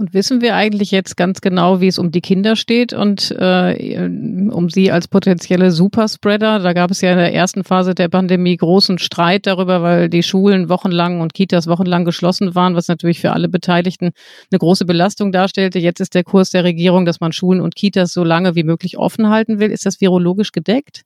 Und 0.04 0.13
wissen 0.13 0.42
wir 0.42 0.58
eigentlich 0.58 0.92
jetzt 0.92 1.16
ganz 1.16 1.39
genau, 1.39 1.80
wie 1.80 1.88
es 1.88 1.98
um 1.98 2.12
die 2.12 2.20
Kinder 2.20 2.58
steht 2.58 2.92
und 2.92 3.32
äh, 3.39 4.06
um 4.52 4.70
sie 4.70 4.92
als 4.92 5.08
potenzielle 5.08 5.72
Superspreader? 5.72 6.60
Da 6.60 6.74
gab 6.74 6.92
es 6.92 7.00
ja 7.00 7.13
in 7.13 7.20
der 7.20 7.34
ersten 7.34 7.63
Phase 7.63 7.96
der 7.96 8.10
Pandemie 8.10 8.58
großen 8.58 8.98
Streit 8.98 9.48
darüber, 9.48 9.82
weil 9.82 10.10
die 10.10 10.22
Schulen 10.22 10.68
wochenlang 10.68 11.22
und 11.22 11.34
Kitas 11.34 11.68
wochenlang 11.68 12.04
geschlossen 12.04 12.54
waren, 12.54 12.76
was 12.76 12.89
natürlich 12.89 13.22
für 13.22 13.32
alle 13.32 13.48
Beteiligten 13.48 14.12
eine 14.52 14.60
große 14.60 14.84
Belastung 14.84 15.32
darstellte. 15.32 15.80
Jetzt 15.80 16.02
ist 16.02 16.16
der 16.16 16.26
Kurs 16.26 16.50
der 16.50 16.66
Regierung, 16.66 17.06
dass 17.06 17.22
man 17.22 17.32
Schulen 17.32 17.62
und 17.62 17.78
Kitas 17.78 18.12
so 18.12 18.26
lange 18.26 18.56
wie 18.56 18.66
möglich 18.66 18.98
offen 18.98 19.30
halten 19.30 19.62
will. 19.62 19.72
Ist 19.72 19.86
das 19.86 20.02
virologisch 20.02 20.52
gedeckt? 20.52 21.04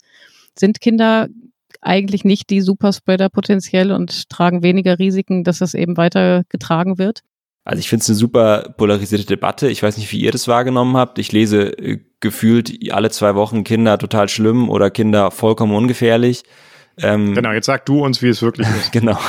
Sind 0.55 0.81
Kinder 0.81 1.27
eigentlich 1.81 2.25
nicht 2.25 2.49
die 2.49 2.61
Superspreader 2.61 3.29
potenziell 3.29 3.91
und 3.91 4.27
tragen 4.29 4.63
weniger 4.63 4.97
Risiken, 4.97 5.43
dass 5.43 5.59
das 5.59 5.75
eben 5.75 5.97
weiter 5.97 6.45
getragen 6.49 6.97
wird? 6.97 7.21
Also 7.67 7.81
ich 7.81 7.89
finde 7.89 8.03
es 8.03 8.09
eine 8.09 8.15
super 8.15 8.73
polarisierte 8.77 9.25
Debatte. 9.25 9.67
Ich 9.67 9.83
weiß 9.83 9.97
nicht, 9.97 10.09
wie 10.13 10.21
ihr 10.21 10.31
das 10.31 10.47
wahrgenommen 10.47 10.95
habt. 10.95 11.19
Ich 11.19 11.33
lese 11.33 11.77
äh, 11.77 11.99
gefühlt 12.21 12.93
alle 12.93 13.11
zwei 13.11 13.35
Wochen 13.35 13.65
Kinder 13.65 13.97
total 13.97 14.29
schlimm 14.29 14.69
oder 14.69 14.89
Kinder 14.89 15.31
vollkommen 15.31 15.75
ungefährlich. 15.75 16.43
Ähm, 16.97 17.33
genau, 17.35 17.51
jetzt 17.51 17.65
sag 17.65 17.85
du 17.85 18.05
uns, 18.05 18.21
wie 18.21 18.29
es 18.29 18.41
wirklich 18.41 18.69
ist. 18.69 18.91
genau. 18.93 19.19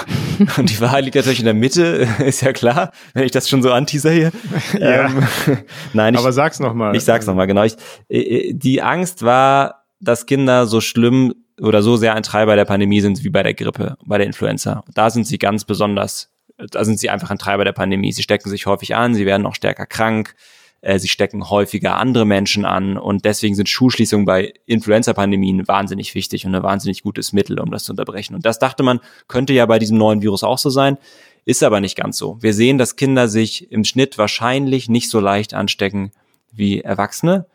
Und 0.56 0.70
die 0.70 0.80
Wahrheit 0.80 1.04
liegt 1.04 1.16
natürlich 1.16 1.40
in 1.40 1.46
der 1.46 1.54
Mitte, 1.54 2.06
ist 2.24 2.42
ja 2.42 2.52
klar, 2.52 2.92
wenn 3.12 3.24
ich 3.24 3.32
das 3.32 3.48
schon 3.48 3.60
so 3.60 3.72
anteaser 3.72 4.12
hier. 4.12 4.30
ja. 4.78 5.06
Ähm, 5.06 5.26
nein, 5.92 6.14
ich, 6.14 6.20
aber 6.20 6.32
sag's 6.32 6.60
nochmal. 6.60 6.94
Ich 6.94 7.02
sag's 7.02 7.26
nochmal, 7.26 7.48
genau. 7.48 7.64
Ich, 7.64 7.74
äh, 8.08 8.20
äh, 8.20 8.54
die 8.54 8.82
Angst 8.82 9.24
war, 9.24 9.82
dass 9.98 10.26
Kinder 10.26 10.68
so 10.68 10.80
schlimm 10.80 11.34
oder 11.60 11.82
so 11.82 11.96
sehr 11.96 12.14
ein 12.14 12.22
Treiber 12.22 12.54
der 12.54 12.66
Pandemie 12.66 13.00
sind 13.00 13.24
wie 13.24 13.30
bei 13.30 13.42
der 13.42 13.54
Grippe, 13.54 13.96
bei 14.06 14.16
der 14.16 14.28
Influenza. 14.28 14.84
Da 14.94 15.10
sind 15.10 15.26
sie 15.26 15.38
ganz 15.38 15.64
besonders 15.64 16.30
da 16.58 16.84
sind 16.84 16.98
sie 16.98 17.10
einfach 17.10 17.30
ein 17.30 17.38
Treiber 17.38 17.64
der 17.64 17.72
Pandemie. 17.72 18.12
Sie 18.12 18.22
stecken 18.22 18.50
sich 18.50 18.66
häufig 18.66 18.94
an, 18.94 19.14
sie 19.14 19.26
werden 19.26 19.46
auch 19.46 19.54
stärker 19.54 19.86
krank. 19.86 20.34
Äh, 20.80 20.98
sie 20.98 21.08
stecken 21.08 21.50
häufiger 21.50 21.96
andere 21.96 22.24
Menschen 22.24 22.64
an 22.64 22.96
und 22.96 23.24
deswegen 23.24 23.54
sind 23.54 23.68
Schulschließungen 23.68 24.24
bei 24.24 24.54
Influenza-Pandemien 24.66 25.66
wahnsinnig 25.66 26.14
wichtig 26.14 26.46
und 26.46 26.54
ein 26.54 26.62
wahnsinnig 26.62 27.02
gutes 27.02 27.32
Mittel, 27.32 27.58
um 27.58 27.70
das 27.70 27.84
zu 27.84 27.92
unterbrechen. 27.92 28.34
Und 28.34 28.46
das 28.46 28.58
dachte 28.58 28.82
man, 28.82 29.00
könnte 29.26 29.52
ja 29.52 29.66
bei 29.66 29.78
diesem 29.78 29.98
neuen 29.98 30.22
Virus 30.22 30.44
auch 30.44 30.58
so 30.58 30.70
sein. 30.70 30.98
Ist 31.44 31.62
aber 31.62 31.80
nicht 31.80 31.96
ganz 31.96 32.18
so. 32.18 32.36
Wir 32.40 32.52
sehen, 32.52 32.78
dass 32.78 32.96
Kinder 32.96 33.26
sich 33.26 33.72
im 33.72 33.84
Schnitt 33.84 34.18
wahrscheinlich 34.18 34.88
nicht 34.88 35.08
so 35.10 35.18
leicht 35.18 35.54
anstecken 35.54 36.12
wie 36.52 36.80
Erwachsene. 36.80 37.46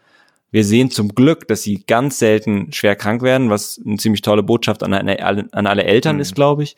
Wir 0.52 0.64
sehen 0.64 0.92
zum 0.92 1.16
Glück, 1.16 1.48
dass 1.48 1.62
sie 1.62 1.84
ganz 1.86 2.20
selten 2.20 2.74
schwer 2.74 2.96
krank 2.96 3.22
werden, 3.22 3.50
was 3.50 3.80
eine 3.86 3.98
ziemlich 3.98 4.22
tolle 4.22 4.44
Botschaft 4.44 4.84
an, 4.84 4.94
eine, 4.94 5.22
an 5.22 5.68
alle 5.68 5.84
Eltern 5.84 6.18
mhm. 6.18 6.22
ist, 6.22 6.36
glaube 6.36 6.64
ich. 6.64 6.76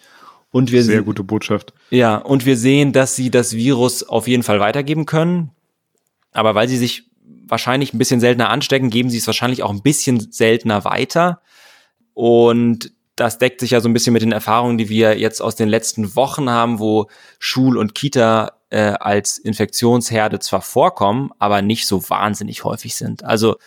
Und 0.55 0.71
wir 0.71 0.83
Sehr 0.83 1.01
gute 1.01 1.21
Botschaft. 1.21 1.73
Ja, 1.89 2.15
und 2.15 2.45
wir 2.45 2.55
sehen, 2.55 2.93
dass 2.93 3.13
sie 3.13 3.29
das 3.29 3.57
Virus 3.57 4.03
auf 4.03 4.25
jeden 4.25 4.41
Fall 4.41 4.61
weitergeben 4.61 5.05
können. 5.05 5.51
Aber 6.31 6.55
weil 6.55 6.69
sie 6.69 6.77
sich 6.77 7.09
wahrscheinlich 7.45 7.93
ein 7.93 7.97
bisschen 7.97 8.21
seltener 8.21 8.47
anstecken, 8.47 8.89
geben 8.89 9.09
sie 9.09 9.17
es 9.17 9.27
wahrscheinlich 9.27 9.63
auch 9.63 9.69
ein 9.69 9.81
bisschen 9.81 10.31
seltener 10.31 10.85
weiter. 10.85 11.41
Und 12.13 12.93
das 13.17 13.37
deckt 13.37 13.59
sich 13.59 13.71
ja 13.71 13.81
so 13.81 13.89
ein 13.89 13.93
bisschen 13.93 14.13
mit 14.13 14.21
den 14.21 14.31
Erfahrungen, 14.31 14.77
die 14.77 14.87
wir 14.87 15.19
jetzt 15.19 15.41
aus 15.41 15.57
den 15.57 15.67
letzten 15.67 16.15
Wochen 16.15 16.49
haben, 16.49 16.79
wo 16.79 17.09
Schul- 17.37 17.75
und 17.75 17.93
Kita 17.93 18.53
äh, 18.69 18.93
als 18.97 19.37
Infektionsherde 19.37 20.39
zwar 20.39 20.61
vorkommen, 20.61 21.31
aber 21.37 21.61
nicht 21.63 21.85
so 21.85 22.09
wahnsinnig 22.09 22.63
häufig 22.63 22.95
sind. 22.95 23.25
Also 23.25 23.57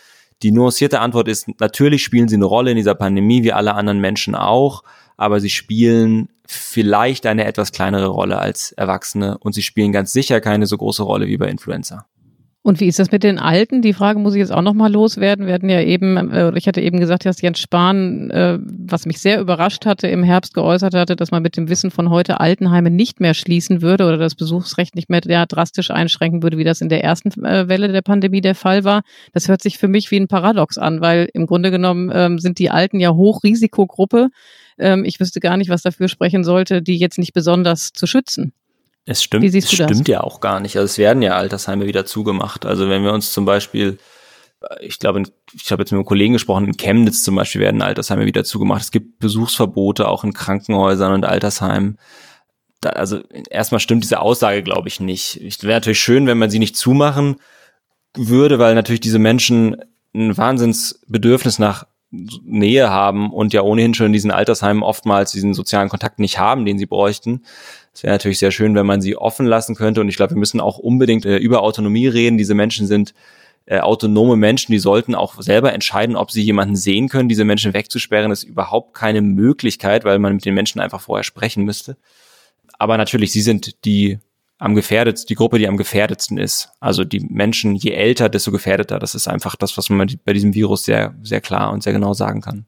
die 0.42 0.52
nuancierte 0.52 1.00
Antwort 1.00 1.28
ist, 1.28 1.48
natürlich 1.60 2.02
spielen 2.02 2.28
sie 2.28 2.36
eine 2.36 2.46
Rolle 2.46 2.70
in 2.70 2.78
dieser 2.78 2.94
Pandemie, 2.94 3.42
wie 3.42 3.52
alle 3.52 3.74
anderen 3.74 4.00
Menschen 4.00 4.34
auch, 4.34 4.84
aber 5.18 5.38
sie 5.40 5.50
spielen 5.50 6.30
vielleicht 6.48 7.26
eine 7.26 7.44
etwas 7.44 7.72
kleinere 7.72 8.06
Rolle 8.06 8.38
als 8.38 8.72
Erwachsene 8.72 9.38
und 9.38 9.52
sie 9.52 9.62
spielen 9.62 9.92
ganz 9.92 10.12
sicher 10.12 10.40
keine 10.40 10.66
so 10.66 10.78
große 10.78 11.02
Rolle 11.02 11.26
wie 11.26 11.36
bei 11.36 11.48
Influenza. 11.48 12.06
Und 12.62 12.80
wie 12.80 12.86
ist 12.86 12.98
das 12.98 13.12
mit 13.12 13.22
den 13.22 13.38
Alten? 13.38 13.82
Die 13.82 13.92
Frage 13.92 14.18
muss 14.18 14.34
ich 14.34 14.40
jetzt 14.40 14.52
auch 14.52 14.62
nochmal 14.62 14.92
loswerden. 14.92 15.46
Wir 15.46 15.54
hatten 15.54 15.70
ja 15.70 15.80
eben, 15.80 16.16
äh, 16.30 16.52
ich 16.56 16.66
hatte 16.66 16.80
eben 16.80 16.98
gesagt, 16.98 17.24
dass 17.24 17.40
Jens 17.40 17.60
Spahn, 17.60 18.30
äh, 18.30 18.58
was 18.60 19.06
mich 19.06 19.20
sehr 19.20 19.40
überrascht 19.40 19.86
hatte, 19.86 20.08
im 20.08 20.24
Herbst 20.24 20.54
geäußert 20.54 20.92
hatte, 20.94 21.16
dass 21.16 21.30
man 21.30 21.42
mit 21.42 21.56
dem 21.56 21.68
Wissen 21.68 21.90
von 21.90 22.10
heute 22.10 22.40
Altenheime 22.40 22.90
nicht 22.90 23.20
mehr 23.20 23.34
schließen 23.34 23.80
würde 23.80 24.06
oder 24.06 24.18
das 24.18 24.34
Besuchsrecht 24.34 24.96
nicht 24.96 25.08
mehr 25.08 25.20
ja, 25.24 25.46
drastisch 25.46 25.90
einschränken 25.90 26.42
würde, 26.42 26.58
wie 26.58 26.64
das 26.64 26.80
in 26.80 26.88
der 26.88 27.04
ersten 27.04 27.44
äh, 27.44 27.68
Welle 27.68 27.88
der 27.88 28.02
Pandemie 28.02 28.40
der 28.40 28.56
Fall 28.56 28.84
war. 28.84 29.02
Das 29.32 29.48
hört 29.48 29.62
sich 29.62 29.78
für 29.78 29.88
mich 29.88 30.10
wie 30.10 30.18
ein 30.18 30.28
Paradox 30.28 30.78
an, 30.78 31.00
weil 31.00 31.28
im 31.32 31.46
Grunde 31.46 31.70
genommen 31.70 32.10
ähm, 32.12 32.38
sind 32.38 32.58
die 32.58 32.70
Alten 32.70 32.98
ja 32.98 33.12
Hochrisikogruppe. 33.12 34.28
Ähm, 34.78 35.04
ich 35.04 35.20
wüsste 35.20 35.40
gar 35.40 35.56
nicht, 35.56 35.70
was 35.70 35.82
dafür 35.82 36.08
sprechen 36.08 36.44
sollte, 36.44 36.82
die 36.82 36.98
jetzt 36.98 37.18
nicht 37.18 37.32
besonders 37.32 37.92
zu 37.92 38.06
schützen. 38.06 38.52
Es 39.10 39.22
stimmt, 39.22 39.42
Wie 39.42 39.48
siehst 39.48 39.68
du 39.68 39.82
es 39.82 39.88
stimmt 39.88 40.06
das? 40.06 40.12
ja 40.12 40.20
auch 40.20 40.40
gar 40.40 40.60
nicht. 40.60 40.76
Also 40.76 40.84
es 40.84 40.98
werden 40.98 41.22
ja 41.22 41.32
Altersheime 41.34 41.86
wieder 41.86 42.04
zugemacht. 42.04 42.66
Also 42.66 42.90
wenn 42.90 43.02
wir 43.04 43.14
uns 43.14 43.32
zum 43.32 43.46
Beispiel, 43.46 43.98
ich 44.80 44.98
glaube, 44.98 45.22
ich 45.54 45.72
habe 45.72 45.82
jetzt 45.82 45.92
mit 45.92 45.98
einem 45.98 46.04
Kollegen 46.04 46.34
gesprochen, 46.34 46.66
in 46.66 46.76
Chemnitz 46.76 47.22
zum 47.22 47.34
Beispiel 47.34 47.62
werden 47.62 47.80
Altersheime 47.80 48.26
wieder 48.26 48.44
zugemacht. 48.44 48.82
Es 48.82 48.90
gibt 48.90 49.18
Besuchsverbote 49.18 50.06
auch 50.08 50.24
in 50.24 50.34
Krankenhäusern 50.34 51.14
und 51.14 51.24
Altersheimen. 51.24 51.98
Da, 52.82 52.90
also 52.90 53.20
erstmal 53.48 53.80
stimmt 53.80 54.04
diese 54.04 54.20
Aussage, 54.20 54.62
glaube 54.62 54.88
ich, 54.88 55.00
nicht. 55.00 55.40
Es 55.42 55.62
wäre 55.62 55.78
natürlich 55.78 56.00
schön, 56.00 56.26
wenn 56.26 56.38
man 56.38 56.50
sie 56.50 56.58
nicht 56.58 56.76
zumachen 56.76 57.36
würde, 58.14 58.58
weil 58.58 58.74
natürlich 58.74 59.00
diese 59.00 59.18
Menschen 59.18 59.76
ein 60.14 60.36
Wahnsinnsbedürfnis 60.36 61.58
nach 61.58 61.86
Nähe 62.10 62.90
haben 62.90 63.32
und 63.32 63.52
ja 63.52 63.62
ohnehin 63.62 63.94
schon 63.94 64.06
in 64.06 64.12
diesen 64.12 64.30
Altersheimen 64.30 64.82
oftmals 64.82 65.32
diesen 65.32 65.52
sozialen 65.54 65.88
Kontakt 65.90 66.18
nicht 66.18 66.38
haben, 66.38 66.64
den 66.64 66.78
sie 66.78 66.86
bräuchten. 66.86 67.42
Es 67.98 68.04
wäre 68.04 68.14
natürlich 68.14 68.38
sehr 68.38 68.52
schön, 68.52 68.76
wenn 68.76 68.86
man 68.86 69.00
sie 69.00 69.16
offen 69.16 69.44
lassen 69.44 69.74
könnte. 69.74 70.00
Und 70.00 70.08
ich 70.08 70.14
glaube, 70.14 70.34
wir 70.34 70.38
müssen 70.38 70.60
auch 70.60 70.78
unbedingt 70.78 71.26
äh, 71.26 71.36
über 71.36 71.62
Autonomie 71.62 72.06
reden. 72.06 72.38
Diese 72.38 72.54
Menschen 72.54 72.86
sind 72.86 73.12
äh, 73.66 73.80
autonome 73.80 74.36
Menschen, 74.36 74.70
die 74.70 74.78
sollten 74.78 75.16
auch 75.16 75.42
selber 75.42 75.72
entscheiden, 75.72 76.14
ob 76.14 76.30
sie 76.30 76.44
jemanden 76.44 76.76
sehen 76.76 77.08
können. 77.08 77.28
Diese 77.28 77.44
Menschen 77.44 77.74
wegzusperren 77.74 78.30
ist 78.30 78.44
überhaupt 78.44 78.94
keine 78.94 79.20
Möglichkeit, 79.20 80.04
weil 80.04 80.20
man 80.20 80.34
mit 80.34 80.44
den 80.44 80.54
Menschen 80.54 80.80
einfach 80.80 81.00
vorher 81.00 81.24
sprechen 81.24 81.64
müsste. 81.64 81.96
Aber 82.78 82.98
natürlich, 82.98 83.32
sie 83.32 83.40
sind 83.40 83.84
die 83.84 84.20
am 84.58 84.76
gefährdetsten, 84.76 85.26
die 85.26 85.34
Gruppe, 85.34 85.58
die 85.58 85.66
am 85.66 85.76
gefährdetsten 85.76 86.38
ist. 86.38 86.68
Also 86.78 87.02
die 87.02 87.26
Menschen, 87.28 87.74
je 87.74 87.90
älter, 87.90 88.28
desto 88.28 88.52
gefährdeter. 88.52 89.00
Das 89.00 89.16
ist 89.16 89.26
einfach 89.26 89.56
das, 89.56 89.76
was 89.76 89.90
man 89.90 90.08
bei 90.24 90.32
diesem 90.32 90.54
Virus 90.54 90.84
sehr, 90.84 91.16
sehr 91.24 91.40
klar 91.40 91.72
und 91.72 91.82
sehr 91.82 91.94
genau 91.94 92.14
sagen 92.14 92.42
kann. 92.42 92.66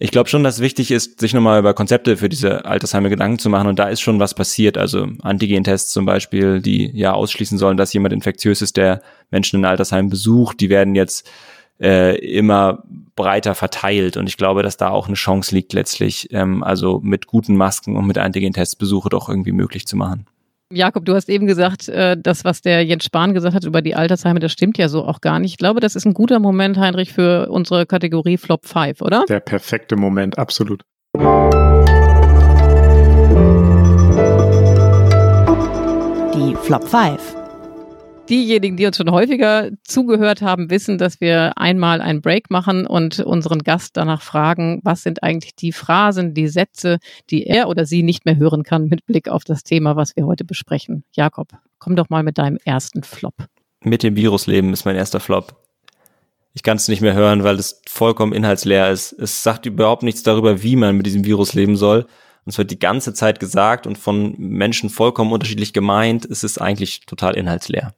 Ich 0.00 0.12
glaube 0.12 0.28
schon, 0.28 0.44
dass 0.44 0.60
wichtig 0.60 0.92
ist, 0.92 1.18
sich 1.18 1.34
nochmal 1.34 1.58
über 1.58 1.74
Konzepte 1.74 2.16
für 2.16 2.28
diese 2.28 2.64
Altersheime 2.64 3.10
Gedanken 3.10 3.40
zu 3.40 3.50
machen. 3.50 3.66
Und 3.66 3.80
da 3.80 3.88
ist 3.88 4.00
schon 4.00 4.20
was 4.20 4.32
passiert. 4.32 4.78
Also 4.78 5.08
Antigen-Tests 5.22 5.92
zum 5.92 6.06
Beispiel, 6.06 6.60
die 6.60 6.90
ja 6.96 7.14
ausschließen 7.14 7.58
sollen, 7.58 7.76
dass 7.76 7.92
jemand 7.92 8.12
infektiös 8.12 8.62
ist, 8.62 8.76
der 8.76 9.02
Menschen 9.30 9.58
in 9.58 9.64
Altersheimen 9.64 10.08
besucht, 10.08 10.60
die 10.60 10.70
werden 10.70 10.94
jetzt 10.94 11.28
äh, 11.80 12.16
immer 12.18 12.84
breiter 13.16 13.56
verteilt. 13.56 14.16
Und 14.16 14.28
ich 14.28 14.36
glaube, 14.36 14.62
dass 14.62 14.76
da 14.76 14.90
auch 14.90 15.08
eine 15.08 15.16
Chance 15.16 15.52
liegt, 15.52 15.72
letztlich, 15.72 16.28
ähm, 16.32 16.62
also 16.62 17.00
mit 17.02 17.26
guten 17.26 17.56
Masken 17.56 17.96
und 17.96 18.06
mit 18.06 18.18
Antigen-Tests 18.18 18.76
Besuche 18.76 19.08
doch 19.08 19.28
irgendwie 19.28 19.52
möglich 19.52 19.88
zu 19.88 19.96
machen. 19.96 20.26
Jakob, 20.70 21.06
du 21.06 21.14
hast 21.14 21.30
eben 21.30 21.46
gesagt, 21.46 21.88
äh, 21.88 22.16
das, 22.18 22.44
was 22.44 22.60
der 22.60 22.84
Jens 22.84 23.04
Spahn 23.04 23.32
gesagt 23.32 23.54
hat 23.54 23.64
über 23.64 23.80
die 23.80 23.94
Altersheime, 23.94 24.38
das 24.38 24.52
stimmt 24.52 24.76
ja 24.76 24.88
so 24.88 25.04
auch 25.04 25.22
gar 25.22 25.38
nicht. 25.38 25.52
Ich 25.52 25.56
glaube, 25.56 25.80
das 25.80 25.96
ist 25.96 26.04
ein 26.04 26.12
guter 26.12 26.40
Moment, 26.40 26.76
Heinrich, 26.76 27.14
für 27.14 27.48
unsere 27.50 27.86
Kategorie 27.86 28.36
Flop 28.36 28.66
5, 28.66 29.00
oder? 29.00 29.24
Der 29.28 29.40
perfekte 29.40 29.96
Moment, 29.96 30.36
absolut. 30.36 30.82
Die 36.34 36.54
Flop 36.56 36.86
5 36.86 37.37
diejenigen, 38.28 38.76
die 38.76 38.86
uns 38.86 38.96
schon 38.96 39.10
häufiger 39.10 39.70
zugehört 39.84 40.42
haben, 40.42 40.70
wissen, 40.70 40.98
dass 40.98 41.20
wir 41.20 41.56
einmal 41.58 42.00
einen 42.00 42.20
Break 42.20 42.50
machen 42.50 42.86
und 42.86 43.20
unseren 43.20 43.60
Gast 43.60 43.96
danach 43.96 44.22
fragen, 44.22 44.80
was 44.84 45.02
sind 45.02 45.22
eigentlich 45.22 45.54
die 45.54 45.72
Phrasen, 45.72 46.34
die 46.34 46.48
Sätze, 46.48 46.98
die 47.30 47.46
er 47.46 47.68
oder 47.68 47.86
sie 47.86 48.02
nicht 48.02 48.24
mehr 48.24 48.36
hören 48.36 48.62
kann 48.62 48.88
mit 48.88 49.06
Blick 49.06 49.28
auf 49.28 49.44
das 49.44 49.62
Thema, 49.62 49.96
was 49.96 50.16
wir 50.16 50.26
heute 50.26 50.44
besprechen. 50.44 51.04
Jakob, 51.12 51.48
komm 51.78 51.96
doch 51.96 52.10
mal 52.10 52.22
mit 52.22 52.38
deinem 52.38 52.58
ersten 52.64 53.02
Flop. 53.02 53.34
Mit 53.82 54.02
dem 54.02 54.16
Virus 54.16 54.46
leben 54.46 54.72
ist 54.72 54.84
mein 54.84 54.96
erster 54.96 55.20
Flop. 55.20 55.56
Ich 56.54 56.62
kann 56.62 56.76
es 56.76 56.88
nicht 56.88 57.00
mehr 57.00 57.14
hören, 57.14 57.44
weil 57.44 57.56
es 57.56 57.80
vollkommen 57.88 58.32
inhaltsleer 58.32 58.90
ist. 58.90 59.12
Es 59.12 59.42
sagt 59.42 59.66
überhaupt 59.66 60.02
nichts 60.02 60.22
darüber, 60.22 60.62
wie 60.62 60.76
man 60.76 60.96
mit 60.96 61.06
diesem 61.06 61.24
Virus 61.24 61.54
leben 61.54 61.76
soll. 61.76 62.06
Und 62.44 62.52
es 62.52 62.58
wird 62.58 62.70
die 62.70 62.78
ganze 62.78 63.12
Zeit 63.14 63.38
gesagt 63.38 63.86
und 63.86 63.96
von 63.96 64.34
Menschen 64.38 64.90
vollkommen 64.90 65.32
unterschiedlich 65.32 65.72
gemeint. 65.72 66.24
Es 66.24 66.42
ist 66.42 66.60
eigentlich 66.60 67.00
total 67.06 67.36
inhaltsleer. 67.36 67.94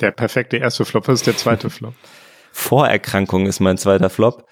Der 0.00 0.10
perfekte 0.10 0.56
erste 0.56 0.84
Flop. 0.84 1.08
Was 1.08 1.20
ist 1.20 1.26
der 1.26 1.36
zweite 1.36 1.70
Flop? 1.70 1.94
Vorerkrankung 2.52 3.46
ist 3.46 3.60
mein 3.60 3.78
zweiter 3.78 4.10
Flop, 4.10 4.48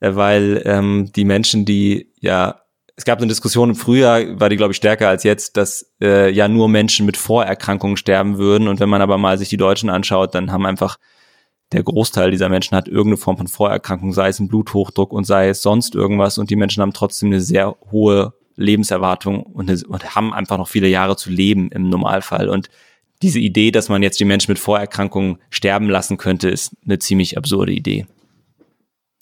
äh, 0.00 0.14
weil 0.14 0.62
ähm, 0.64 1.10
die 1.14 1.24
Menschen, 1.24 1.64
die 1.64 2.12
ja, 2.20 2.62
es 2.96 3.04
gab 3.04 3.18
eine 3.18 3.26
Diskussion 3.26 3.70
im 3.70 3.74
Frühjahr, 3.74 4.40
war 4.40 4.48
die 4.48 4.56
glaube 4.56 4.72
ich 4.72 4.76
stärker 4.76 5.08
als 5.08 5.24
jetzt, 5.24 5.56
dass 5.56 5.92
äh, 6.00 6.30
ja 6.30 6.48
nur 6.48 6.68
Menschen 6.68 7.06
mit 7.06 7.16
Vorerkrankungen 7.16 7.96
sterben 7.96 8.38
würden. 8.38 8.68
Und 8.68 8.80
wenn 8.80 8.88
man 8.88 9.02
aber 9.02 9.18
mal 9.18 9.38
sich 9.38 9.48
die 9.48 9.56
Deutschen 9.56 9.90
anschaut, 9.90 10.34
dann 10.34 10.52
haben 10.52 10.66
einfach 10.66 10.98
der 11.72 11.82
Großteil 11.82 12.30
dieser 12.30 12.48
Menschen 12.48 12.76
hat 12.76 12.86
irgendeine 12.86 13.16
Form 13.16 13.38
von 13.38 13.48
Vorerkrankung, 13.48 14.12
sei 14.12 14.28
es 14.28 14.38
ein 14.38 14.48
Bluthochdruck 14.48 15.12
und 15.12 15.24
sei 15.24 15.48
es 15.48 15.62
sonst 15.62 15.94
irgendwas. 15.94 16.38
Und 16.38 16.50
die 16.50 16.56
Menschen 16.56 16.82
haben 16.82 16.92
trotzdem 16.92 17.30
eine 17.30 17.40
sehr 17.40 17.76
hohe 17.90 18.34
Lebenserwartung 18.56 19.42
und, 19.42 19.70
eine, 19.70 19.80
und 19.88 20.14
haben 20.14 20.34
einfach 20.34 20.58
noch 20.58 20.68
viele 20.68 20.88
Jahre 20.88 21.16
zu 21.16 21.30
leben 21.30 21.70
im 21.72 21.88
Normalfall. 21.88 22.48
Und 22.48 22.68
diese 23.22 23.38
Idee, 23.38 23.70
dass 23.70 23.88
man 23.88 24.02
jetzt 24.02 24.20
die 24.20 24.24
Menschen 24.24 24.50
mit 24.50 24.58
Vorerkrankungen 24.58 25.38
sterben 25.50 25.88
lassen 25.88 26.18
könnte, 26.18 26.48
ist 26.48 26.76
eine 26.84 26.98
ziemlich 26.98 27.38
absurde 27.38 27.72
Idee. 27.72 28.06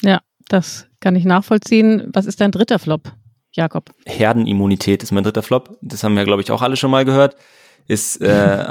Ja, 0.03 0.21
das 0.49 0.89
kann 1.01 1.17
ich 1.17 1.25
nachvollziehen. 1.25 2.09
Was 2.13 2.27
ist 2.27 2.41
dein 2.41 2.51
dritter 2.51 2.79
Flop, 2.79 3.13
Jakob? 3.53 3.91
Herdenimmunität 4.07 5.03
ist 5.03 5.13
mein 5.13 5.25
dritter 5.25 5.43
Flop. 5.43 5.79
Das 5.83 6.03
haben 6.03 6.17
wir, 6.17 6.25
glaube 6.25 6.43
ich, 6.43 6.51
auch 6.51 6.63
alle 6.63 6.77
schon 6.77 6.91
mal 6.91 7.05
gehört. 7.05 7.37
Ist 7.87 8.21
äh, 8.21 8.67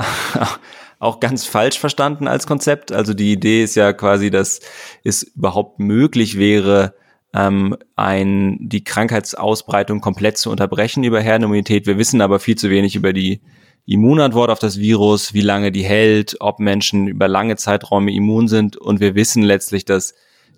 auch 0.99 1.19
ganz 1.19 1.45
falsch 1.45 1.79
verstanden 1.79 2.27
als 2.27 2.47
Konzept. 2.47 2.91
Also 2.91 3.13
die 3.13 3.31
Idee 3.31 3.63
ist 3.63 3.75
ja 3.75 3.93
quasi, 3.93 4.31
dass 4.31 4.59
es 5.03 5.23
überhaupt 5.23 5.79
möglich 5.79 6.37
wäre, 6.37 6.95
ähm, 7.33 7.77
ein, 7.95 8.57
die 8.59 8.83
Krankheitsausbreitung 8.83 10.01
komplett 10.01 10.37
zu 10.37 10.49
unterbrechen 10.49 11.03
über 11.03 11.21
Herdenimmunität. 11.21 11.85
Wir 11.85 11.97
wissen 11.97 12.21
aber 12.21 12.39
viel 12.39 12.55
zu 12.55 12.69
wenig 12.69 12.95
über 12.95 13.13
die 13.13 13.41
Immunantwort 13.85 14.49
auf 14.49 14.59
das 14.59 14.79
Virus, 14.79 15.33
wie 15.33 15.41
lange 15.41 15.71
die 15.71 15.83
hält, 15.83 16.37
ob 16.39 16.59
Menschen 16.59 17.07
über 17.07 17.27
lange 17.27 17.55
Zeiträume 17.55 18.13
immun 18.13 18.47
sind. 18.47 18.77
Und 18.77 18.99
wir 18.99 19.15
wissen 19.15 19.43
letztlich, 19.43 19.85
dass 19.85 20.13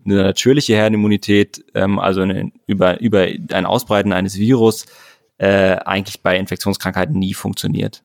eine 0.06 0.24
natürliche 0.24 0.74
Herdenimmunität, 0.74 1.64
ähm, 1.74 2.00
also 2.00 2.22
eine, 2.22 2.52
über, 2.68 3.00
über 3.00 3.28
ein 3.52 3.66
Ausbreiten 3.66 4.14
eines 4.14 4.38
Virus, 4.38 4.86
äh, 5.38 5.76
eigentlich 5.86 6.22
bei 6.22 6.38
Infektionskrankheiten 6.38 7.18
nie 7.18 7.34
funktioniert. 7.34 8.04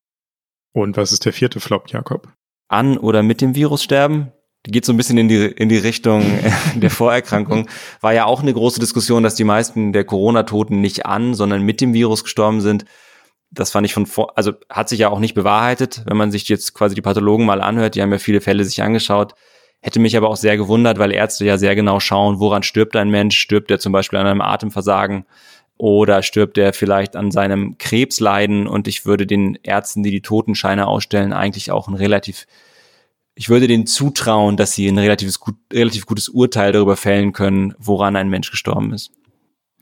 Und 0.72 0.96
was 0.96 1.12
ist 1.12 1.24
der 1.24 1.32
vierte 1.32 1.60
Flop, 1.60 1.88
Jakob? 1.90 2.28
An 2.68 2.98
oder 2.98 3.22
mit 3.22 3.40
dem 3.40 3.54
Virus 3.54 3.82
sterben? 3.82 4.32
Geht 4.64 4.84
so 4.84 4.92
ein 4.92 4.96
bisschen 4.96 5.16
in 5.16 5.28
die, 5.28 5.46
in 5.46 5.68
die 5.68 5.78
Richtung 5.78 6.24
der 6.74 6.90
Vorerkrankung. 6.90 7.68
War 8.00 8.12
ja 8.12 8.24
auch 8.24 8.42
eine 8.42 8.52
große 8.52 8.80
Diskussion, 8.80 9.22
dass 9.22 9.36
die 9.36 9.44
meisten 9.44 9.92
der 9.92 10.04
Corona-Toten 10.04 10.80
nicht 10.80 11.06
an, 11.06 11.34
sondern 11.34 11.62
mit 11.62 11.80
dem 11.80 11.94
Virus 11.94 12.24
gestorben 12.24 12.60
sind. 12.60 12.84
Das 13.50 13.70
fand 13.70 13.86
ich 13.86 13.94
von 13.94 14.06
vor, 14.06 14.36
also 14.36 14.52
hat 14.68 14.88
sich 14.88 14.98
ja 14.98 15.08
auch 15.08 15.18
nicht 15.18 15.34
bewahrheitet, 15.34 16.02
wenn 16.06 16.16
man 16.16 16.30
sich 16.30 16.48
jetzt 16.48 16.74
quasi 16.74 16.94
die 16.94 17.02
Pathologen 17.02 17.46
mal 17.46 17.60
anhört, 17.60 17.94
die 17.94 18.02
haben 18.02 18.12
ja 18.12 18.18
viele 18.18 18.40
Fälle 18.40 18.64
sich 18.64 18.82
angeschaut. 18.82 19.34
Hätte 19.80 20.00
mich 20.00 20.16
aber 20.16 20.28
auch 20.28 20.36
sehr 20.36 20.56
gewundert, 20.56 20.98
weil 20.98 21.12
Ärzte 21.12 21.44
ja 21.44 21.58
sehr 21.58 21.76
genau 21.76 22.00
schauen, 22.00 22.40
woran 22.40 22.62
stirbt 22.62 22.96
ein 22.96 23.10
Mensch? 23.10 23.38
Stirbt 23.38 23.70
er 23.70 23.78
zum 23.78 23.92
Beispiel 23.92 24.18
an 24.18 24.26
einem 24.26 24.40
Atemversagen 24.40 25.26
oder 25.78 26.22
stirbt 26.22 26.58
er 26.58 26.72
vielleicht 26.72 27.14
an 27.14 27.30
seinem 27.30 27.78
Krebsleiden? 27.78 28.66
Und 28.66 28.88
ich 28.88 29.06
würde 29.06 29.26
den 29.26 29.56
Ärzten, 29.62 30.02
die 30.02 30.10
die 30.10 30.22
Totenscheine 30.22 30.88
ausstellen, 30.88 31.32
eigentlich 31.32 31.70
auch 31.70 31.88
ein 31.88 31.94
relativ, 31.94 32.46
ich 33.34 33.48
würde 33.48 33.68
denen 33.68 33.86
zutrauen, 33.86 34.56
dass 34.56 34.72
sie 34.72 34.88
ein 34.88 34.98
relativ 34.98 36.06
gutes 36.06 36.28
Urteil 36.30 36.72
darüber 36.72 36.96
fällen 36.96 37.32
können, 37.32 37.74
woran 37.78 38.16
ein 38.16 38.28
Mensch 38.28 38.50
gestorben 38.50 38.92
ist. 38.92 39.12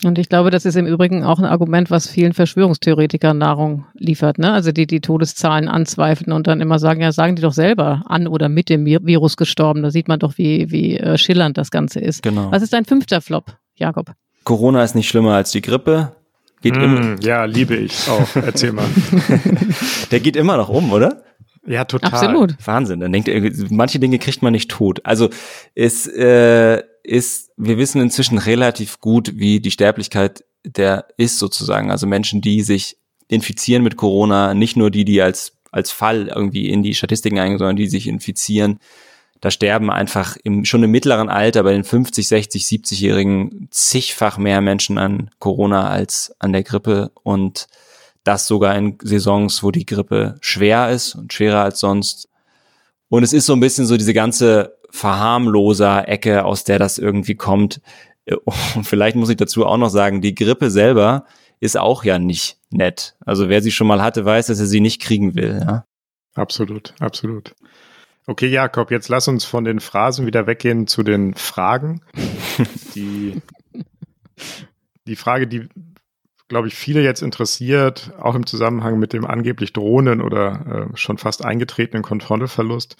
Und 0.02 0.18
ich 0.18 0.28
glaube, 0.28 0.50
das 0.50 0.64
ist 0.64 0.76
im 0.76 0.86
Übrigen 0.86 1.22
auch 1.22 1.38
ein 1.38 1.44
Argument, 1.44 1.90
was 1.90 2.08
vielen 2.08 2.32
Verschwörungstheoretikern 2.32 3.38
Nahrung 3.38 3.86
liefert, 3.94 4.38
ne? 4.38 4.52
Also 4.52 4.72
die 4.72 4.86
die 4.86 5.00
Todeszahlen 5.00 5.68
anzweifeln 5.68 6.32
und 6.32 6.46
dann 6.46 6.60
immer 6.60 6.78
sagen, 6.78 7.00
ja, 7.00 7.12
sagen 7.12 7.36
die 7.36 7.42
doch 7.42 7.52
selber 7.52 8.02
an 8.06 8.26
oder 8.26 8.48
mit 8.48 8.68
dem 8.68 8.84
Virus 8.84 9.36
gestorben. 9.36 9.82
Da 9.82 9.90
sieht 9.90 10.08
man 10.08 10.18
doch, 10.18 10.36
wie, 10.36 10.70
wie 10.70 10.98
äh, 10.98 11.16
schillernd 11.16 11.56
das 11.56 11.70
Ganze 11.70 12.00
ist. 12.00 12.22
Genau. 12.22 12.50
Was 12.50 12.62
ist 12.62 12.72
dein 12.72 12.84
fünfter 12.84 13.20
Flop, 13.20 13.56
Jakob? 13.76 14.12
Corona 14.42 14.82
ist 14.82 14.94
nicht 14.94 15.08
schlimmer 15.08 15.34
als 15.34 15.52
die 15.52 15.62
Grippe. 15.62 16.16
Geht 16.60 16.76
Mm, 16.76 16.82
immer, 16.82 17.16
ja, 17.22 17.44
liebe 17.44 17.76
ich 17.76 18.08
auch. 18.08 18.36
Erzähl 18.36 18.72
mal. 18.72 18.86
der 20.10 20.20
geht 20.20 20.34
immer 20.34 20.56
noch 20.56 20.70
um, 20.70 20.92
oder? 20.92 21.22
Ja, 21.66 21.84
total. 21.84 22.12
Absolut. 22.12 22.54
Wahnsinn. 22.64 23.00
Dann 23.00 23.12
denkt 23.12 23.28
ihr, 23.28 23.52
manche 23.70 23.98
Dinge 23.98 24.18
kriegt 24.18 24.42
man 24.42 24.52
nicht 24.52 24.70
tot. 24.70 25.00
Also 25.04 25.30
es 25.74 26.06
äh, 26.06 26.82
ist, 27.04 27.50
wir 27.56 27.78
wissen 27.78 28.00
inzwischen 28.00 28.38
relativ 28.38 29.00
gut, 29.00 29.32
wie 29.36 29.60
die 29.60 29.70
Sterblichkeit 29.70 30.44
der 30.64 31.06
ist 31.18 31.38
sozusagen. 31.38 31.90
Also 31.90 32.06
Menschen, 32.06 32.40
die 32.40 32.62
sich 32.62 32.96
infizieren 33.28 33.82
mit 33.82 33.96
Corona, 33.96 34.54
nicht 34.54 34.76
nur 34.76 34.90
die, 34.90 35.04
die 35.04 35.20
als 35.20 35.54
als 35.74 35.90
Fall 35.90 36.28
irgendwie 36.28 36.68
in 36.68 36.84
die 36.84 36.94
Statistiken 36.94 37.38
eingehen, 37.38 37.58
sondern 37.58 37.76
die 37.76 37.88
sich 37.88 38.06
infizieren. 38.06 38.78
Da 39.40 39.50
sterben 39.50 39.90
einfach 39.90 40.36
im, 40.44 40.64
schon 40.64 40.84
im 40.84 40.92
mittleren 40.92 41.28
Alter 41.28 41.64
bei 41.64 41.72
den 41.72 41.82
50, 41.82 42.28
60, 42.28 42.62
70-Jährigen 42.62 43.66
zigfach 43.72 44.38
mehr 44.38 44.60
Menschen 44.60 44.98
an 44.98 45.30
Corona 45.40 45.88
als 45.88 46.32
an 46.38 46.52
der 46.52 46.62
Grippe 46.62 47.10
und 47.24 47.66
das 48.22 48.46
sogar 48.46 48.76
in 48.76 48.98
Saisons, 49.02 49.64
wo 49.64 49.72
die 49.72 49.84
Grippe 49.84 50.36
schwer 50.40 50.90
ist 50.90 51.16
und 51.16 51.32
schwerer 51.32 51.64
als 51.64 51.80
sonst. 51.80 52.28
Und 53.08 53.24
es 53.24 53.32
ist 53.32 53.46
so 53.46 53.52
ein 53.52 53.60
bisschen 53.60 53.84
so 53.84 53.96
diese 53.96 54.14
ganze 54.14 54.76
verharmloser 54.94 56.08
Ecke, 56.08 56.44
aus 56.44 56.62
der 56.62 56.78
das 56.78 56.98
irgendwie 56.98 57.34
kommt. 57.34 57.80
Und 58.44 58.54
vielleicht 58.84 59.16
muss 59.16 59.28
ich 59.28 59.36
dazu 59.36 59.66
auch 59.66 59.76
noch 59.76 59.88
sagen, 59.88 60.20
die 60.20 60.36
Grippe 60.36 60.70
selber 60.70 61.26
ist 61.58 61.76
auch 61.76 62.04
ja 62.04 62.20
nicht 62.20 62.58
nett. 62.70 63.16
Also 63.26 63.48
wer 63.48 63.60
sie 63.60 63.72
schon 63.72 63.88
mal 63.88 64.02
hatte, 64.02 64.24
weiß, 64.24 64.46
dass 64.46 64.60
er 64.60 64.66
sie 64.66 64.80
nicht 64.80 65.02
kriegen 65.02 65.34
will. 65.34 65.60
Ja? 65.66 65.84
Absolut, 66.34 66.94
absolut. 67.00 67.56
Okay, 68.26 68.46
Jakob, 68.46 68.92
jetzt 68.92 69.08
lass 69.08 69.26
uns 69.26 69.44
von 69.44 69.64
den 69.64 69.80
Phrasen 69.80 70.26
wieder 70.26 70.46
weggehen 70.46 70.86
zu 70.86 71.02
den 71.02 71.34
Fragen. 71.34 72.00
Die, 72.94 73.42
die 75.08 75.16
Frage, 75.16 75.48
die, 75.48 75.68
glaube 76.46 76.68
ich, 76.68 76.76
viele 76.76 77.02
jetzt 77.02 77.20
interessiert, 77.20 78.12
auch 78.20 78.36
im 78.36 78.46
Zusammenhang 78.46 79.00
mit 79.00 79.12
dem 79.12 79.26
angeblich 79.26 79.72
drohenden 79.72 80.22
oder 80.22 80.88
äh, 80.92 80.96
schon 80.96 81.18
fast 81.18 81.44
eingetretenen 81.44 82.04
Kontrollverlust. 82.04 82.96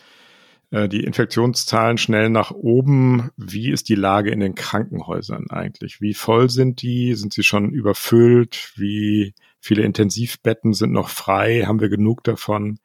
Äh, 0.74 0.88
die 0.88 1.04
Infektionszahlen 1.04 1.98
schnell 1.98 2.30
nach 2.30 2.50
oben. 2.50 3.30
Wie 3.36 3.70
ist 3.70 3.88
die 3.88 3.94
Lage 3.94 4.30
in 4.30 4.40
den 4.40 4.56
Krankenhäusern 4.56 5.48
eigentlich? 5.48 6.00
Wie 6.00 6.14
voll 6.14 6.50
sind 6.50 6.82
die? 6.82 7.14
Sind 7.14 7.32
sie 7.32 7.44
schon 7.44 7.70
überfüllt? 7.70 8.72
Wie 8.74 9.34
viele 9.60 9.82
Intensivbetten 9.82 10.74
sind 10.74 10.90
noch 10.90 11.10
frei? 11.10 11.62
Haben 11.66 11.80
wir 11.80 11.88
genug 11.88 12.24
davon? 12.24 12.80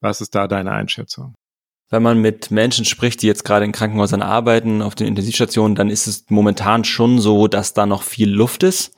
Was 0.00 0.22
ist 0.22 0.34
da 0.34 0.48
deine 0.48 0.72
Einschätzung? 0.72 1.34
Wenn 1.90 2.02
man 2.02 2.22
mit 2.22 2.50
Menschen 2.50 2.86
spricht, 2.86 3.20
die 3.20 3.26
jetzt 3.26 3.44
gerade 3.44 3.66
in 3.66 3.72
Krankenhäusern 3.72 4.22
arbeiten, 4.22 4.80
auf 4.80 4.94
den 4.94 5.08
Intensivstationen, 5.08 5.74
dann 5.74 5.90
ist 5.90 6.06
es 6.06 6.24
momentan 6.30 6.84
schon 6.84 7.18
so, 7.18 7.48
dass 7.48 7.74
da 7.74 7.84
noch 7.84 8.02
viel 8.02 8.30
Luft 8.30 8.62
ist. 8.62 8.94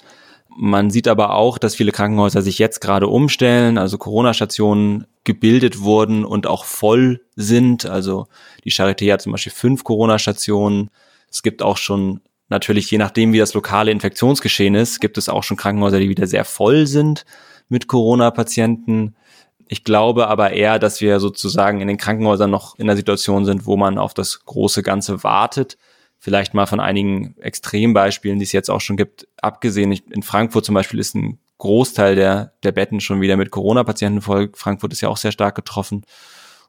Man 0.57 0.91
sieht 0.91 1.09
aber 1.09 1.35
auch, 1.35 1.59
dass 1.59 1.75
viele 1.75 1.93
Krankenhäuser 1.93 2.43
sich 2.43 2.59
jetzt 2.59 2.81
gerade 2.81 3.09
umstellen, 3.09 3.79
also 3.79 3.97
Corona-Stationen 3.99 5.07
gebildet 5.25 5.81
wurden 5.81 6.25
und 6.25 6.47
auch 6.47 6.65
voll 6.65 7.23
sind. 7.37 7.87
Also 7.87 8.27
die 8.65 8.73
Charité 8.73 9.13
hat 9.13 9.23
zum 9.23 9.33
Beispiel 9.33 9.53
fünf 9.53 9.85
Corona-Stationen. 9.85 10.91
Es 11.31 11.43
gibt 11.43 11.63
auch 11.63 11.77
schon 11.77 12.21
natürlich, 12.49 12.91
je 12.91 12.99
nachdem, 12.99 13.33
wie 13.33 13.39
das 13.39 13.55
lokale 13.55 13.91
Infektionsgeschehen 13.91 14.75
ist, 14.75 15.01
gibt 15.01 15.17
es 15.19 15.29
auch 15.29 15.43
schon 15.43 15.57
Krankenhäuser, 15.57 15.99
die 15.99 16.09
wieder 16.09 16.27
sehr 16.27 16.45
voll 16.45 16.87
sind 16.87 17.25
mit 17.69 17.89
Corona-Patienten. 17.89 19.15
Ich 19.69 19.85
glaube 19.85 20.29
aber 20.29 20.53
eher, 20.53 20.79
dass 20.79 21.01
wir 21.01 21.19
sozusagen 21.19 21.81
in 21.81 21.89
den 21.89 21.97
Krankenhäusern 21.97 22.51
noch 22.51 22.79
in 22.79 22.87
der 22.87 22.97
Situation 22.97 23.45
sind, 23.47 23.65
wo 23.65 23.77
man 23.77 23.97
auf 23.97 24.13
das 24.13 24.45
große 24.45 24.83
Ganze 24.83 25.25
wartet. 25.25 25.79
Vielleicht 26.25 26.55
mal 26.55 26.67
von 26.67 26.79
einigen 26.79 27.37
Extrembeispielen, 27.41 28.39
die 28.39 28.45
es 28.45 28.53
jetzt 28.53 28.71
auch 28.71 28.81
schon 28.81 28.97
gibt, 28.97 29.27
abgesehen. 29.43 29.91
In 29.91 30.23
Frankfurt 30.23 30.65
zum 30.65 30.77
Beispiel 30.77 31.01
ist 31.01 31.17
ein 31.17 31.41
Großteil 31.59 32.15
der, 32.15 32.53
der 32.63 32.71
Betten 32.71 33.01
schon 33.01 33.21
wieder 33.21 33.37
mit 33.37 33.51
Corona-Patienten 33.51 34.21
voll. 34.21 34.53
Frankfurt 34.55 34.93
ist 34.93 35.01
ja 35.01 35.09
auch 35.09 35.17
sehr 35.17 35.33
stark 35.33 35.57
getroffen. 35.57 36.05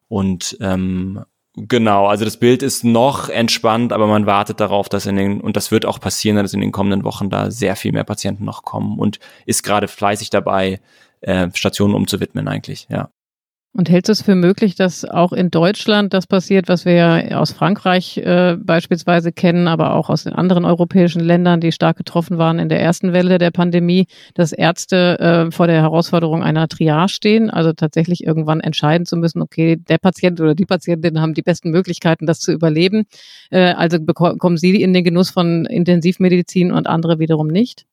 Und 0.07 0.57
ähm, 0.59 1.23
genau, 1.55 2.07
also 2.07 2.25
das 2.25 2.37
Bild 2.37 2.63
ist 2.63 2.83
noch 2.83 3.29
entspannt, 3.29 3.93
aber 3.93 4.07
man 4.07 4.25
wartet 4.25 4.59
darauf, 4.59 4.89
dass 4.89 5.05
in 5.05 5.17
den, 5.17 5.39
und 5.39 5.55
das 5.55 5.69
wird 5.69 5.85
auch 5.85 5.99
passieren, 5.99 6.37
dass 6.37 6.55
in 6.55 6.61
den 6.61 6.71
kommenden 6.71 7.03
Wochen 7.03 7.29
da 7.29 7.51
sehr 7.51 7.75
viel 7.75 7.91
mehr 7.91 8.05
Patienten 8.05 8.45
noch 8.45 8.63
kommen 8.63 8.97
und 8.97 9.19
ist 9.45 9.61
gerade 9.61 9.87
fleißig 9.87 10.31
dabei, 10.31 10.81
äh, 11.21 11.49
Stationen 11.53 11.93
umzuwidmen 11.93 12.47
eigentlich, 12.47 12.87
ja. 12.89 13.11
Und 13.75 13.89
hältst 13.89 14.07
du 14.07 14.11
es 14.11 14.21
für 14.21 14.35
möglich, 14.35 14.75
dass 14.75 15.03
auch 15.03 15.33
in 15.33 15.49
Deutschland 15.49 16.13
das 16.13 16.27
passiert, 16.27 16.67
was 16.67 16.85
wir 16.85 16.93
ja 16.93 17.39
aus 17.39 17.53
Frankreich 17.53 18.19
äh, 18.19 18.55
beispielsweise 18.55 19.31
kennen, 19.31 19.67
aber 19.67 19.95
auch 19.95 20.11
aus 20.11 20.25
den 20.25 20.33
anderen 20.33 20.63
europäischen 20.63 21.21
Ländern, 21.21 21.59
die 21.59 21.71
stark 21.71 21.97
getroffen 21.97 22.37
waren 22.37 22.59
in 22.59 22.69
der 22.69 22.79
ersten 22.79 23.13
Welle 23.13 23.39
der 23.39 23.49
Pandemie, 23.49 24.05
dass 24.35 24.51
Ärzte 24.51 25.19
äh, 25.19 25.51
vor 25.51 25.65
der 25.65 25.81
Herausforderung 25.81 26.43
einer 26.43 26.67
Triage 26.67 27.09
stehen, 27.09 27.49
also 27.49 27.73
tatsächlich 27.73 28.23
irgendwann 28.23 28.59
entscheiden 28.59 29.07
zu 29.07 29.17
müssen, 29.17 29.41
okay, 29.41 29.77
der 29.77 29.97
Patient 29.97 30.39
oder 30.39 30.53
die 30.53 30.65
Patientin 30.65 31.19
haben 31.19 31.33
die 31.33 31.41
besten 31.41 31.71
Möglichkeiten, 31.71 32.27
das 32.27 32.41
zu 32.41 32.51
überleben. 32.51 33.05
Äh, 33.49 33.73
also 33.73 33.99
bekommen 33.99 34.57
sie 34.57 34.83
in 34.83 34.93
den 34.93 35.03
Genuss 35.03 35.31
von 35.31 35.65
Intensivmedizin 35.65 36.71
und 36.71 36.85
andere 36.85 37.17
wiederum 37.17 37.47
nicht? 37.47 37.87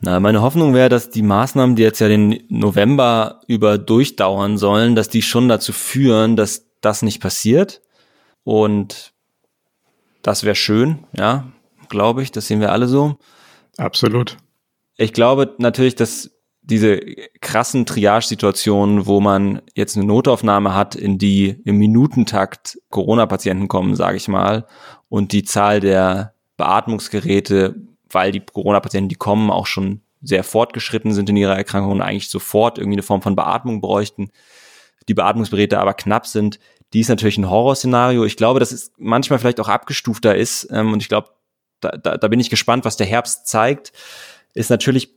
Na, 0.00 0.20
meine 0.20 0.42
Hoffnung 0.42 0.74
wäre, 0.74 0.90
dass 0.90 1.10
die 1.10 1.22
Maßnahmen, 1.22 1.74
die 1.74 1.82
jetzt 1.82 2.00
ja 2.00 2.08
den 2.08 2.44
November 2.48 3.40
über 3.46 3.78
durchdauern 3.78 4.58
sollen, 4.58 4.94
dass 4.94 5.08
die 5.08 5.22
schon 5.22 5.48
dazu 5.48 5.72
führen, 5.72 6.36
dass 6.36 6.66
das 6.82 7.02
nicht 7.02 7.20
passiert. 7.20 7.80
Und 8.44 9.14
das 10.22 10.44
wäre 10.44 10.54
schön, 10.54 11.04
ja, 11.16 11.50
glaube 11.88 12.22
ich. 12.22 12.30
Das 12.30 12.46
sehen 12.46 12.60
wir 12.60 12.72
alle 12.72 12.88
so. 12.88 13.16
Absolut. 13.78 14.36
Ich 14.96 15.12
glaube 15.12 15.54
natürlich, 15.58 15.94
dass 15.94 16.30
diese 16.62 17.00
krassen 17.40 17.86
Triage-Situationen, 17.86 19.06
wo 19.06 19.20
man 19.20 19.62
jetzt 19.74 19.96
eine 19.96 20.04
Notaufnahme 20.04 20.74
hat, 20.74 20.94
in 20.94 21.16
die 21.16 21.60
im 21.64 21.78
Minutentakt 21.78 22.78
Corona-Patienten 22.90 23.68
kommen, 23.68 23.94
sage 23.94 24.16
ich 24.16 24.26
mal, 24.26 24.66
und 25.08 25.32
die 25.32 25.44
Zahl 25.44 25.80
der 25.80 26.34
Beatmungsgeräte 26.56 27.76
weil 28.10 28.32
die 28.32 28.40
Corona-Patienten, 28.40 29.08
die 29.08 29.16
kommen, 29.16 29.50
auch 29.50 29.66
schon 29.66 30.02
sehr 30.22 30.44
fortgeschritten 30.44 31.12
sind 31.12 31.28
in 31.30 31.36
ihrer 31.36 31.56
Erkrankung 31.56 31.92
und 31.92 32.00
eigentlich 32.00 32.30
sofort 32.30 32.78
irgendwie 32.78 32.96
eine 32.96 33.02
Form 33.02 33.22
von 33.22 33.36
Beatmung 33.36 33.80
bräuchten, 33.80 34.30
die 35.08 35.14
Beatmungsgeräte 35.14 35.78
aber 35.78 35.94
knapp 35.94 36.26
sind, 36.26 36.58
die 36.92 37.00
ist 37.00 37.08
natürlich 37.08 37.38
ein 37.38 37.50
Horrorszenario. 37.50 38.24
Ich 38.24 38.36
glaube, 38.36 38.60
dass 38.60 38.72
es 38.72 38.92
manchmal 38.96 39.38
vielleicht 39.38 39.60
auch 39.60 39.68
abgestufter 39.68 40.34
ist 40.34 40.68
ähm, 40.72 40.92
und 40.92 41.02
ich 41.02 41.08
glaube, 41.08 41.30
da, 41.80 41.90
da, 41.90 42.16
da 42.16 42.28
bin 42.28 42.40
ich 42.40 42.50
gespannt, 42.50 42.84
was 42.84 42.96
der 42.96 43.06
Herbst 43.06 43.46
zeigt, 43.46 43.92
ist 44.54 44.70
natürlich 44.70 45.14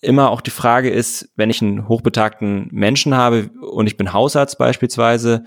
immer 0.00 0.30
auch 0.30 0.40
die 0.40 0.50
Frage 0.50 0.90
ist, 0.90 1.30
wenn 1.36 1.48
ich 1.48 1.62
einen 1.62 1.88
hochbetagten 1.88 2.68
Menschen 2.72 3.14
habe 3.14 3.50
und 3.60 3.86
ich 3.86 3.96
bin 3.96 4.12
Hausarzt 4.12 4.58
beispielsweise 4.58 5.44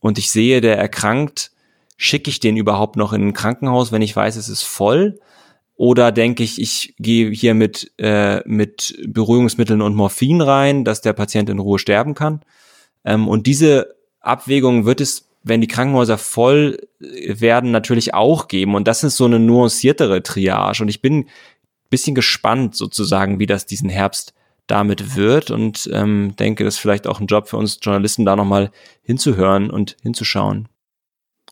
und 0.00 0.18
ich 0.18 0.30
sehe, 0.30 0.60
der 0.60 0.78
erkrankt, 0.78 1.52
schicke 1.96 2.30
ich 2.30 2.40
den 2.40 2.56
überhaupt 2.56 2.96
noch 2.96 3.12
in 3.12 3.28
ein 3.28 3.32
Krankenhaus, 3.34 3.92
wenn 3.92 4.02
ich 4.02 4.16
weiß, 4.16 4.36
es 4.36 4.48
ist 4.48 4.62
voll? 4.62 5.20
Oder 5.80 6.12
denke 6.12 6.42
ich, 6.42 6.60
ich 6.60 6.94
gehe 6.98 7.30
hier 7.30 7.54
mit, 7.54 7.90
äh, 7.96 8.46
mit 8.46 9.02
Beruhigungsmitteln 9.08 9.80
und 9.80 9.94
Morphin 9.94 10.42
rein, 10.42 10.84
dass 10.84 11.00
der 11.00 11.14
Patient 11.14 11.48
in 11.48 11.58
Ruhe 11.58 11.78
sterben 11.78 12.12
kann. 12.12 12.42
Ähm, 13.02 13.26
und 13.26 13.46
diese 13.46 13.96
Abwägung 14.20 14.84
wird 14.84 15.00
es, 15.00 15.30
wenn 15.42 15.62
die 15.62 15.68
Krankenhäuser 15.68 16.18
voll 16.18 16.76
werden, 16.98 17.70
natürlich 17.70 18.12
auch 18.12 18.46
geben. 18.46 18.74
Und 18.74 18.88
das 18.88 19.04
ist 19.04 19.16
so 19.16 19.24
eine 19.24 19.38
nuanciertere 19.38 20.22
Triage. 20.22 20.82
Und 20.82 20.90
ich 20.90 21.00
bin 21.00 21.30
bisschen 21.88 22.14
gespannt 22.14 22.76
sozusagen, 22.76 23.38
wie 23.38 23.46
das 23.46 23.64
diesen 23.64 23.88
Herbst 23.88 24.34
damit 24.66 25.16
wird 25.16 25.50
und 25.50 25.88
ähm, 25.94 26.34
denke, 26.38 26.62
das 26.62 26.74
ist 26.74 26.80
vielleicht 26.80 27.06
auch 27.06 27.20
ein 27.20 27.26
Job 27.26 27.48
für 27.48 27.56
uns 27.56 27.78
Journalisten, 27.80 28.26
da 28.26 28.36
nochmal 28.36 28.70
hinzuhören 29.02 29.70
und 29.70 29.96
hinzuschauen. 30.02 30.68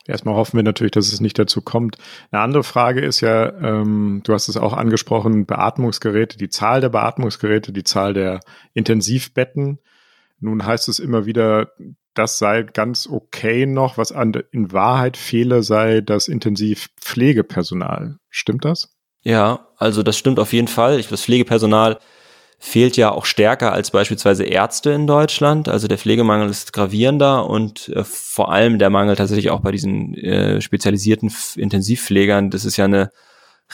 Erstmal 0.09 0.35
hoffen 0.35 0.57
wir 0.57 0.65
natürlich, 0.65 0.93
dass 0.93 1.13
es 1.13 1.21
nicht 1.21 1.39
dazu 1.39 1.61
kommt. 1.61 1.99
Eine 2.31 2.41
andere 2.41 2.65
Frage 2.65 3.01
ist 3.01 3.21
ja, 3.21 3.53
ähm, 3.61 4.23
du 4.25 4.33
hast 4.33 4.49
es 4.49 4.57
auch 4.57 4.73
angesprochen, 4.73 5.45
Beatmungsgeräte, 5.45 6.39
die 6.39 6.49
Zahl 6.49 6.81
der 6.81 6.89
Beatmungsgeräte, 6.89 7.73
die 7.73 7.85
Zahl 7.85 8.15
der 8.15 8.41
Intensivbetten. 8.73 9.79
Nun 10.41 10.65
heißt 10.65 10.89
es 10.89 10.99
immer 10.99 11.27
wieder, 11.27 11.73
das 12.15 12.39
sei 12.39 12.63
ganz 12.63 13.07
okay 13.07 13.67
noch. 13.67 13.99
Was 13.99 14.11
an, 14.11 14.33
in 14.51 14.73
Wahrheit 14.73 15.19
fehle, 15.19 15.63
sei 15.63 16.01
das 16.01 16.27
Intensivpflegepersonal. 16.27 18.17
Stimmt 18.31 18.65
das? 18.65 18.97
Ja, 19.23 19.69
also 19.77 20.03
das 20.03 20.17
stimmt 20.17 20.41
auf 20.41 20.55
jeden 20.55 20.69
Fall. 20.69 20.99
Ich, 20.99 21.09
das 21.09 21.23
Pflegepersonal 21.23 21.99
fehlt 22.59 22.97
ja 22.97 23.13
auch 23.13 23.25
stärker 23.25 23.73
als 23.73 23.93
beispielsweise 23.93 24.45
Ärzte 24.45 24.91
in 24.91 25.07
Deutschland. 25.07 25.69
Also 25.69 25.87
der 25.87 25.99
Pflegemangel 25.99 26.51
ist 26.51 26.73
gravierender 26.73 27.49
und 27.49 27.89
äh, 27.91 28.03
vor 28.05 28.51
allem 28.53 28.79
der 28.79 28.91
Mangel 28.91 29.17
tatsächlich 29.17 29.51
auch 29.51 29.61
bei 29.61 29.71
diesen 29.71 30.15
äh, 30.15 30.61
spezialisierten 30.61 31.33
Intensivpflegern. 31.57 32.51
Das 32.51 32.65
ist 32.65 32.77
ja 32.77 32.87
eine 32.87 33.13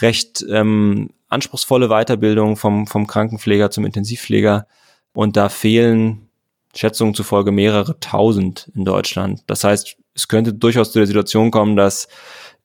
recht 0.00 0.44
ähm, 0.50 1.10
anspruchsvolle 1.28 1.88
Weiterbildung 1.88 2.56
vom, 2.56 2.86
vom 2.86 3.06
Krankenpfleger 3.06 3.70
zum 3.70 3.86
Intensivpfleger. 3.86 4.66
Und 5.14 5.36
da 5.36 5.48
fehlen 5.48 6.28
Schätzungen 6.74 7.14
zufolge 7.14 7.52
mehrere 7.52 7.98
tausend 8.00 8.70
in 8.74 8.84
Deutschland. 8.84 9.42
Das 9.46 9.64
heißt, 9.64 9.96
es 10.14 10.28
könnte 10.28 10.52
durchaus 10.52 10.92
zu 10.92 10.98
der 10.98 11.06
Situation 11.06 11.50
kommen, 11.50 11.76
dass 11.76 12.08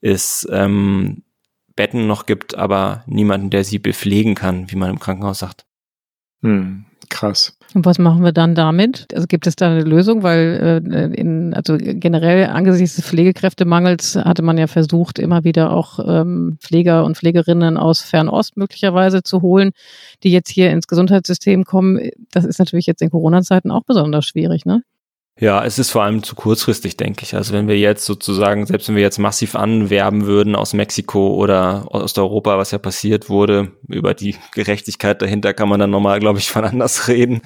es 0.02 0.48
ähm, 0.52 1.24
Betten 1.76 2.08
noch 2.08 2.26
gibt, 2.26 2.56
aber 2.56 3.04
niemanden, 3.06 3.50
der 3.50 3.64
sie 3.64 3.80
bepflegen 3.80 4.36
kann, 4.36 4.70
wie 4.70 4.76
man 4.76 4.90
im 4.90 5.00
Krankenhaus 5.00 5.40
sagt. 5.40 5.66
Hm, 6.42 6.86
krass. 7.10 7.58
Und 7.76 7.86
was 7.86 8.00
machen 8.00 8.24
wir 8.24 8.32
dann 8.32 8.56
damit? 8.56 9.08
Also 9.14 9.28
gibt 9.28 9.46
es 9.46 9.56
da 9.56 9.70
eine 9.70 9.84
Lösung? 9.84 10.24
Weil 10.24 10.82
äh, 10.86 11.20
in, 11.20 11.54
also 11.54 11.78
generell 11.78 12.48
angesichts 12.48 12.96
des 12.96 13.06
Pflegekräftemangels 13.06 14.16
hatte 14.16 14.42
man 14.42 14.58
ja 14.58 14.68
versucht, 14.68 15.20
immer 15.20 15.44
wieder 15.44 15.72
auch 15.72 16.00
ähm, 16.06 16.58
Pfleger 16.60 17.04
und 17.06 17.18
Pflegerinnen 17.18 17.78
aus 17.78 18.02
Fernost 18.02 18.58
möglicherweise 18.58 19.22
zu 19.22 19.42
holen, 19.42 19.72
die 20.24 20.32
jetzt 20.32 20.50
hier 20.50 20.72
ins 20.72 20.88
Gesundheitssystem 20.88 21.64
kommen. 21.66 22.10
Das 22.32 22.46
ist 22.46 22.60
natürlich 22.60 22.88
jetzt 22.88 23.02
in 23.02 23.12
Corona-Zeiten 23.12 23.70
auch 23.70 23.84
besonders 23.84 24.26
schwierig, 24.26 24.66
ne? 24.66 24.84
Ja, 25.40 25.64
es 25.64 25.80
ist 25.80 25.92
vor 25.92 26.04
allem 26.04 26.22
zu 26.22 26.36
kurzfristig, 26.36 26.98
denke 26.98 27.24
ich. 27.24 27.34
Also 27.34 27.54
wenn 27.54 27.70
wir 27.70 27.80
jetzt 27.80 28.04
sozusagen, 28.04 28.66
selbst 28.66 28.90
wenn 28.90 28.96
wir 28.96 29.04
jetzt 29.04 29.20
massiv 29.20 29.56
anwerben 29.56 30.26
würden 30.26 30.54
aus 30.54 30.74
Mexiko 30.74 31.34
oder 31.36 31.86
aus 31.88 32.18
Europa, 32.18 32.58
was 32.58 32.72
ja 32.72 32.78
passiert 32.78 33.30
wurde, 33.30 33.72
über 33.88 34.14
die 34.14 34.36
Gerechtigkeit 34.54 35.22
dahinter 35.22 35.54
kann 35.54 35.70
man 35.70 35.80
dann 35.80 35.92
nochmal, 35.92 36.20
glaube 36.20 36.40
ich, 36.40 36.50
von 36.50 36.66
anders 36.66 37.08
reden. 37.08 37.42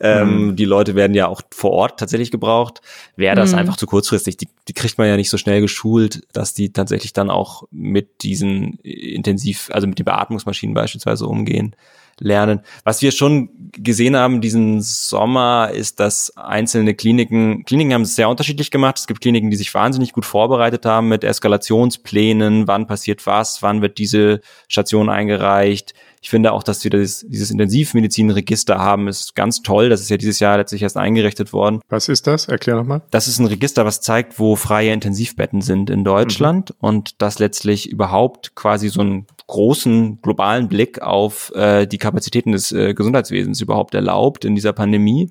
Ähm, 0.00 0.46
mhm. 0.46 0.56
die 0.56 0.64
Leute 0.64 0.94
werden 0.94 1.14
ja 1.14 1.28
auch 1.28 1.42
vor 1.52 1.72
Ort 1.72 2.00
tatsächlich 2.00 2.30
gebraucht. 2.30 2.80
Wäre 3.16 3.36
das 3.36 3.52
mhm. 3.52 3.58
einfach 3.58 3.76
zu 3.76 3.86
kurzfristig. 3.86 4.38
Die, 4.38 4.48
die 4.66 4.72
kriegt 4.72 4.96
man 4.96 5.06
ja 5.06 5.16
nicht 5.16 5.30
so 5.30 5.36
schnell 5.36 5.60
geschult, 5.60 6.22
dass 6.32 6.54
die 6.54 6.72
tatsächlich 6.72 7.12
dann 7.12 7.28
auch 7.28 7.64
mit 7.70 8.22
diesen 8.22 8.78
intensiv, 8.82 9.68
also 9.70 9.86
mit 9.86 9.98
den 9.98 10.06
Beatmungsmaschinen 10.06 10.74
beispielsweise 10.74 11.26
umgehen 11.26 11.76
lernen. 12.18 12.60
Was 12.84 13.02
wir 13.02 13.12
schon 13.12 13.50
gesehen 13.72 14.16
haben 14.16 14.40
diesen 14.40 14.80
Sommer, 14.80 15.70
ist, 15.72 16.00
dass 16.00 16.36
einzelne 16.36 16.94
Kliniken, 16.94 17.64
Kliniken 17.64 17.94
haben 17.94 18.02
es 18.02 18.14
sehr 18.14 18.28
unterschiedlich 18.28 18.70
gemacht. 18.70 18.98
Es 18.98 19.06
gibt 19.06 19.20
Kliniken, 19.20 19.50
die 19.50 19.56
sich 19.56 19.72
wahnsinnig 19.74 20.12
gut 20.12 20.24
vorbereitet 20.24 20.86
haben 20.86 21.08
mit 21.08 21.24
Eskalationsplänen, 21.24 22.68
wann 22.68 22.86
passiert 22.86 23.26
was, 23.26 23.62
wann 23.62 23.82
wird 23.82 23.98
diese 23.98 24.40
Station 24.68 25.08
eingereicht. 25.08 25.94
Ich 26.24 26.30
finde 26.30 26.52
auch, 26.52 26.62
dass 26.62 26.82
wir 26.84 26.90
das, 26.90 27.22
dieses 27.28 27.50
Intensivmedizinregister 27.50 28.78
haben, 28.78 29.08
ist 29.08 29.34
ganz 29.34 29.60
toll. 29.60 29.90
Das 29.90 30.00
ist 30.00 30.08
ja 30.08 30.16
dieses 30.16 30.40
Jahr 30.40 30.56
letztlich 30.56 30.80
erst 30.80 30.96
eingerichtet 30.96 31.52
worden. 31.52 31.82
Was 31.90 32.08
ist 32.08 32.26
das? 32.26 32.48
Erklär 32.48 32.76
nochmal. 32.76 33.02
Das 33.10 33.28
ist 33.28 33.40
ein 33.40 33.46
Register, 33.46 33.84
was 33.84 34.00
zeigt, 34.00 34.38
wo 34.38 34.56
freie 34.56 34.94
Intensivbetten 34.94 35.60
sind 35.60 35.90
in 35.90 36.02
Deutschland 36.02 36.70
mhm. 36.70 36.76
und 36.88 37.20
das 37.20 37.40
letztlich 37.40 37.90
überhaupt 37.90 38.54
quasi 38.54 38.88
so 38.88 39.02
einen 39.02 39.26
großen 39.48 40.22
globalen 40.22 40.68
Blick 40.68 41.02
auf 41.02 41.52
äh, 41.54 41.84
die 41.84 41.98
Kapazitäten 41.98 42.52
des 42.52 42.72
äh, 42.72 42.94
Gesundheitswesens 42.94 43.60
überhaupt 43.60 43.94
erlaubt 43.94 44.46
in 44.46 44.54
dieser 44.54 44.72
Pandemie. 44.72 45.30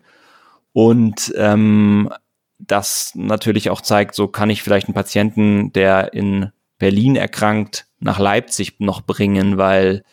Und 0.74 1.34
ähm, 1.36 2.14
das 2.60 3.14
natürlich 3.16 3.72
auch 3.72 3.82
zeigt, 3.82 4.14
so 4.14 4.28
kann 4.28 4.52
ich 4.52 4.62
vielleicht 4.62 4.90
einen 4.90 4.94
Patienten, 4.94 5.74
der 5.74 6.14
in 6.14 6.52
Berlin 6.78 7.16
erkrankt, 7.16 7.88
nach 8.00 8.20
Leipzig 8.20 8.76
noch 8.78 9.02
bringen, 9.02 9.58
weil 9.58 10.04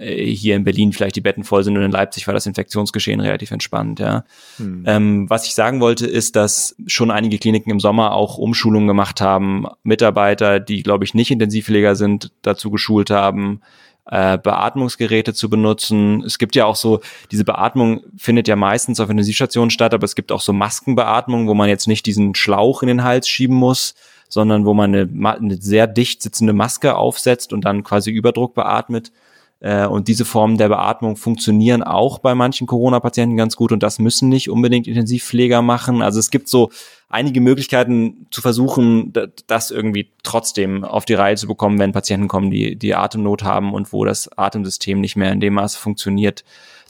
hier 0.00 0.56
in 0.56 0.64
Berlin 0.64 0.92
vielleicht 0.92 1.16
die 1.16 1.20
Betten 1.20 1.44
voll 1.44 1.64
sind 1.64 1.76
und 1.76 1.82
in 1.82 1.90
Leipzig 1.90 2.26
war 2.26 2.34
das 2.34 2.46
Infektionsgeschehen 2.46 3.20
relativ 3.20 3.50
entspannt. 3.50 4.00
Ja. 4.00 4.24
Hm. 4.58 4.84
Ähm, 4.86 5.30
was 5.30 5.46
ich 5.46 5.54
sagen 5.54 5.80
wollte, 5.80 6.06
ist, 6.06 6.36
dass 6.36 6.76
schon 6.86 7.10
einige 7.10 7.38
Kliniken 7.38 7.70
im 7.70 7.80
Sommer 7.80 8.12
auch 8.12 8.38
Umschulungen 8.38 8.88
gemacht 8.88 9.20
haben, 9.20 9.66
Mitarbeiter, 9.82 10.60
die, 10.60 10.82
glaube 10.82 11.04
ich, 11.04 11.14
nicht 11.14 11.30
Intensivpfleger 11.30 11.96
sind, 11.96 12.32
dazu 12.42 12.70
geschult 12.70 13.10
haben, 13.10 13.60
äh, 14.06 14.38
Beatmungsgeräte 14.38 15.34
zu 15.34 15.50
benutzen. 15.50 16.22
Es 16.24 16.38
gibt 16.38 16.54
ja 16.54 16.64
auch 16.64 16.76
so, 16.76 17.00
diese 17.32 17.44
Beatmung 17.44 18.02
findet 18.16 18.48
ja 18.48 18.56
meistens 18.56 19.00
auf 19.00 19.10
Intensivstationen 19.10 19.70
statt, 19.70 19.94
aber 19.94 20.04
es 20.04 20.14
gibt 20.14 20.32
auch 20.32 20.40
so 20.40 20.52
Maskenbeatmung, 20.52 21.48
wo 21.48 21.54
man 21.54 21.68
jetzt 21.68 21.88
nicht 21.88 22.06
diesen 22.06 22.34
Schlauch 22.34 22.82
in 22.82 22.88
den 22.88 23.02
Hals 23.02 23.28
schieben 23.28 23.56
muss, 23.56 23.94
sondern 24.28 24.64
wo 24.64 24.74
man 24.74 24.94
eine, 24.94 25.36
eine 25.36 25.56
sehr 25.56 25.86
dicht 25.86 26.22
sitzende 26.22 26.52
Maske 26.52 26.96
aufsetzt 26.96 27.52
und 27.52 27.64
dann 27.64 27.82
quasi 27.82 28.10
Überdruck 28.10 28.54
beatmet. 28.54 29.12
Äh, 29.60 29.86
und 29.86 30.08
diese 30.08 30.24
Formen 30.24 30.58
der 30.58 30.68
Beatmung 30.68 31.16
funktionieren 31.16 31.82
auch 31.82 32.18
bei 32.18 32.34
manchen 32.34 32.66
Corona-Patienten 32.66 33.36
ganz 33.36 33.56
gut 33.56 33.72
und 33.72 33.82
das 33.82 33.98
müssen 33.98 34.28
nicht 34.28 34.50
unbedingt 34.50 34.86
Intensivpfleger 34.86 35.62
machen. 35.62 36.02
Also 36.02 36.18
es 36.18 36.30
gibt 36.30 36.48
so 36.48 36.70
einige 37.08 37.40
Möglichkeiten 37.40 38.26
zu 38.30 38.42
versuchen, 38.42 39.12
das 39.46 39.70
irgendwie 39.70 40.12
trotzdem 40.22 40.84
auf 40.84 41.04
die 41.04 41.14
Reihe 41.14 41.36
zu 41.36 41.46
bekommen, 41.46 41.78
wenn 41.78 41.92
Patienten 41.92 42.28
kommen, 42.28 42.50
die, 42.50 42.76
die 42.76 42.94
Atemnot 42.94 43.44
haben 43.44 43.72
und 43.72 43.92
wo 43.92 44.04
das 44.04 44.36
Atemsystem 44.36 45.00
nicht 45.00 45.16
mehr 45.16 45.32
in 45.32 45.40
dem 45.40 45.54
Maße 45.54 45.78
funktioniert, 45.78 46.44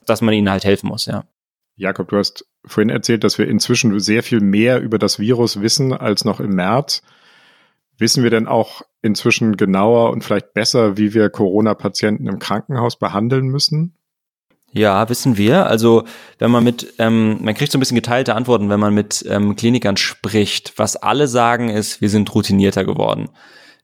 dass 0.07 0.23
man 0.23 0.35
ihnen 0.35 0.51
halt 0.51 0.65
helfen 0.65 0.89
muss, 0.89 1.07
ja. 1.07 1.25
Jakob, 1.79 2.09
du 2.09 2.17
hast 2.17 2.47
vorhin 2.65 2.89
erzählt, 2.89 3.23
dass 3.23 3.37
wir 3.37 3.47
inzwischen 3.49 4.01
sehr 4.01 4.23
viel 4.23 4.41
mehr 4.41 4.81
über 4.81 4.99
das 4.99 5.19
Virus 5.19 5.61
wissen 5.61 5.93
als 5.93 6.25
noch 6.25 6.41
im 6.41 6.55
März. 6.55 7.03
Wissen 7.99 8.23
wir 8.23 8.31
denn 8.31 8.47
auch 8.47 8.83
inzwischen 9.03 9.57
genauer 9.57 10.11
und 10.11 10.23
vielleicht 10.23 10.53
besser, 10.53 10.97
wie 10.99 11.15
wir 11.15 11.31
Corona-Patienten 11.31 12.27
im 12.27 12.39
Krankenhaus 12.39 12.99
behandeln 12.99 13.47
müssen? 13.47 13.97
Ja, 14.73 15.09
wissen 15.09 15.39
wir. 15.39 15.67
Also 15.67 16.05
wenn 16.39 16.51
man 16.51 16.63
mit, 16.63 16.95
ähm, 16.99 17.39
man 17.43 17.55
kriegt 17.55 17.73
so 17.73 17.79
ein 17.79 17.81
bisschen 17.81 17.95
geteilte 17.95 18.35
Antworten, 18.35 18.69
wenn 18.69 18.81
man 18.81 18.93
mit 18.93 19.25
ähm, 19.29 19.57
Klinikern 19.57 19.97
spricht. 19.97 20.75
Was 20.77 20.97
alle 20.97 21.29
sagen 21.29 21.71
ist, 21.71 22.03
wir 22.03 22.11
sind 22.11 22.35
routinierter 22.35 22.85
geworden. 22.85 23.31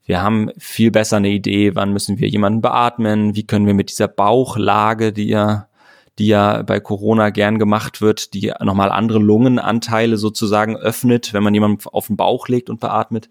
Wir 0.05 0.21
haben 0.21 0.51
viel 0.59 0.91
besser 0.91 1.17
eine 1.17 1.31
Idee, 1.31 1.75
wann 1.75 1.93
müssen 1.93 2.19
wir 2.19 2.29
jemanden 2.29 2.61
beatmen, 2.61 3.35
wie 3.37 3.47
können 3.47 3.67
wir 3.67 3.75
mit 3.75 3.89
dieser 3.89 4.09
Bauchlage, 4.09 5.13
die 5.13 5.29
ja, 5.29 5.69
die 6.19 6.27
ja 6.27 6.63
bei 6.63 6.81
Corona 6.81 7.31
gern 7.31 7.59
gemacht 7.59 8.03
wird, 8.03 8.35
die 8.35 8.53
nochmal 8.61 8.91
andere 8.91 9.21
Lungenanteile 9.21 10.19
sozusagen 10.19 10.77
öffnet, 10.77 11.33
wenn 11.33 11.45
man 11.45 11.55
jemanden 11.55 11.87
auf 11.87 12.09
den 12.09 12.17
Bauch 12.17 12.49
legt 12.49 12.69
und 12.69 12.81
beatmet 12.81 13.31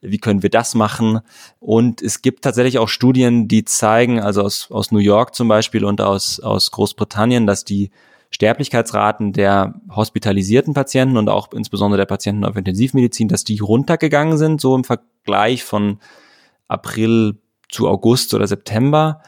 wie 0.00 0.18
können 0.18 0.42
wir 0.42 0.50
das 0.50 0.74
machen? 0.74 1.20
Und 1.58 2.02
es 2.02 2.22
gibt 2.22 2.42
tatsächlich 2.42 2.78
auch 2.78 2.88
Studien, 2.88 3.48
die 3.48 3.64
zeigen, 3.64 4.20
also 4.20 4.42
aus, 4.42 4.70
aus 4.70 4.92
New 4.92 4.98
York 4.98 5.34
zum 5.34 5.48
Beispiel 5.48 5.84
und 5.84 6.00
aus, 6.00 6.40
aus 6.40 6.70
Großbritannien, 6.70 7.46
dass 7.46 7.64
die 7.64 7.90
Sterblichkeitsraten 8.30 9.32
der 9.32 9.80
hospitalisierten 9.90 10.74
Patienten 10.74 11.16
und 11.16 11.28
auch 11.28 11.52
insbesondere 11.52 11.98
der 11.98 12.06
Patienten 12.06 12.44
auf 12.44 12.56
Intensivmedizin, 12.56 13.28
dass 13.28 13.44
die 13.44 13.58
runtergegangen 13.58 14.36
sind, 14.36 14.60
so 14.60 14.74
im 14.74 14.84
Vergleich 14.84 15.64
von 15.64 16.00
April 16.68 17.38
zu 17.68 17.88
August 17.88 18.34
oder 18.34 18.46
September. 18.46 19.22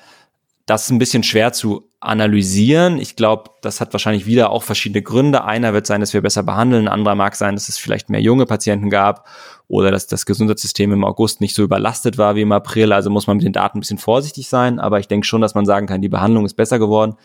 Das 0.66 0.84
ist 0.84 0.90
ein 0.90 0.98
bisschen 0.98 1.22
schwer 1.22 1.52
zu 1.52 1.87
analysieren. 2.00 2.98
Ich 2.98 3.16
glaube, 3.16 3.50
das 3.60 3.80
hat 3.80 3.92
wahrscheinlich 3.92 4.24
wieder 4.24 4.50
auch 4.50 4.62
verschiedene 4.62 5.02
Gründe. 5.02 5.44
Einer 5.44 5.72
wird 5.72 5.86
sein, 5.86 6.00
dass 6.00 6.14
wir 6.14 6.22
besser 6.22 6.44
behandeln, 6.44 6.86
ein 6.86 6.92
anderer 6.92 7.16
mag 7.16 7.34
sein, 7.34 7.56
dass 7.56 7.68
es 7.68 7.76
vielleicht 7.76 8.08
mehr 8.08 8.20
junge 8.20 8.46
Patienten 8.46 8.88
gab 8.88 9.26
oder 9.66 9.90
dass 9.90 10.06
das 10.06 10.24
Gesundheitssystem 10.24 10.92
im 10.92 11.04
August 11.04 11.40
nicht 11.40 11.56
so 11.56 11.62
überlastet 11.64 12.16
war 12.16 12.36
wie 12.36 12.42
im 12.42 12.52
April. 12.52 12.92
Also 12.92 13.10
muss 13.10 13.26
man 13.26 13.38
mit 13.38 13.46
den 13.46 13.52
Daten 13.52 13.78
ein 13.78 13.80
bisschen 13.80 13.98
vorsichtig 13.98 14.48
sein, 14.48 14.78
aber 14.78 15.00
ich 15.00 15.08
denke 15.08 15.26
schon, 15.26 15.40
dass 15.40 15.54
man 15.54 15.66
sagen 15.66 15.86
kann, 15.86 16.00
die 16.00 16.08
Behandlung 16.08 16.46
ist 16.46 16.54
besser 16.54 16.78
geworden. 16.78 17.16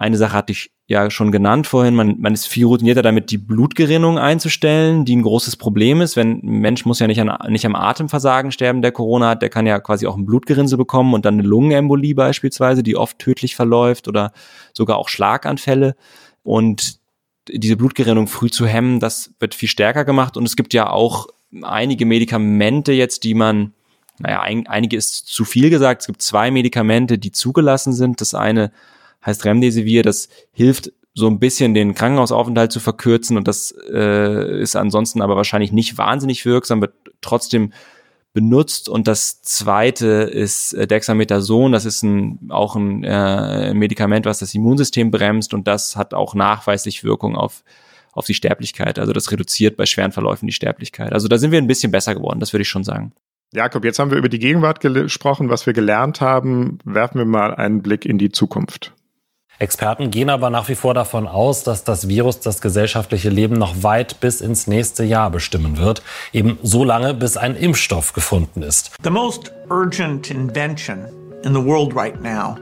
Eine 0.00 0.16
Sache 0.16 0.32
hatte 0.32 0.52
ich 0.52 0.70
ja 0.86 1.10
schon 1.10 1.30
genannt 1.30 1.66
vorhin, 1.66 1.94
man, 1.94 2.18
man 2.20 2.32
ist 2.32 2.46
viel 2.46 2.64
routinierter 2.64 3.02
damit, 3.02 3.30
die 3.30 3.36
Blutgerinnung 3.36 4.18
einzustellen, 4.18 5.04
die 5.04 5.14
ein 5.14 5.20
großes 5.20 5.56
Problem 5.56 6.00
ist. 6.00 6.16
Wenn 6.16 6.40
ein 6.42 6.60
Mensch 6.60 6.86
muss 6.86 7.00
ja 7.00 7.06
nicht, 7.06 7.20
an, 7.20 7.52
nicht 7.52 7.66
am 7.66 7.74
Atemversagen 7.74 8.50
sterben, 8.50 8.80
der 8.80 8.92
Corona 8.92 9.28
hat, 9.28 9.42
der 9.42 9.50
kann 9.50 9.66
ja 9.66 9.78
quasi 9.78 10.06
auch 10.06 10.16
ein 10.16 10.24
Blutgerinnsel 10.24 10.78
bekommen 10.78 11.12
und 11.12 11.26
dann 11.26 11.34
eine 11.34 11.42
Lungenembolie 11.42 12.14
beispielsweise, 12.14 12.82
die 12.82 12.96
oft 12.96 13.18
tödlich 13.18 13.54
verläuft 13.54 14.08
oder 14.08 14.32
sogar 14.72 14.96
auch 14.96 15.10
Schlaganfälle. 15.10 15.96
Und 16.44 16.98
diese 17.46 17.76
Blutgerinnung 17.76 18.26
früh 18.26 18.48
zu 18.48 18.66
hemmen, 18.66 19.00
das 19.00 19.34
wird 19.38 19.54
viel 19.54 19.68
stärker 19.68 20.06
gemacht. 20.06 20.38
Und 20.38 20.46
es 20.46 20.56
gibt 20.56 20.72
ja 20.72 20.88
auch 20.88 21.26
einige 21.60 22.06
Medikamente 22.06 22.92
jetzt, 22.92 23.24
die 23.24 23.34
man, 23.34 23.74
naja, 24.18 24.40
ein, 24.40 24.66
einige 24.66 24.96
ist 24.96 25.26
zu 25.26 25.44
viel 25.44 25.68
gesagt. 25.68 26.00
Es 26.00 26.06
gibt 26.06 26.22
zwei 26.22 26.50
Medikamente, 26.50 27.18
die 27.18 27.32
zugelassen 27.32 27.92
sind. 27.92 28.22
Das 28.22 28.32
eine 28.32 28.72
heißt 29.24 29.44
Remdesivir, 29.44 30.02
das 30.02 30.28
hilft 30.52 30.92
so 31.14 31.26
ein 31.26 31.38
bisschen 31.38 31.74
den 31.74 31.94
Krankenhausaufenthalt 31.94 32.72
zu 32.72 32.80
verkürzen 32.80 33.36
und 33.36 33.48
das 33.48 33.74
äh, 33.92 34.60
ist 34.60 34.76
ansonsten 34.76 35.22
aber 35.22 35.36
wahrscheinlich 35.36 35.72
nicht 35.72 35.98
wahnsinnig 35.98 36.46
wirksam, 36.46 36.80
wird 36.80 36.94
trotzdem 37.20 37.72
benutzt. 38.32 38.88
Und 38.88 39.08
das 39.08 39.42
zweite 39.42 40.06
ist 40.06 40.72
äh, 40.72 40.86
Dexamethason. 40.86 41.72
Das 41.72 41.84
ist 41.84 42.02
ein, 42.02 42.50
auch 42.50 42.76
ein 42.76 43.02
äh, 43.04 43.74
Medikament, 43.74 44.26
was 44.26 44.38
das 44.38 44.54
Immunsystem 44.54 45.10
bremst 45.10 45.54
und 45.54 45.66
das 45.66 45.96
hat 45.96 46.14
auch 46.14 46.34
nachweislich 46.34 47.02
Wirkung 47.02 47.36
auf, 47.36 47.64
auf 48.12 48.26
die 48.26 48.34
Sterblichkeit. 48.34 48.98
Also 48.98 49.12
das 49.12 49.30
reduziert 49.32 49.76
bei 49.76 49.86
schweren 49.86 50.12
Verläufen 50.12 50.46
die 50.46 50.52
Sterblichkeit. 50.52 51.12
Also 51.12 51.28
da 51.28 51.38
sind 51.38 51.50
wir 51.50 51.58
ein 51.58 51.66
bisschen 51.66 51.92
besser 51.92 52.14
geworden, 52.14 52.40
das 52.40 52.52
würde 52.52 52.62
ich 52.62 52.68
schon 52.68 52.84
sagen. 52.84 53.12
Jakob, 53.52 53.84
jetzt 53.84 53.98
haben 53.98 54.12
wir 54.12 54.18
über 54.18 54.28
die 54.28 54.38
Gegenwart 54.38 54.78
gesprochen, 54.78 55.50
was 55.50 55.66
wir 55.66 55.72
gelernt 55.72 56.20
haben. 56.20 56.78
Werfen 56.84 57.18
wir 57.18 57.24
mal 57.24 57.52
einen 57.52 57.82
Blick 57.82 58.06
in 58.06 58.16
die 58.16 58.30
Zukunft. 58.30 58.92
Experten 59.60 60.10
gehen 60.10 60.30
aber 60.30 60.48
nach 60.48 60.70
wie 60.70 60.74
vor 60.74 60.94
davon 60.94 61.28
aus, 61.28 61.64
dass 61.64 61.84
das 61.84 62.08
Virus 62.08 62.40
das 62.40 62.62
gesellschaftliche 62.62 63.28
Leben 63.28 63.56
noch 63.56 63.82
weit 63.82 64.18
bis 64.20 64.40
ins 64.40 64.66
nächste 64.66 65.04
Jahr 65.04 65.30
bestimmen 65.30 65.76
wird. 65.76 66.02
Eben 66.32 66.58
so 66.62 66.82
lange, 66.82 67.12
bis 67.12 67.36
ein 67.36 67.54
Impfstoff 67.54 68.14
gefunden 68.14 68.62
ist. 68.62 68.92
The 69.04 69.10
most 69.10 69.52
urgent 69.68 70.30
invention 70.30 71.06
in 71.44 71.52
the 71.52 71.62
world 71.62 71.94
right 71.94 72.18
now 72.22 72.56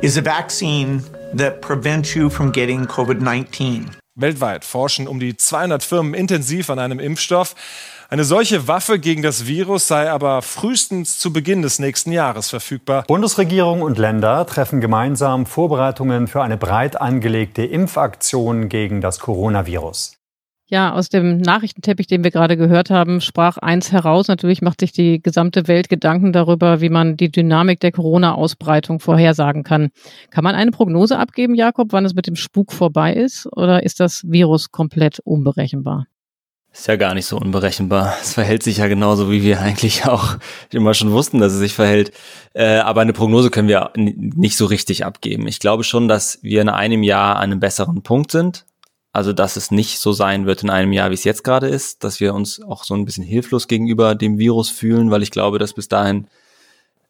is 0.00 0.16
a 0.16 0.24
vaccine 0.24 1.04
that 1.36 1.60
prevents 1.60 2.14
you 2.14 2.30
from 2.30 2.50
getting 2.50 2.86
COVID-19. 2.86 3.88
Weltweit 4.14 4.64
forschen 4.64 5.08
um 5.08 5.20
die 5.20 5.36
200 5.36 5.82
Firmen 5.82 6.14
intensiv 6.14 6.70
an 6.70 6.78
einem 6.78 6.98
Impfstoff. 6.98 7.54
Eine 8.12 8.24
solche 8.24 8.68
Waffe 8.68 8.98
gegen 8.98 9.22
das 9.22 9.46
Virus 9.46 9.88
sei 9.88 10.10
aber 10.10 10.42
frühestens 10.42 11.16
zu 11.16 11.32
Beginn 11.32 11.62
des 11.62 11.78
nächsten 11.78 12.12
Jahres 12.12 12.50
verfügbar. 12.50 13.04
Bundesregierung 13.08 13.80
und 13.80 13.96
Länder 13.96 14.44
treffen 14.44 14.82
gemeinsam 14.82 15.46
Vorbereitungen 15.46 16.26
für 16.26 16.42
eine 16.42 16.58
breit 16.58 17.00
angelegte 17.00 17.64
Impfaktion 17.64 18.68
gegen 18.68 19.00
das 19.00 19.18
Coronavirus. 19.18 20.18
Ja, 20.68 20.92
aus 20.92 21.08
dem 21.08 21.38
Nachrichtenteppich, 21.38 22.06
den 22.06 22.22
wir 22.22 22.30
gerade 22.30 22.58
gehört 22.58 22.90
haben, 22.90 23.22
sprach 23.22 23.56
eins 23.56 23.92
heraus. 23.92 24.28
Natürlich 24.28 24.60
macht 24.60 24.80
sich 24.80 24.92
die 24.92 25.22
gesamte 25.22 25.66
Welt 25.66 25.88
Gedanken 25.88 26.34
darüber, 26.34 26.82
wie 26.82 26.90
man 26.90 27.16
die 27.16 27.32
Dynamik 27.32 27.80
der 27.80 27.92
Corona-Ausbreitung 27.92 29.00
vorhersagen 29.00 29.62
kann. 29.62 29.88
Kann 30.28 30.44
man 30.44 30.54
eine 30.54 30.70
Prognose 30.70 31.18
abgeben, 31.18 31.54
Jakob, 31.54 31.94
wann 31.94 32.04
es 32.04 32.12
mit 32.12 32.26
dem 32.26 32.36
Spuk 32.36 32.74
vorbei 32.74 33.14
ist? 33.14 33.48
Oder 33.56 33.84
ist 33.84 34.00
das 34.00 34.20
Virus 34.26 34.70
komplett 34.70 35.18
unberechenbar? 35.20 36.08
Ist 36.72 36.88
ja 36.88 36.96
gar 36.96 37.12
nicht 37.12 37.26
so 37.26 37.36
unberechenbar. 37.36 38.16
Es 38.22 38.32
verhält 38.32 38.62
sich 38.62 38.78
ja 38.78 38.86
genauso, 38.86 39.30
wie 39.30 39.42
wir 39.42 39.60
eigentlich 39.60 40.06
auch 40.06 40.36
immer 40.72 40.94
schon 40.94 41.12
wussten, 41.12 41.38
dass 41.38 41.52
es 41.52 41.58
sich 41.58 41.74
verhält. 41.74 42.12
Äh, 42.54 42.76
aber 42.78 43.02
eine 43.02 43.12
Prognose 43.12 43.50
können 43.50 43.68
wir 43.68 43.90
nicht 43.94 44.56
so 44.56 44.64
richtig 44.64 45.04
abgeben. 45.04 45.46
Ich 45.46 45.60
glaube 45.60 45.84
schon, 45.84 46.08
dass 46.08 46.38
wir 46.42 46.62
in 46.62 46.70
einem 46.70 47.02
Jahr 47.02 47.36
an 47.36 47.52
einem 47.52 47.60
besseren 47.60 48.02
Punkt 48.02 48.30
sind. 48.30 48.64
Also, 49.14 49.34
dass 49.34 49.56
es 49.56 49.70
nicht 49.70 49.98
so 49.98 50.12
sein 50.12 50.46
wird 50.46 50.62
in 50.62 50.70
einem 50.70 50.92
Jahr, 50.92 51.10
wie 51.10 51.14
es 51.14 51.24
jetzt 51.24 51.44
gerade 51.44 51.68
ist, 51.68 52.02
dass 52.02 52.20
wir 52.20 52.32
uns 52.32 52.62
auch 52.62 52.84
so 52.84 52.94
ein 52.94 53.04
bisschen 53.04 53.24
hilflos 53.24 53.68
gegenüber 53.68 54.14
dem 54.14 54.38
Virus 54.38 54.70
fühlen, 54.70 55.10
weil 55.10 55.22
ich 55.22 55.30
glaube, 55.30 55.58
dass 55.58 55.74
bis 55.74 55.88
dahin 55.88 56.28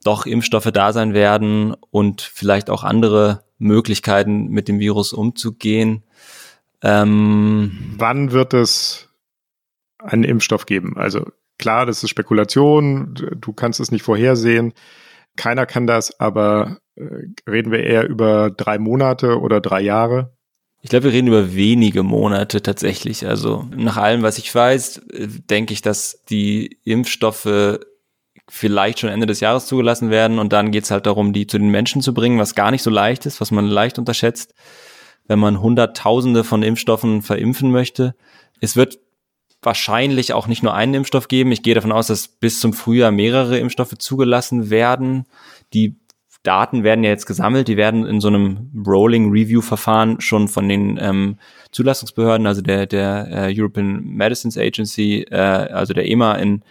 doch 0.03 0.27
Impfstoffe 0.27 0.73
da 0.73 0.93
sein 0.93 1.15
werden 1.15 1.77
und 1.93 2.21
vielleicht 2.21 2.71
auch 2.71 2.83
andere 2.83 3.45
Möglichkeiten 3.59 4.49
mit 4.49 4.67
dem 4.67 4.81
Virus 4.81 5.13
umzugehen. 5.13 6.03
Ähm, 6.83 7.95
Wann 7.99 8.33
wird 8.33 8.53
es 8.53 9.12
einen 10.05 10.25
Impfstoff 10.25 10.67
geben. 10.67 10.97
Also 10.97 11.27
klar, 11.59 11.87
das 11.87 12.03
ist 12.03 12.11
Spekulation, 12.11 13.15
du 13.15 13.53
kannst 13.53 13.81
es 13.81 13.91
nicht 13.91 14.03
vorhersehen, 14.03 14.73
keiner 15.37 15.67
kann 15.67 15.87
das, 15.87 16.19
aber 16.21 16.79
äh, 16.97 17.05
reden 17.49 17.73
wir 17.73 17.83
eher 17.83 18.09
über 18.09 18.51
drei 18.51 18.79
Monate 18.79 19.41
oder 19.41 19.61
drei 19.61 19.81
Jahre? 19.81 20.37
Ich 20.83 20.91
glaube, 20.91 21.05
wir 21.05 21.13
reden 21.13 21.29
über 21.29 21.55
wenige 21.55 22.03
Monate 22.03 22.61
tatsächlich. 22.61 23.27
Also 23.27 23.67
nach 23.75 23.97
allem, 23.97 24.23
was 24.23 24.39
ich 24.39 24.53
weiß, 24.53 24.99
äh, 24.99 25.29
denke 25.29 25.73
ich, 25.73 25.81
dass 25.81 26.23
die 26.29 26.79
Impfstoffe 26.85 27.79
vielleicht 28.49 28.99
schon 28.99 29.11
Ende 29.11 29.27
des 29.27 29.41
Jahres 29.41 29.67
zugelassen 29.67 30.11
werden 30.11 30.39
und 30.39 30.53
dann 30.53 30.73
geht 30.73 30.85
es 30.85 30.91
halt 30.91 31.07
darum, 31.07 31.33
die 31.33 31.47
zu 31.47 31.59
den 31.59 31.71
Menschen 31.71 32.03
zu 32.03 32.13
bringen, 32.13 32.39
was 32.39 32.55
gar 32.55 32.71
nicht 32.71 32.83
so 32.83 32.91
leicht 32.91 33.25
ist, 33.25 33.41
was 33.41 33.53
man 33.53 33.67
leicht 33.67 33.99
unterschätzt, 33.99 34.55
wenn 35.27 35.39
man 35.39 35.61
Hunderttausende 35.61 36.43
von 36.45 36.63
Impfstoffen 36.63 37.23
verimpfen 37.23 37.71
möchte. 37.71 38.15
Es 38.61 38.77
wird 38.77 38.99
wahrscheinlich 39.63 40.33
auch 40.33 40.49
nicht 40.49 40.63
nur 40.63 40.75
einen 40.75 40.95
Impfstoff 40.95 41.29
geben. 41.29 41.53
Ich 41.53 41.63
gehe 41.63 41.75
davon 41.75 41.93
aus, 41.93 42.09
dass 42.09 42.29
bis 42.29 42.61
zum 42.61 42.73
Frühjahr 42.73 43.13
mehrere 43.13 43.59
Impfstoffe 43.59 43.97
zugelassen 43.97 44.71
werden. 44.71 45.27
Die 45.73 45.97
Daten 46.43 46.83
werden 46.83 47.05
ja 47.05 47.11
jetzt 47.11 47.27
gesammelt, 47.27 47.69
die 47.69 47.77
werden 47.77 48.05
in 48.05 48.21
so 48.21 48.27
einem 48.27 48.73
Rolling 48.85 49.31
Review 49.31 49.61
Verfahren 49.61 50.21
schon 50.21 50.49
von 50.49 50.69
den 50.69 50.99
ähm, 51.01 51.39
Zulassungsbehörden, 51.71 52.49
also 52.49 52.63
der 52.63 52.87
der 52.87 53.29
äh, 53.31 53.55
European 53.57 54.03
Medicines 54.05 54.59
Agency, 54.59 55.23
äh, 55.31 55.37
also 55.37 55.95
der 55.95 56.09
EMA 56.09 56.35
in 56.35 56.63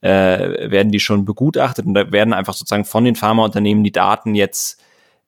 äh, 0.00 0.70
werden 0.70 0.90
die 0.90 0.98
schon 0.98 1.24
begutachtet 1.24 1.86
und 1.86 1.94
da 1.94 2.10
werden 2.10 2.34
einfach 2.34 2.54
sozusagen 2.54 2.84
von 2.84 3.04
den 3.04 3.14
Pharmaunternehmen 3.14 3.84
die 3.84 3.92
Daten 3.92 4.34
jetzt 4.34 4.82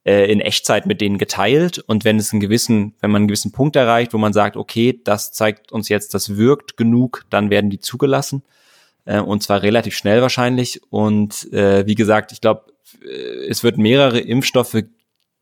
äh, 0.04 0.30
in 0.30 0.40
Echtzeit 0.40 0.86
mit 0.86 1.00
denen 1.00 1.18
geteilt. 1.18 1.78
Und 1.78 2.04
wenn 2.04 2.18
es 2.18 2.32
einen 2.32 2.40
gewissen, 2.40 2.94
wenn 3.00 3.10
man 3.10 3.22
einen 3.22 3.28
gewissen 3.28 3.52
Punkt 3.52 3.76
erreicht, 3.76 4.12
wo 4.12 4.18
man 4.18 4.32
sagt, 4.32 4.56
okay, 4.56 5.00
das 5.02 5.32
zeigt 5.32 5.72
uns 5.72 5.88
jetzt, 5.88 6.14
das 6.14 6.36
wirkt 6.36 6.76
genug, 6.76 7.24
dann 7.30 7.50
werden 7.50 7.70
die 7.70 7.80
zugelassen. 7.80 8.42
Äh, 9.04 9.20
und 9.20 9.42
zwar 9.42 9.62
relativ 9.62 9.96
schnell 9.96 10.22
wahrscheinlich. 10.22 10.80
Und 10.90 11.52
äh, 11.52 11.86
wie 11.86 11.94
gesagt, 11.94 12.32
ich 12.32 12.40
glaube, 12.40 12.72
äh, 13.02 13.46
es 13.48 13.64
wird 13.64 13.78
mehrere 13.78 14.20
Impfstoffe 14.20 14.84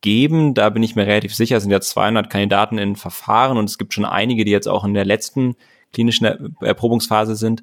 geben, 0.01 0.55
da 0.55 0.69
bin 0.71 0.83
ich 0.83 0.97
mir 0.97 1.07
relativ 1.07 1.35
sicher, 1.35 1.57
es 1.57 1.63
sind 1.63 1.71
ja 1.71 1.81
200 1.81 2.29
Kandidaten 2.29 2.79
in 2.79 2.97
Verfahren. 2.97 3.57
Und 3.57 3.69
es 3.69 3.79
gibt 3.79 3.95
schon 3.95 4.05
einige, 4.05 4.45
die 4.45 4.53
jetzt 4.53 4.69
auch 4.69 4.85
in 4.85 4.95
der 4.95 5.05
letzten 5.05 5.57
klinischen 5.93 6.57
Erprobungsphase 6.61 7.37
sind. 7.37 7.63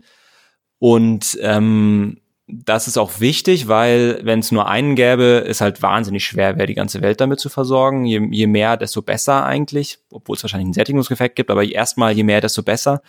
Und 0.80 1.38
ähm, 1.42 2.22
das 2.52 2.88
ist 2.88 2.98
auch 2.98 3.20
wichtig, 3.20 3.68
weil 3.68 4.20
wenn 4.24 4.40
es 4.40 4.52
nur 4.52 4.68
einen 4.68 4.96
gäbe, 4.96 5.44
ist 5.46 5.62
halt 5.62 5.82
wahnsinnig 5.82 6.26
schwer 6.26 6.58
wäre, 6.58 6.68
die 6.68 6.74
ganze 6.74 7.02
Welt 7.02 7.22
damit 7.22 7.40
zu 7.40 7.50
versorgen. 7.50 8.06
Je, 8.06 8.28
je 8.32 8.48
mehr, 8.48 8.76
desto 8.76 9.02
besser 9.02 9.46
eigentlich, 9.46 10.00
obwohl 10.12 10.36
es 10.36 10.44
wahrscheinlich 10.44 10.66
einen 10.66 10.74
Sättigungseffekt 10.74 11.36
gibt, 11.36 11.52
aber 11.52 11.64
erstmal 11.64 12.14
je 12.14 12.24
mehr, 12.24 12.42
desto 12.42 12.64
besser. 12.64 13.02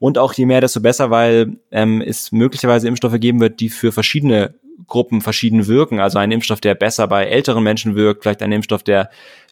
Und 0.00 0.18
auch 0.18 0.32
je 0.32 0.46
mehr, 0.46 0.60
desto 0.60 0.80
besser, 0.80 1.10
weil 1.10 1.58
ähm, 1.70 2.00
es 2.00 2.32
möglicherweise 2.32 2.88
Impfstoffe 2.88 3.18
geben 3.20 3.40
wird, 3.40 3.60
die 3.60 3.68
für 3.68 3.92
verschiedene 3.92 4.54
Gruppen 4.86 5.20
verschieden 5.20 5.66
wirken. 5.66 6.00
Also 6.00 6.18
ein 6.18 6.32
Impfstoff, 6.32 6.60
der 6.60 6.74
besser 6.74 7.06
bei 7.08 7.26
älteren 7.26 7.62
Menschen 7.62 7.94
wirkt, 7.94 8.22
vielleicht 8.22 8.42
ein 8.42 8.52
Impfstoff, 8.52 8.82
der, 8.82 9.10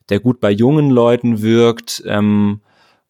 der 0.09 0.20
gut 0.20 0.40
bei 0.40 0.51
jungen 0.51 0.90
Leuten 0.90 1.42
wirkt. 1.42 2.03
Ähm, 2.07 2.61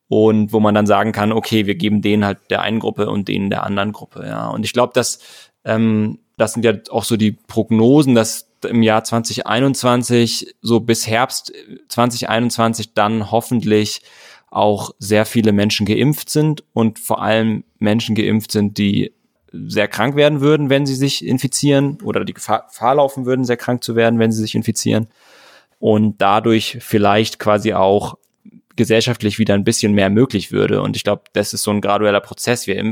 und 0.09 0.53
wo 0.53 0.61
man 0.61 0.75
dann 0.75 0.87
sagen 0.87 1.13
kann, 1.13 1.33
okay, 1.33 1.67
wir 1.67 1.75
geben 1.75 2.01
denen 2.01 2.25
halt 2.25 2.39
der 2.51 2.63
einen 2.63 2.79
Gruppe 2.79 3.11
und 3.11 3.27
denen 3.29 3.51
der 3.51 3.65
anderen 3.65 3.93
Gruppe. 3.93 4.25
Ja, 4.27 4.49
und 4.49 4.65
ich 4.65 4.73
glaube, 4.73 4.93
dass 4.95 5.19
ähm, 5.65 6.21
das 6.37 6.53
sind 6.53 6.65
ja 6.65 6.75
auch 6.91 7.05
so 7.05 7.17
die 7.17 7.33
Prognosen, 7.33 8.15
dass 8.15 8.49
im 8.65 8.83
Jahr 8.83 9.05
2021, 9.05 10.55
so 10.61 10.81
bis 10.81 11.07
Herbst 11.07 11.53
2021 11.89 12.95
dann 12.95 13.31
hoffentlich 13.31 14.03
auch 14.51 14.91
sehr 14.99 15.27
viele 15.27 15.53
Menschen 15.53 15.87
geimpft 15.87 16.31
sind 16.31 16.65
und 16.73 16.99
vor 16.99 17.23
allem 17.23 17.65
Menschen 17.79 18.15
geimpft 18.15 18.53
sind, 18.53 18.79
die 18.79 19.13
sehr 19.53 19.89
krank 19.89 20.17
werden 20.17 20.41
würden, 20.41 20.71
wenn 20.71 20.87
sie 20.87 20.95
sich 20.95 21.25
infizieren 21.25 21.99
oder 22.03 22.25
die 22.25 22.35
Gefahr, 22.35 22.95
laufen 22.95 23.27
würden, 23.27 23.45
sehr 23.45 23.57
krank 23.57 23.83
zu 23.83 23.97
werden, 23.97 24.19
wenn 24.19 24.33
sie 24.33 24.41
sich 24.41 24.55
infizieren. 24.55 25.09
Und 25.79 26.17
dadurch 26.19 26.79
vielleicht 26.81 27.39
quasi 27.39 27.75
auch 27.75 28.17
gesellschaftlich 28.77 29.39
wieder 29.39 29.55
ein 29.55 29.65
bisschen 29.65 29.93
mehr 29.93 30.11
möglich 30.11 30.53
würde. 30.53 30.83
Und 30.83 30.97
ich 30.97 31.05
glaube, 31.05 31.25
das 31.33 31.55
ist 31.55 31.63
so 31.63 31.71
ein 31.71 31.81
gradueller 31.81 32.21
Prozess. 32.21 32.67
Wir, 32.67 32.83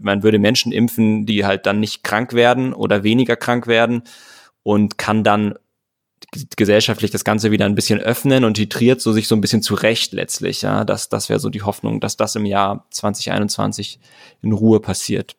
man 0.00 0.22
würde 0.22 0.38
Menschen 0.38 0.72
impfen, 0.72 1.26
die 1.26 1.44
halt 1.44 1.66
dann 1.66 1.80
nicht 1.80 2.02
krank 2.04 2.32
werden 2.32 2.72
oder 2.72 3.02
weniger 3.02 3.36
krank 3.36 3.66
werden 3.66 4.02
und 4.62 4.98
kann 4.98 5.24
dann 5.24 5.54
gesellschaftlich 6.56 7.10
das 7.10 7.24
Ganze 7.24 7.50
wieder 7.50 7.66
ein 7.66 7.74
bisschen 7.74 8.00
öffnen 8.00 8.44
und 8.44 8.54
titriert 8.54 9.00
so 9.00 9.12
sich 9.12 9.28
so 9.28 9.34
ein 9.34 9.40
bisschen 9.40 9.62
zurecht 9.62 10.12
letztlich. 10.12 10.62
Ja, 10.62 10.84
das, 10.84 11.08
das 11.08 11.28
wäre 11.28 11.40
so 11.40 11.50
die 11.50 11.62
Hoffnung, 11.62 12.00
dass 12.00 12.16
das 12.16 12.36
im 12.36 12.46
Jahr 12.46 12.86
2021 12.90 14.00
in 14.40 14.52
Ruhe 14.52 14.80
passiert. 14.80 15.36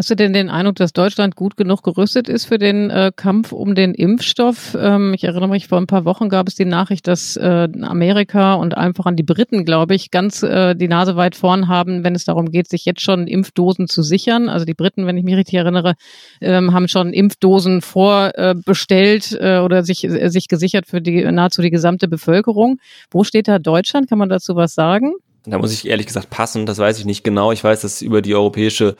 Hast 0.00 0.08
du 0.08 0.16
denn 0.16 0.32
den 0.32 0.48
Eindruck, 0.48 0.76
dass 0.76 0.94
Deutschland 0.94 1.36
gut 1.36 1.58
genug 1.58 1.82
gerüstet 1.82 2.26
ist 2.26 2.46
für 2.46 2.56
den 2.56 2.88
äh, 2.88 3.12
Kampf 3.14 3.52
um 3.52 3.74
den 3.74 3.92
Impfstoff? 3.92 4.74
Ähm, 4.74 5.12
ich 5.12 5.24
erinnere 5.24 5.50
mich, 5.50 5.68
vor 5.68 5.76
ein 5.76 5.86
paar 5.86 6.06
Wochen 6.06 6.30
gab 6.30 6.48
es 6.48 6.54
die 6.54 6.64
Nachricht, 6.64 7.06
dass 7.06 7.36
äh, 7.36 7.68
Amerika 7.82 8.54
und 8.54 8.78
einfach 8.78 9.04
an 9.04 9.16
die 9.16 9.22
Briten, 9.22 9.66
glaube 9.66 9.94
ich, 9.94 10.10
ganz 10.10 10.42
äh, 10.42 10.74
die 10.74 10.88
Nase 10.88 11.16
weit 11.16 11.36
vorn 11.36 11.68
haben, 11.68 12.02
wenn 12.02 12.14
es 12.14 12.24
darum 12.24 12.50
geht, 12.50 12.70
sich 12.70 12.86
jetzt 12.86 13.02
schon 13.02 13.26
Impfdosen 13.26 13.88
zu 13.88 14.02
sichern. 14.02 14.48
Also 14.48 14.64
die 14.64 14.72
Briten, 14.72 15.06
wenn 15.06 15.18
ich 15.18 15.24
mich 15.24 15.36
richtig 15.36 15.56
erinnere, 15.56 15.96
ähm, 16.40 16.72
haben 16.72 16.88
schon 16.88 17.12
Impfdosen 17.12 17.82
vorbestellt 17.82 19.36
äh, 19.38 19.58
oder 19.58 19.82
sich, 19.82 20.04
äh, 20.04 20.30
sich 20.30 20.48
gesichert 20.48 20.86
für 20.86 21.02
die 21.02 21.30
nahezu 21.30 21.60
die 21.60 21.68
gesamte 21.68 22.08
Bevölkerung. 22.08 22.78
Wo 23.10 23.22
steht 23.22 23.48
da 23.48 23.58
Deutschland? 23.58 24.08
Kann 24.08 24.16
man 24.16 24.30
dazu 24.30 24.56
was 24.56 24.72
sagen? 24.72 25.12
Da 25.44 25.58
muss 25.58 25.74
ich 25.74 25.86
ehrlich 25.86 26.06
gesagt 26.06 26.30
passen, 26.30 26.64
das 26.64 26.78
weiß 26.78 26.98
ich 26.98 27.04
nicht 27.04 27.22
genau. 27.22 27.52
Ich 27.52 27.62
weiß, 27.62 27.82
dass 27.82 28.00
über 28.00 28.22
die 28.22 28.34
europäische 28.34 28.96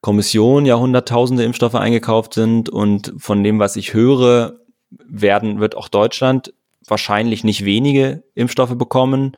Kommission 0.00 0.64
ja 0.64 0.78
hunderttausende 0.78 1.44
Impfstoffe 1.44 1.74
eingekauft 1.74 2.34
sind 2.34 2.68
und 2.68 3.12
von 3.18 3.44
dem, 3.44 3.58
was 3.58 3.76
ich 3.76 3.92
höre, 3.92 4.60
werden, 4.90 5.60
wird 5.60 5.76
auch 5.76 5.88
Deutschland 5.88 6.52
wahrscheinlich 6.86 7.44
nicht 7.44 7.64
wenige 7.64 8.22
Impfstoffe 8.34 8.76
bekommen. 8.76 9.36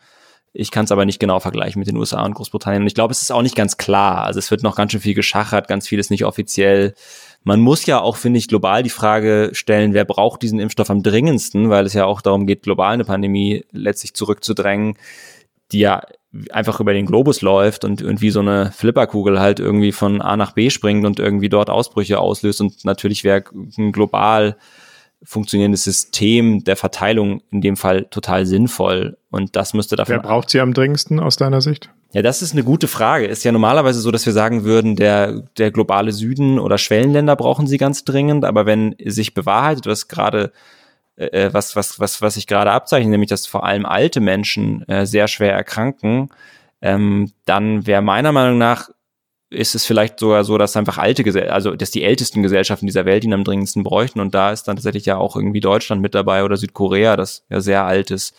Ich 0.55 0.71
kann 0.71 0.85
es 0.85 0.93
aber 0.93 1.07
nicht 1.07 1.19
genau 1.19 1.41
vergleichen 1.41 1.79
mit 1.79 1.89
den 1.89 1.97
USA 1.97 2.25
und 2.25 2.35
Großbritannien. 2.35 2.83
Und 2.83 2.87
ich 2.87 2.95
glaube, 2.95 3.13
es 3.13 3.23
ist 3.23 3.33
auch 3.33 3.43
nicht 3.43 3.57
ganz 3.57 3.79
klar. 3.79 4.25
Also 4.25 4.39
es 4.39 4.51
wird 4.51 4.63
noch 4.63 4.77
ganz 4.77 4.93
schön 4.93 5.01
viel 5.01 5.15
geschachert, 5.15 5.67
ganz 5.67 5.89
vieles 5.89 6.11
nicht 6.11 6.25
offiziell. 6.27 6.95
Man 7.43 7.61
muss 7.61 7.87
ja 7.87 8.01
auch, 8.01 8.17
finde 8.17 8.39
ich, 8.39 8.49
global 8.49 8.83
die 8.83 8.91
Frage 8.91 9.51
stellen, 9.55 9.95
wer 9.95 10.05
braucht 10.05 10.43
diesen 10.43 10.61
Impfstoff 10.61 10.91
am 10.91 11.03
dringendsten, 11.03 11.71
weil 11.71 11.87
es 11.87 11.95
ja 11.95 12.05
auch 12.05 12.21
darum 12.21 12.47
geht, 12.47 12.63
global 12.63 12.93
eine 12.93 13.05
Pandemie 13.05 13.65
letztlich 13.73 14.15
zurückzudrängen, 14.15 14.99
die 15.73 15.81
ja 15.81 16.03
einfach 16.51 16.81
über 16.81 16.95
den 16.95 17.07
Globus 17.07 17.43
läuft 17.43 17.85
und 17.85 18.01
irgendwie 18.01 18.31
so 18.31 18.41
eine 18.41 18.73
Flipperkugel 18.73 19.39
halt 19.39 19.61
irgendwie 19.61 19.93
von 19.93 20.23
A 20.23 20.37
nach 20.37 20.53
B 20.53 20.71
springt 20.71 21.05
und 21.05 21.19
irgendwie 21.19 21.49
dort 21.49 21.69
Ausbrüche 21.69 22.19
auslöst. 22.19 22.61
Und 22.61 22.85
natürlich 22.85 23.23
wäre 23.23 23.45
ein 23.79 23.93
global 23.93 24.57
funktionierendes 25.25 25.85
System 25.85 26.65
der 26.65 26.77
Verteilung 26.77 27.43
in 27.51 27.61
dem 27.61 27.77
Fall 27.77 28.07
total 28.07 28.47
sinnvoll. 28.47 29.19
Und 29.31 29.57
das 29.57 29.75
müsste 29.75 29.95
dafür. 29.97 30.17
Wer 30.17 30.23
braucht 30.23 30.51
sie 30.51 30.61
am 30.61 30.75
dringendsten 30.75 31.21
aus 31.21 31.37
deiner 31.37 31.61
Sicht? 31.61 31.91
Ja, 32.13 32.23
das 32.23 32.43
ist 32.43 32.53
eine 32.53 32.65
gute 32.65 32.89
Frage. 32.89 33.27
Ist 33.27 33.45
ja 33.45 33.53
normalerweise 33.53 34.01
so, 34.01 34.11
dass 34.11 34.27
wir 34.27 34.33
sagen 34.33 34.65
würden, 34.65 34.97
der, 34.97 35.45
der 35.59 35.71
globale 35.71 36.13
Süden 36.13 36.59
oder 36.59 36.77
Schwellenländer 36.77 37.37
brauchen 37.37 37.67
sie 37.67 37.79
ganz 37.79 38.05
dringend. 38.05 38.45
Aber 38.45 38.67
wenn 38.67 38.97
sich 39.05 39.35
bewahrheitet, 39.35 39.87
was 39.87 40.09
gerade 40.09 40.53
äh, 41.23 41.47
äh, 41.47 41.55
was, 41.55 41.77
was, 41.77 42.01
was, 42.01 42.23
was 42.23 42.35
sich 42.35 42.47
gerade 42.47 42.71
abzeichnet, 42.73 43.11
nämlich 43.11 43.31
dass 43.31 43.47
vor 43.47 43.65
allem 43.65 43.87
alte 43.87 44.21
Menschen 44.21 44.87
äh, 44.89 45.07
sehr 45.07 45.29
schwer 45.29 45.53
erkranken, 45.53 46.31
ähm, 46.81 47.33
dann 47.45 47.87
wäre 47.87 48.03
meiner 48.03 48.33
Meinung 48.33 48.59
nach 48.59 48.91
ist 49.51 49.75
es 49.75 49.85
vielleicht 49.85 50.19
sogar 50.19 50.45
so, 50.45 50.57
dass 50.59 50.77
einfach 50.77 50.99
alte, 50.99 51.23
Gesell 51.23 51.51
also 51.51 51.77
dass 51.77 51.91
die 51.91 52.03
ältesten 52.05 52.43
Gesellschaften 52.43 52.87
dieser 52.87 53.05
Welt 53.05 53.23
ihn 53.25 53.35
am 53.35 53.45
dringendsten 53.45 53.83
bräuchten. 53.83 54.19
Und 54.21 54.35
da 54.35 54.51
ist 54.51 54.65
dann 54.65 54.77
tatsächlich 54.77 55.05
ja 55.05 55.19
auch 55.19 55.37
irgendwie 55.37 55.61
Deutschland 55.61 56.01
mit 56.01 56.15
dabei 56.15 56.43
oder 56.45 56.57
Südkorea, 56.57 57.17
das 57.17 57.45
ja 57.51 57.61
sehr 57.61 57.85
alt 57.85 58.11
ist. 58.11 58.35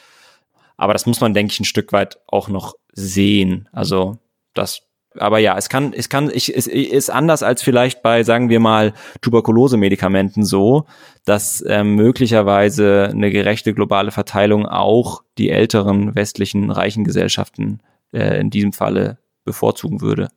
Aber 0.76 0.94
das 0.94 1.06
muss 1.06 1.22
man, 1.22 1.34
denke 1.34 1.54
ich, 1.54 1.60
ein 1.60 1.66
Stück 1.66 1.94
weit 1.94 2.18
auch 2.28 2.48
noch 2.50 2.74
sehen. 2.92 3.70
Also 3.72 4.18
das 4.56 4.82
aber 5.18 5.40
ja, 5.40 5.58
es 5.58 5.70
kann, 5.70 5.94
es 5.94 6.10
kann, 6.10 6.30
ich, 6.34 6.56
es 6.56 6.68
ist 6.68 7.10
anders 7.10 7.44
als 7.44 7.62
vielleicht 7.62 8.02
bei, 8.02 8.24
sagen 8.24 8.50
wir 8.50 8.60
mal, 8.60 8.94
Tuberkulose-Medikamenten 9.22 10.44
so, 10.44 10.86
dass 11.26 11.64
ähm, 11.68 11.96
möglicherweise 11.96 13.10
eine 13.12 13.32
gerechte 13.32 13.74
globale 13.74 14.12
Verteilung 14.12 14.66
auch 14.66 15.24
die 15.38 15.50
älteren 15.50 16.16
westlichen 16.16 16.72
reichen 16.72 17.04
Gesellschaften 17.04 17.82
äh, 18.12 18.40
in 18.40 18.50
diesem 18.50 18.74
Falle 18.74 19.18
bevorzugen 19.46 20.02
würde. 20.02 20.30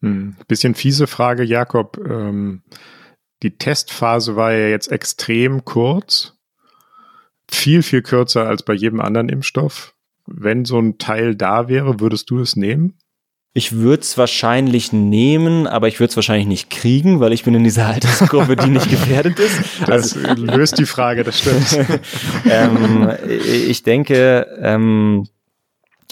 Hm. 0.00 0.36
Bisschen 0.48 0.74
fiese 0.74 1.06
Frage, 1.06 1.44
Jakob. 1.44 1.98
Ähm, 1.98 2.62
die 3.42 3.56
Testphase 3.56 4.36
war 4.36 4.52
ja 4.52 4.68
jetzt 4.68 4.90
extrem 4.90 5.64
kurz. 5.64 6.38
Viel, 7.50 7.82
viel 7.82 8.02
kürzer 8.02 8.46
als 8.46 8.62
bei 8.62 8.72
jedem 8.72 9.00
anderen 9.00 9.28
Impfstoff. 9.28 9.94
Wenn 10.26 10.64
so 10.64 10.78
ein 10.78 10.98
Teil 10.98 11.34
da 11.34 11.68
wäre, 11.68 12.00
würdest 12.00 12.30
du 12.30 12.38
es 12.40 12.56
nehmen? 12.56 12.98
Ich 13.54 13.72
würde 13.72 14.02
es 14.02 14.16
wahrscheinlich 14.16 14.92
nehmen, 14.94 15.66
aber 15.66 15.86
ich 15.86 16.00
würde 16.00 16.10
es 16.10 16.16
wahrscheinlich 16.16 16.46
nicht 16.46 16.70
kriegen, 16.70 17.20
weil 17.20 17.34
ich 17.34 17.44
bin 17.44 17.54
in 17.54 17.64
dieser 17.64 17.86
Altersgruppe, 17.88 18.56
die 18.56 18.70
nicht 18.70 18.88
gefährdet 18.88 19.38
ist. 19.38 19.60
Das 19.86 20.16
also, 20.16 20.44
löst 20.44 20.78
die 20.78 20.86
Frage, 20.86 21.22
das 21.22 21.38
stimmt. 21.38 21.86
ähm, 22.50 23.12
ich 23.68 23.82
denke, 23.82 24.46
ähm, 24.60 25.28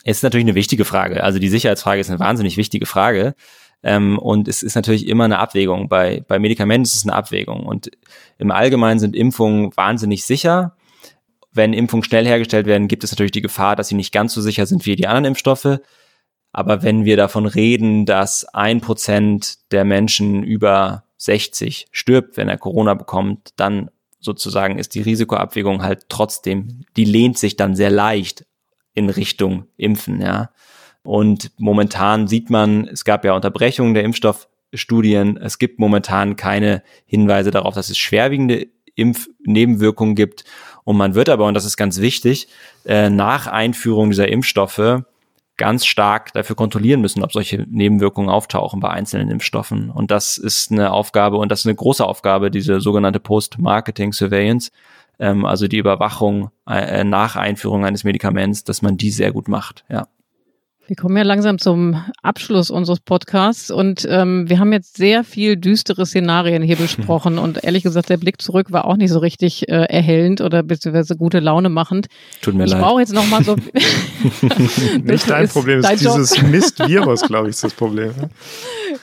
es 0.04 0.18
ist 0.18 0.22
natürlich 0.22 0.44
eine 0.44 0.54
wichtige 0.54 0.84
Frage. 0.84 1.24
Also 1.24 1.38
die 1.38 1.48
Sicherheitsfrage 1.48 2.00
ist 2.00 2.10
eine 2.10 2.18
wahnsinnig 2.18 2.58
wichtige 2.58 2.84
Frage. 2.84 3.34
Ähm, 3.82 4.18
und 4.18 4.46
es 4.46 4.62
ist 4.62 4.74
natürlich 4.74 5.08
immer 5.08 5.24
eine 5.24 5.38
Abwägung. 5.38 5.88
Bei, 5.88 6.22
bei 6.28 6.38
Medikamenten 6.38 6.84
ist 6.84 6.96
es 6.96 7.04
eine 7.04 7.14
Abwägung. 7.14 7.64
Und 7.64 7.90
im 8.38 8.50
Allgemeinen 8.50 9.00
sind 9.00 9.16
Impfungen 9.16 9.74
wahnsinnig 9.76 10.24
sicher. 10.24 10.76
Wenn 11.52 11.72
Impfungen 11.72 12.04
schnell 12.04 12.26
hergestellt 12.26 12.66
werden, 12.66 12.86
gibt 12.86 13.02
es 13.02 13.12
natürlich 13.12 13.32
die 13.32 13.40
Gefahr, 13.40 13.76
dass 13.76 13.88
sie 13.88 13.94
nicht 13.94 14.12
ganz 14.12 14.34
so 14.34 14.42
sicher 14.42 14.66
sind 14.66 14.84
wie 14.84 14.96
die 14.96 15.06
anderen 15.06 15.24
Impfstoffe. 15.24 15.80
Aber 16.52 16.82
wenn 16.82 17.04
wir 17.04 17.16
davon 17.16 17.46
reden, 17.46 18.06
dass 18.06 18.44
ein 18.44 18.80
Prozent 18.80 19.58
der 19.70 19.84
Menschen 19.84 20.42
über 20.42 21.04
60 21.16 21.88
stirbt, 21.92 22.36
wenn 22.36 22.48
er 22.48 22.58
Corona 22.58 22.94
bekommt, 22.94 23.50
dann 23.56 23.90
sozusagen 24.20 24.78
ist 24.78 24.94
die 24.94 25.02
Risikoabwägung 25.02 25.82
halt 25.82 26.06
trotzdem, 26.08 26.84
die 26.96 27.04
lehnt 27.04 27.38
sich 27.38 27.56
dann 27.56 27.74
sehr 27.74 27.90
leicht 27.90 28.46
in 28.94 29.08
Richtung 29.08 29.66
Impfen, 29.76 30.20
ja. 30.20 30.50
Und 31.02 31.52
momentan 31.56 32.28
sieht 32.28 32.50
man, 32.50 32.86
es 32.88 33.04
gab 33.04 33.24
ja 33.24 33.32
Unterbrechungen 33.32 33.94
der 33.94 34.04
Impfstoffstudien. 34.04 35.38
Es 35.38 35.58
gibt 35.58 35.78
momentan 35.78 36.36
keine 36.36 36.82
Hinweise 37.06 37.50
darauf, 37.50 37.74
dass 37.74 37.88
es 37.88 37.96
schwerwiegende 37.96 38.66
Impfnebenwirkungen 38.96 40.14
gibt. 40.14 40.44
Und 40.84 40.98
man 40.98 41.14
wird 41.14 41.30
aber, 41.30 41.46
und 41.46 41.54
das 41.54 41.64
ist 41.64 41.78
ganz 41.78 42.00
wichtig, 42.00 42.48
äh, 42.84 43.08
nach 43.08 43.46
Einführung 43.46 44.10
dieser 44.10 44.28
Impfstoffe 44.28 45.04
ganz 45.60 45.84
stark 45.84 46.32
dafür 46.32 46.56
kontrollieren 46.56 47.02
müssen, 47.02 47.22
ob 47.22 47.32
solche 47.32 47.66
Nebenwirkungen 47.68 48.30
auftauchen 48.30 48.80
bei 48.80 48.88
einzelnen 48.88 49.30
Impfstoffen. 49.30 49.90
Und 49.90 50.10
das 50.10 50.38
ist 50.38 50.72
eine 50.72 50.90
Aufgabe 50.90 51.36
und 51.36 51.52
das 51.52 51.60
ist 51.60 51.66
eine 51.66 51.74
große 51.74 52.04
Aufgabe, 52.04 52.50
diese 52.50 52.80
sogenannte 52.80 53.20
Post-Marketing 53.20 54.14
Surveillance, 54.14 54.70
ähm, 55.18 55.44
also 55.44 55.68
die 55.68 55.76
Überwachung 55.76 56.50
äh, 56.66 57.04
nach 57.04 57.36
Einführung 57.36 57.84
eines 57.84 58.04
Medikaments, 58.04 58.64
dass 58.64 58.80
man 58.80 58.96
die 58.96 59.10
sehr 59.10 59.32
gut 59.32 59.48
macht. 59.48 59.84
Ja. 59.90 60.08
Wir 60.90 60.96
kommen 60.96 61.16
ja 61.16 61.22
langsam 61.22 61.60
zum 61.60 62.02
Abschluss 62.20 62.68
unseres 62.68 62.98
Podcasts 62.98 63.70
und 63.70 64.04
ähm, 64.10 64.50
wir 64.50 64.58
haben 64.58 64.72
jetzt 64.72 64.96
sehr 64.96 65.22
viel 65.22 65.56
düstere 65.56 66.04
Szenarien 66.04 66.64
hier 66.64 66.74
besprochen 66.78 67.38
und 67.38 67.62
ehrlich 67.62 67.84
gesagt, 67.84 68.08
der 68.08 68.16
Blick 68.16 68.42
zurück 68.42 68.72
war 68.72 68.86
auch 68.86 68.96
nicht 68.96 69.12
so 69.12 69.20
richtig 69.20 69.68
äh, 69.68 69.84
erhellend 69.84 70.40
oder 70.40 70.64
beziehungsweise 70.64 71.14
gute 71.14 71.38
Laune 71.38 71.68
machend. 71.68 72.08
Tut 72.42 72.54
mir 72.54 72.64
ich 72.64 72.72
leid. 72.72 72.80
Ich 72.80 72.84
brauche 72.84 73.00
jetzt 73.02 73.12
noch 73.12 73.28
mal 73.28 73.44
so. 73.44 73.54
nicht 75.04 75.30
dein 75.30 75.48
Problem, 75.48 75.78
ist 75.78 75.92
dieses 75.92 76.42
Mistvirus, 76.42 77.22
glaube 77.22 77.46
ich, 77.46 77.50
ist 77.50 77.62
das 77.62 77.74
Problem. 77.74 78.10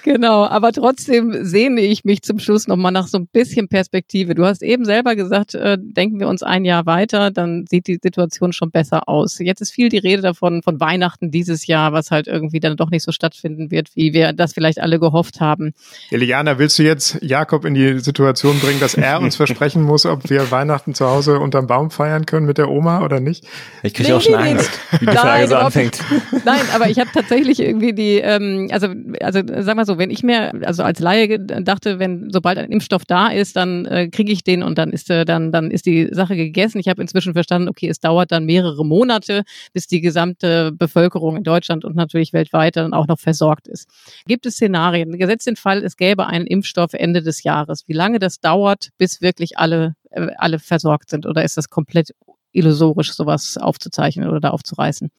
Genau, 0.03 0.45
aber 0.45 0.73
trotzdem 0.73 1.45
sehne 1.45 1.79
ich 1.79 2.03
mich 2.03 2.21
zum 2.21 2.39
Schluss 2.39 2.67
noch 2.67 2.75
mal 2.75 2.91
nach 2.91 3.07
so 3.07 3.17
ein 3.17 3.27
bisschen 3.27 3.69
Perspektive. 3.69 4.35
Du 4.35 4.45
hast 4.45 4.61
eben 4.61 4.83
selber 4.83 5.15
gesagt, 5.15 5.55
äh, 5.55 5.77
denken 5.79 6.19
wir 6.19 6.27
uns 6.27 6.43
ein 6.43 6.65
Jahr 6.65 6.85
weiter, 6.85 7.31
dann 7.31 7.65
sieht 7.69 7.87
die 7.87 7.99
Situation 8.03 8.51
schon 8.51 8.71
besser 8.71 9.07
aus. 9.07 9.39
Jetzt 9.39 9.61
ist 9.61 9.71
viel 9.71 9.87
die 9.87 9.99
Rede 9.99 10.21
davon 10.21 10.63
von 10.63 10.81
Weihnachten 10.81 11.31
dieses 11.31 11.65
Jahr 11.65 11.76
Jahr, 11.77 11.93
was 11.93 12.11
halt 12.11 12.27
irgendwie 12.27 12.59
dann 12.59 12.75
doch 12.75 12.89
nicht 12.89 13.03
so 13.03 13.11
stattfinden 13.11 13.71
wird, 13.71 13.89
wie 13.95 14.13
wir 14.13 14.33
das 14.33 14.53
vielleicht 14.53 14.79
alle 14.79 14.99
gehofft 14.99 15.39
haben. 15.39 15.73
Eliana, 16.11 16.57
willst 16.57 16.79
du 16.79 16.83
jetzt 16.83 17.19
Jakob 17.21 17.65
in 17.65 17.73
die 17.73 17.99
Situation 17.99 18.59
bringen, 18.59 18.79
dass 18.79 18.95
er 18.95 19.19
uns 19.21 19.35
versprechen 19.43 19.83
muss, 19.83 20.05
ob 20.05 20.29
wir 20.29 20.49
Weihnachten 20.51 20.93
zu 20.93 21.07
Hause 21.07 21.39
unterm 21.39 21.67
Baum 21.67 21.91
feiern 21.91 22.25
können 22.25 22.45
mit 22.45 22.57
der 22.57 22.69
Oma 22.69 23.03
oder 23.03 23.19
nicht? 23.19 23.45
Ich 23.83 23.93
kriege 23.93 24.09
nee, 24.09 24.15
auch 24.15 24.21
schon 24.21 24.33
nee, 24.33 24.51
Angst, 24.51 24.71
wie 24.91 24.97
die 24.99 25.05
Nein, 25.05 25.17
Frage 25.17 25.47
so 25.47 25.55
anfängt. 25.55 25.99
Nein, 26.45 26.61
aber 26.73 26.89
ich 26.89 26.99
habe 26.99 27.09
tatsächlich 27.13 27.59
irgendwie 27.59 27.93
die, 27.93 28.17
ähm, 28.17 28.69
also, 28.71 28.87
also 29.21 29.41
sag 29.59 29.75
mal 29.75 29.85
so, 29.85 29.97
wenn 29.97 30.09
ich 30.09 30.23
mir, 30.23 30.53
also 30.65 30.83
als 30.83 30.99
Laie 30.99 31.39
dachte, 31.39 31.99
wenn 31.99 32.29
sobald 32.31 32.57
ein 32.57 32.71
Impfstoff 32.71 33.05
da 33.05 33.27
ist, 33.27 33.55
dann 33.55 33.85
äh, 33.85 34.07
kriege 34.09 34.31
ich 34.31 34.43
den 34.43 34.63
und 34.63 34.77
dann 34.77 34.91
ist 34.91 35.09
äh, 35.09 35.25
dann 35.25 35.51
dann 35.51 35.69
ist 35.71 35.85
die 35.85 36.09
Sache 36.11 36.35
gegessen. 36.35 36.79
Ich 36.79 36.87
habe 36.87 37.01
inzwischen 37.01 37.33
verstanden, 37.33 37.69
okay, 37.69 37.87
es 37.89 37.99
dauert 37.99 38.31
dann 38.31 38.45
mehrere 38.45 38.85
Monate, 38.85 39.43
bis 39.73 39.87
die 39.87 40.01
gesamte 40.01 40.71
Bevölkerung 40.71 41.37
in 41.37 41.43
Deutschland 41.43 41.56
Deutschland 41.57 41.85
und 41.85 41.95
natürlich 41.95 42.33
weltweit 42.33 42.75
dann 42.75 42.93
auch 42.93 43.07
noch 43.07 43.19
versorgt 43.19 43.67
ist. 43.67 43.89
Gibt 44.27 44.45
es 44.45 44.55
Szenarien? 44.55 45.17
Gesetzt 45.17 45.47
den 45.47 45.55
Fall, 45.55 45.83
es 45.83 45.97
gäbe 45.97 46.27
einen 46.27 46.45
Impfstoff 46.45 46.93
Ende 46.93 47.21
des 47.21 47.43
Jahres. 47.43 47.83
Wie 47.87 47.93
lange 47.93 48.19
das 48.19 48.39
dauert, 48.39 48.89
bis 48.97 49.21
wirklich 49.21 49.57
alle, 49.57 49.95
äh, 50.11 50.27
alle 50.37 50.59
versorgt 50.59 51.09
sind? 51.09 51.25
Oder 51.25 51.43
ist 51.43 51.57
das 51.57 51.69
komplett 51.69 52.11
illusorisch, 52.51 53.13
sowas 53.13 53.57
aufzuzeichnen 53.57 54.29
oder 54.29 54.39
da 54.39 54.49
aufzureißen? 54.51 55.09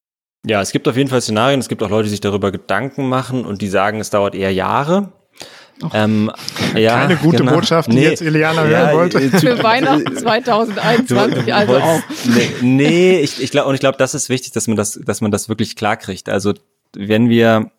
Ja, 0.47 0.62
es 0.62 0.70
gibt 0.70 0.86
auf 0.86 0.97
jeden 0.97 1.11
Fall 1.11 1.20
Szenarien. 1.20 1.61
Es 1.61 1.68
gibt 1.68 1.82
auch 1.82 1.91
Leute, 1.91 2.05
die 2.05 2.11
sich 2.11 2.20
darüber 2.20 2.53
Gedanken 2.53 3.09
machen 3.09 3.45
und 3.45 3.61
die 3.61 3.68
sagen, 3.68 4.01
es 4.01 4.11
dauert 4.11 4.34
eher 4.34 4.53
Jahre. 4.53 5.12
Ähm, 5.92 6.30
ja, 6.74 7.00
Keine 7.00 7.16
gute 7.16 7.38
genau. 7.38 7.52
Botschaft, 7.52 7.90
die 7.92 7.96
nee, 7.96 8.04
jetzt 8.04 8.22
Eliana 8.22 8.68
ja, 8.68 8.78
hören 8.78 8.96
wollte. 8.96 9.18
Äh, 9.18 9.30
Für 9.30 9.62
Weihnachten 9.62 10.16
2021, 10.16 11.54
also 11.54 11.76
auch. 11.76 12.00
Nee, 12.24 12.50
nee 12.62 13.20
ich, 13.20 13.42
ich 13.42 13.50
glaube, 13.50 13.68
und 13.68 13.74
ich 13.74 13.80
glaube, 13.80 13.98
das 13.98 14.14
ist 14.14 14.28
wichtig, 14.28 14.52
dass 14.52 14.66
man 14.66 14.76
das, 14.76 14.98
dass 15.04 15.20
man 15.20 15.30
das 15.30 15.48
wirklich 15.48 15.76
klar 15.76 15.96
kriegt. 15.96 16.28
Also, 16.28 16.54
wenn 16.94 17.28
wir 17.28 17.70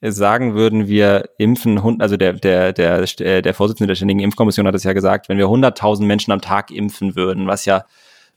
sagen 0.00 0.54
würden, 0.54 0.86
wir 0.86 1.30
impfen, 1.38 2.00
also 2.00 2.16
der, 2.16 2.34
der, 2.34 2.72
der, 2.72 3.06
der 3.42 3.54
Vorsitzende 3.54 3.88
der 3.88 3.94
Ständigen 3.94 4.20
Impfkommission 4.20 4.66
hat 4.66 4.74
es 4.74 4.84
ja 4.84 4.92
gesagt, 4.92 5.28
wenn 5.28 5.38
wir 5.38 5.46
100.000 5.46 6.04
Menschen 6.04 6.32
am 6.32 6.40
Tag 6.40 6.70
impfen 6.70 7.16
würden, 7.16 7.46
was 7.46 7.64
ja 7.64 7.84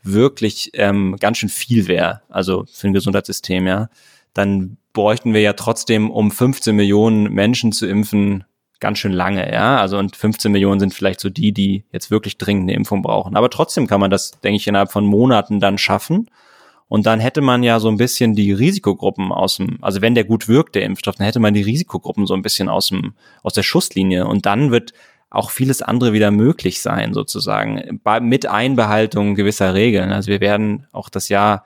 wirklich 0.03 0.71
ähm, 0.73 1.17
ganz 1.19 1.39
schön 1.39 1.49
viel 1.49 1.87
wäre, 1.87 2.21
also 2.29 2.65
für 2.71 2.87
ein 2.87 2.93
Gesundheitssystem, 2.93 3.67
ja, 3.67 3.89
dann 4.33 4.77
bräuchten 4.93 5.33
wir 5.33 5.41
ja 5.41 5.53
trotzdem, 5.53 6.09
um 6.09 6.31
15 6.31 6.75
Millionen 6.75 7.33
Menschen 7.33 7.71
zu 7.71 7.85
impfen, 7.85 8.45
ganz 8.79 8.99
schön 8.99 9.11
lange, 9.11 9.51
ja. 9.51 9.77
Also 9.77 9.97
und 9.97 10.15
15 10.15 10.51
Millionen 10.51 10.79
sind 10.79 10.93
vielleicht 10.93 11.19
so 11.19 11.29
die, 11.29 11.51
die 11.51 11.85
jetzt 11.91 12.11
wirklich 12.11 12.37
dringend 12.37 12.63
eine 12.63 12.73
Impfung 12.73 13.01
brauchen. 13.01 13.35
Aber 13.35 13.49
trotzdem 13.49 13.87
kann 13.87 13.99
man 13.99 14.11
das, 14.11 14.31
denke 14.41 14.57
ich, 14.57 14.67
innerhalb 14.67 14.91
von 14.91 15.05
Monaten 15.05 15.59
dann 15.59 15.77
schaffen. 15.77 16.29
Und 16.89 17.05
dann 17.05 17.19
hätte 17.19 17.41
man 17.41 17.63
ja 17.63 17.79
so 17.79 17.89
ein 17.89 17.97
bisschen 17.97 18.33
die 18.33 18.53
Risikogruppen 18.53 19.31
aus 19.31 19.57
dem, 19.57 19.77
also 19.81 20.01
wenn 20.01 20.15
der 20.15 20.23
gut 20.23 20.47
wirkt, 20.47 20.75
der 20.75 20.83
Impfstoff, 20.83 21.15
dann 21.15 21.25
hätte 21.25 21.39
man 21.39 21.53
die 21.53 21.61
Risikogruppen 21.61 22.25
so 22.25 22.33
ein 22.33 22.41
bisschen 22.41 22.69
aus 22.69 22.87
dem, 22.87 23.13
aus 23.43 23.53
der 23.53 23.63
Schusslinie. 23.63 24.25
Und 24.25 24.45
dann 24.45 24.71
wird 24.71 24.93
auch 25.29 25.51
vieles 25.51 25.81
andere 25.81 26.13
wieder 26.13 26.31
möglich 26.31 26.81
sein, 26.81 27.13
sozusagen, 27.13 27.99
mit 28.21 28.45
Einbehaltung 28.45 29.35
gewisser 29.35 29.73
Regeln. 29.73 30.11
Also 30.11 30.31
wir 30.31 30.39
werden 30.39 30.87
auch 30.93 31.09
das 31.09 31.27
Jahr 31.27 31.65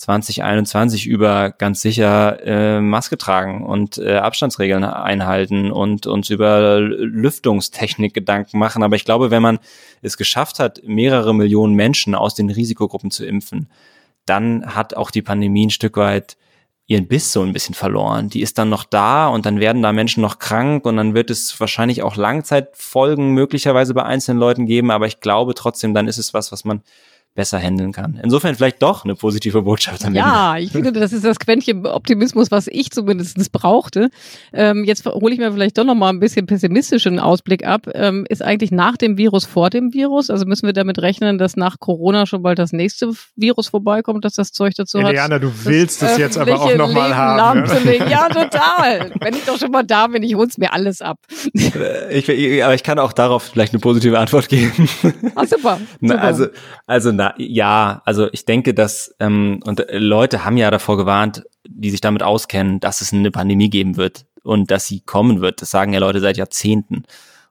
2021 0.00 1.06
über 1.06 1.50
ganz 1.50 1.82
sicher 1.82 2.42
äh, 2.42 2.80
Maske 2.80 3.18
tragen 3.18 3.66
und 3.66 3.98
äh, 3.98 4.16
Abstandsregeln 4.16 4.82
einhalten 4.82 5.70
und 5.70 6.06
uns 6.06 6.30
über 6.30 6.80
Lüftungstechnik 6.80 8.14
Gedanken 8.14 8.58
machen. 8.58 8.82
Aber 8.82 8.96
ich 8.96 9.04
glaube, 9.04 9.30
wenn 9.30 9.42
man 9.42 9.58
es 10.00 10.16
geschafft 10.16 10.58
hat, 10.58 10.80
mehrere 10.86 11.34
Millionen 11.34 11.74
Menschen 11.74 12.14
aus 12.14 12.34
den 12.34 12.48
Risikogruppen 12.48 13.10
zu 13.10 13.26
impfen, 13.26 13.68
dann 14.24 14.74
hat 14.74 14.96
auch 14.96 15.10
die 15.10 15.20
Pandemie 15.20 15.66
ein 15.66 15.70
Stück 15.70 15.98
weit 15.98 16.38
ihren 16.86 17.06
Biss 17.06 17.30
so 17.30 17.42
ein 17.42 17.52
bisschen 17.52 17.74
verloren. 17.74 18.30
Die 18.30 18.40
ist 18.40 18.56
dann 18.56 18.70
noch 18.70 18.84
da 18.84 19.28
und 19.28 19.44
dann 19.44 19.60
werden 19.60 19.82
da 19.82 19.92
Menschen 19.92 20.22
noch 20.22 20.38
krank 20.38 20.86
und 20.86 20.96
dann 20.96 21.12
wird 21.12 21.28
es 21.28 21.60
wahrscheinlich 21.60 22.02
auch 22.02 22.16
Langzeitfolgen 22.16 23.32
möglicherweise 23.32 23.92
bei 23.92 24.04
einzelnen 24.04 24.40
Leuten 24.40 24.64
geben, 24.64 24.90
aber 24.90 25.06
ich 25.06 25.20
glaube 25.20 25.54
trotzdem, 25.54 25.92
dann 25.92 26.08
ist 26.08 26.18
es 26.18 26.32
was, 26.32 26.52
was 26.52 26.64
man 26.64 26.80
besser 27.34 27.58
handeln 27.58 27.92
kann. 27.92 28.18
Insofern 28.22 28.54
vielleicht 28.54 28.82
doch 28.82 29.04
eine 29.04 29.14
positive 29.14 29.62
Botschaft 29.62 30.04
am 30.04 30.14
Ja, 30.14 30.56
ich 30.58 30.72
finde, 30.72 30.92
das 30.92 31.12
ist 31.12 31.24
das 31.24 31.38
Quäntchen 31.38 31.86
Optimismus, 31.86 32.50
was 32.50 32.66
ich 32.66 32.90
zumindest 32.90 33.52
brauchte. 33.52 34.10
Ähm, 34.52 34.84
jetzt 34.84 35.06
hole 35.06 35.32
ich 35.32 35.38
mir 35.38 35.52
vielleicht 35.52 35.78
doch 35.78 35.84
noch 35.84 35.94
mal 35.94 36.08
ein 36.08 36.18
bisschen 36.18 36.46
pessimistischen 36.46 37.20
Ausblick 37.20 37.64
ab. 37.64 37.86
Ähm, 37.94 38.26
ist 38.28 38.42
eigentlich 38.42 38.72
nach 38.72 38.96
dem 38.96 39.16
Virus 39.16 39.44
vor 39.44 39.70
dem 39.70 39.94
Virus? 39.94 40.28
Also 40.28 40.44
müssen 40.44 40.66
wir 40.66 40.72
damit 40.72 40.98
rechnen, 40.98 41.38
dass 41.38 41.56
nach 41.56 41.78
Corona 41.78 42.26
schon 42.26 42.42
bald 42.42 42.58
das 42.58 42.72
nächste 42.72 43.12
Virus 43.36 43.68
vorbeikommt, 43.68 44.24
dass 44.24 44.34
das 44.34 44.50
Zeug 44.50 44.74
dazu 44.74 44.98
hat? 44.98 45.10
Eliana, 45.10 45.38
du 45.38 45.52
willst 45.64 46.02
es 46.02 46.18
jetzt 46.18 46.36
aber 46.36 46.60
auch 46.60 46.74
noch 46.74 46.92
mal 46.92 47.16
haben. 47.16 47.62
Ne? 47.62 47.96
Ja, 48.10 48.28
total. 48.28 49.12
Wenn 49.20 49.34
ich 49.34 49.44
doch 49.44 49.58
schon 49.58 49.70
mal 49.70 49.84
da 49.84 50.08
bin, 50.08 50.22
ich 50.24 50.34
hol's 50.34 50.58
mir 50.58 50.72
alles 50.72 51.00
ab. 51.00 51.18
Ich, 52.10 52.64
aber 52.64 52.74
ich 52.74 52.82
kann 52.82 52.98
auch 52.98 53.12
darauf 53.12 53.44
vielleicht 53.44 53.72
eine 53.72 53.80
positive 53.80 54.18
Antwort 54.18 54.48
geben. 54.48 54.88
Ah, 55.34 55.46
super. 55.46 55.78
super. 56.00 56.20
Also, 56.20 56.46
also 56.86 57.12
na, 57.20 57.34
ja, 57.36 58.00
also 58.06 58.28
ich 58.32 58.46
denke, 58.46 58.72
dass 58.72 59.14
ähm, 59.20 59.60
und 59.66 59.80
äh, 59.80 59.98
Leute 59.98 60.42
haben 60.46 60.56
ja 60.56 60.70
davor 60.70 60.96
gewarnt, 60.96 61.44
die 61.68 61.90
sich 61.90 62.00
damit 62.00 62.22
auskennen, 62.22 62.80
dass 62.80 63.02
es 63.02 63.12
eine 63.12 63.30
Pandemie 63.30 63.68
geben 63.68 63.98
wird 63.98 64.24
und 64.42 64.70
dass 64.70 64.86
sie 64.86 65.00
kommen 65.00 65.42
wird. 65.42 65.60
Das 65.60 65.70
sagen 65.70 65.92
ja 65.92 66.00
Leute 66.00 66.20
seit 66.20 66.38
Jahrzehnten. 66.38 67.02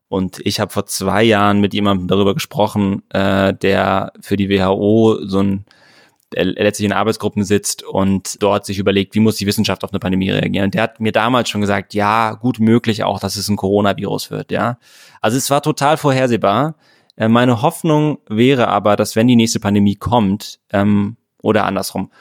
Und 0.08 0.40
ich 0.44 0.60
habe 0.60 0.72
vor 0.72 0.88
zwei 0.88 1.22
Jahren 1.22 1.62
mit 1.62 1.76
jemandem 1.76 2.08
darüber 2.08 2.34
gesprochen, 2.34 3.04
äh, 3.10 3.54
der 3.54 4.12
für 4.22 4.38
die 4.38 4.50
WHO 4.50 5.20
so 5.28 5.44
ein 5.44 5.66
der 6.34 6.46
letztlich 6.46 6.86
in 6.86 6.94
Arbeitsgruppen 6.94 7.44
sitzt 7.44 7.84
und 7.84 8.42
dort 8.42 8.66
sich 8.66 8.78
überlegt, 8.78 9.16
wie 9.16 9.20
muss 9.20 9.38
die 9.38 9.48
Wissenschaft 9.48 9.84
auf 9.84 9.92
eine 9.92 10.00
Pandemie 10.00 10.30
reagieren. 10.30 10.66
Und 10.66 10.74
der 10.76 10.84
hat 10.84 11.00
mir 11.00 11.12
damals 11.12 11.50
schon 11.50 11.62
gesagt, 11.62 11.94
ja, 11.96 12.34
gut 12.34 12.60
möglich 12.60 13.04
auch, 13.04 13.20
dass 13.20 13.36
es 13.36 13.50
ein 13.50 13.56
Coronavirus 13.56 14.30
wird, 14.30 14.52
ja. 14.52 14.78
Also 15.22 15.38
es 15.38 15.50
war 15.50 15.62
total 15.62 15.98
vorhersehbar. 15.98 16.76
Äh, 17.20 17.28
meine 17.28 17.62
Hoffnung 17.62 18.20
wäre 18.28 18.70
aber, 18.70 18.96
dass 18.96 19.16
wenn 19.16 19.28
die 19.28 19.36
nächste 19.36 19.60
Pandemie 19.60 19.96
kommt, 19.96 20.60
ähm, 20.72 21.18
oder 21.44 21.66
andersrum, 21.66 22.12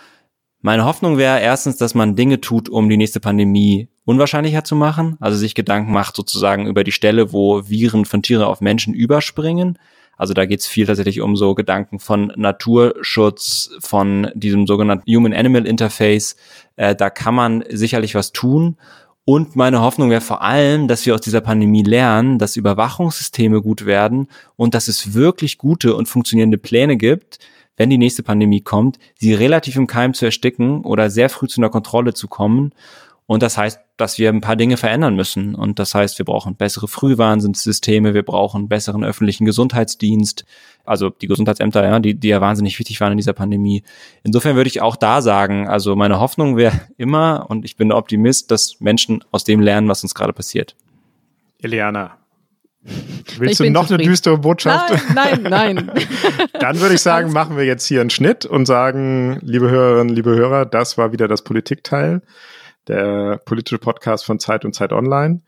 meine 0.60 0.84
Hoffnung 0.84 1.16
wäre 1.16 1.40
erstens, 1.40 1.76
dass 1.76 1.94
man 1.94 2.16
Dinge 2.16 2.40
tut, 2.40 2.68
um 2.68 2.88
die 2.88 2.96
nächste 2.96 3.20
Pandemie 3.20 3.88
unwahrscheinlicher 4.04 4.64
zu 4.64 4.74
machen, 4.74 5.16
also 5.20 5.38
sich 5.38 5.54
Gedanken 5.54 5.92
macht 5.92 6.16
sozusagen 6.16 6.66
über 6.66 6.82
die 6.82 6.92
Stelle, 6.92 7.32
wo 7.32 7.68
Viren 7.68 8.04
von 8.04 8.22
Tiere 8.22 8.48
auf 8.48 8.60
Menschen 8.60 8.92
überspringen. 8.92 9.78
Also 10.16 10.34
da 10.34 10.46
geht 10.46 10.58
es 10.58 10.66
viel 10.66 10.86
tatsächlich 10.86 11.20
um 11.20 11.36
so 11.36 11.54
Gedanken 11.54 12.00
von 12.00 12.32
Naturschutz, 12.34 13.70
von 13.78 14.32
diesem 14.34 14.66
sogenannten 14.66 15.08
Human-Animal 15.08 15.64
Interface. 15.64 16.34
Äh, 16.74 16.96
da 16.96 17.08
kann 17.08 17.36
man 17.36 17.62
sicherlich 17.70 18.16
was 18.16 18.32
tun. 18.32 18.78
Und 19.28 19.56
meine 19.56 19.82
Hoffnung 19.82 20.08
wäre 20.08 20.22
vor 20.22 20.40
allem, 20.40 20.88
dass 20.88 21.04
wir 21.04 21.14
aus 21.14 21.20
dieser 21.20 21.42
Pandemie 21.42 21.82
lernen, 21.82 22.38
dass 22.38 22.56
Überwachungssysteme 22.56 23.60
gut 23.60 23.84
werden 23.84 24.28
und 24.56 24.72
dass 24.72 24.88
es 24.88 25.12
wirklich 25.12 25.58
gute 25.58 25.94
und 25.94 26.08
funktionierende 26.08 26.56
Pläne 26.56 26.96
gibt, 26.96 27.38
wenn 27.76 27.90
die 27.90 27.98
nächste 27.98 28.22
Pandemie 28.22 28.62
kommt, 28.62 28.98
sie 29.18 29.34
relativ 29.34 29.76
im 29.76 29.86
Keim 29.86 30.14
zu 30.14 30.24
ersticken 30.24 30.82
oder 30.82 31.10
sehr 31.10 31.28
früh 31.28 31.46
zu 31.46 31.60
einer 31.60 31.68
Kontrolle 31.68 32.14
zu 32.14 32.26
kommen. 32.26 32.72
Und 33.28 33.42
das 33.42 33.58
heißt, 33.58 33.78
dass 33.98 34.16
wir 34.18 34.30
ein 34.30 34.40
paar 34.40 34.56
Dinge 34.56 34.78
verändern 34.78 35.14
müssen. 35.14 35.54
Und 35.54 35.78
das 35.78 35.94
heißt, 35.94 36.16
wir 36.16 36.24
brauchen 36.24 36.56
bessere 36.56 36.88
Frühwarnsysteme, 36.88 38.14
wir 38.14 38.22
brauchen 38.22 38.70
besseren 38.70 39.04
öffentlichen 39.04 39.44
Gesundheitsdienst, 39.44 40.46
also 40.86 41.10
die 41.10 41.26
Gesundheitsämter, 41.26 41.84
ja, 41.84 41.98
die, 41.98 42.14
die 42.14 42.28
ja 42.28 42.40
wahnsinnig 42.40 42.78
wichtig 42.78 42.98
waren 43.02 43.12
in 43.12 43.18
dieser 43.18 43.34
Pandemie. 43.34 43.82
Insofern 44.22 44.56
würde 44.56 44.68
ich 44.68 44.80
auch 44.80 44.96
da 44.96 45.20
sagen, 45.20 45.68
also 45.68 45.94
meine 45.94 46.20
Hoffnung 46.20 46.56
wäre 46.56 46.80
immer, 46.96 47.44
und 47.50 47.66
ich 47.66 47.76
bin 47.76 47.92
Optimist, 47.92 48.50
dass 48.50 48.80
Menschen 48.80 49.22
aus 49.30 49.44
dem 49.44 49.60
lernen, 49.60 49.88
was 49.88 50.02
uns 50.02 50.14
gerade 50.14 50.32
passiert. 50.32 50.74
Eliana, 51.60 52.16
Willst 53.38 53.60
du 53.60 53.70
noch 53.70 53.82
zufrieden. 53.82 54.00
eine 54.00 54.10
düstere 54.10 54.38
Botschaft? 54.38 54.94
Nein, 55.14 55.42
nein, 55.42 55.74
nein. 55.74 55.90
Dann 56.60 56.80
würde 56.80 56.94
ich 56.94 57.02
sagen, 57.02 57.30
machen 57.32 57.58
wir 57.58 57.64
jetzt 57.64 57.84
hier 57.84 58.00
einen 58.00 58.08
Schnitt 58.08 58.46
und 58.46 58.64
sagen, 58.64 59.38
liebe 59.42 59.68
Hörerinnen, 59.68 60.14
liebe 60.14 60.30
Hörer, 60.30 60.64
das 60.64 60.96
war 60.96 61.12
wieder 61.12 61.28
das 61.28 61.42
Politikteil, 61.42 62.22
der 62.88 63.40
politische 63.44 63.78
Podcast 63.78 64.24
von 64.24 64.38
Zeit 64.38 64.64
und 64.64 64.74
Zeit 64.74 64.92
Online. 64.92 65.40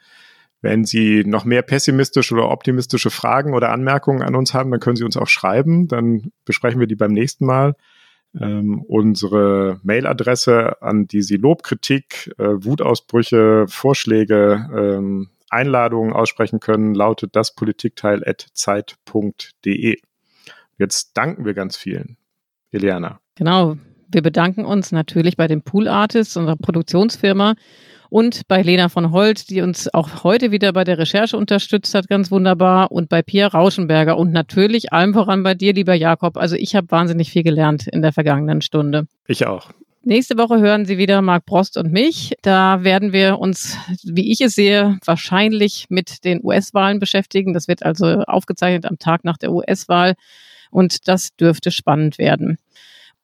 Wenn 0.63 0.85
Sie 0.85 1.25
noch 1.25 1.45
mehr 1.45 1.63
pessimistische 1.63 2.35
oder 2.35 2.51
optimistische 2.51 3.11
Fragen 3.11 3.55
oder 3.55 3.71
Anmerkungen 3.71 4.23
an 4.23 4.35
uns 4.35 4.53
haben, 4.53 4.71
dann 4.71 4.81
können 4.81 4.97
Sie 4.97 5.05
uns 5.05 5.17
auch 5.17 5.29
schreiben. 5.29 5.89
Dann 5.89 6.33
besprechen 6.45 6.81
wir 6.81 6.87
die 6.87 6.97
beim 6.97 7.13
nächsten 7.13 7.47
Mal. 7.47 7.77
Ähm, 8.39 8.83
unsere 8.83 9.81
Mailadresse, 9.83 10.83
an 10.83 11.09
die 11.09 11.23
Sie 11.23 11.37
Lob, 11.37 11.63
Kritik, 11.63 12.31
äh, 12.39 12.45
Wutausbrüche, 12.45 13.65
Vorschläge, 13.69 14.69
ähm, 14.77 15.31
Einladungen 15.49 16.13
aussprechen 16.13 16.61
können, 16.61 16.95
lautet 16.95 17.35
daspolitikteil.zeit.de. 17.35 19.99
Jetzt 20.79 21.17
danken 21.17 21.45
wir 21.45 21.55
ganz 21.55 21.77
vielen. 21.77 22.19
Eliana. 22.71 23.19
Genau. 23.35 23.79
Wir 24.13 24.23
bedanken 24.23 24.65
uns 24.65 24.91
natürlich 24.91 25.37
bei 25.37 25.47
den 25.47 25.63
Pool 25.63 25.87
Artists, 25.87 26.37
unserer 26.37 26.57
Produktionsfirma, 26.57 27.55
und 28.09 28.49
bei 28.49 28.61
Lena 28.61 28.89
von 28.89 29.13
Holt, 29.13 29.51
die 29.51 29.63
uns 29.63 29.93
auch 29.95 30.25
heute 30.25 30.51
wieder 30.51 30.73
bei 30.73 30.83
der 30.83 30.99
Recherche 30.99 31.37
unterstützt 31.37 31.95
hat, 31.95 32.09
ganz 32.09 32.33
wunderbar, 32.33 32.91
und 32.91 33.09
bei 33.09 33.23
Pia 33.23 33.47
Rauschenberger 33.47 34.19
und 34.19 34.33
natürlich 34.33 34.93
allem 34.93 35.15
voran 35.15 35.45
bei 35.45 35.55
dir, 35.55 35.73
lieber 35.73 35.95
Jakob. 35.95 36.37
Also 36.37 36.57
ich 36.57 36.75
habe 36.75 36.91
wahnsinnig 36.91 37.31
viel 37.31 37.45
gelernt 37.45 37.87
in 37.87 38.03
der 38.03 38.13
vergangenen 38.13 38.63
Stunde. 38.63 39.07
Ich 39.29 39.47
auch. 39.47 39.71
Nächste 40.03 40.39
Woche 40.39 40.59
hören 40.59 40.87
Sie 40.87 40.99
wieder 40.99 41.23
Marc 41.23 41.45
Brost 41.45 41.77
und 41.77 41.93
mich. 41.93 42.35
Da 42.43 42.83
werden 42.83 43.13
wir 43.13 43.39
uns, 43.39 43.77
wie 44.03 44.33
ich 44.33 44.41
es 44.41 44.55
sehe, 44.55 44.99
wahrscheinlich 45.05 45.87
mit 45.89 46.25
den 46.25 46.41
US-Wahlen 46.43 46.99
beschäftigen. 46.99 47.55
Das 47.55 47.69
wird 47.69 47.85
also 47.85 48.23
aufgezeichnet 48.23 48.87
am 48.87 48.99
Tag 48.99 49.25
nach 49.25 49.37
der 49.37 49.53
US-Wahl. 49.53 50.15
Und 50.71 51.07
das 51.07 51.37
dürfte 51.37 51.71
spannend 51.71 52.19
werden. 52.19 52.59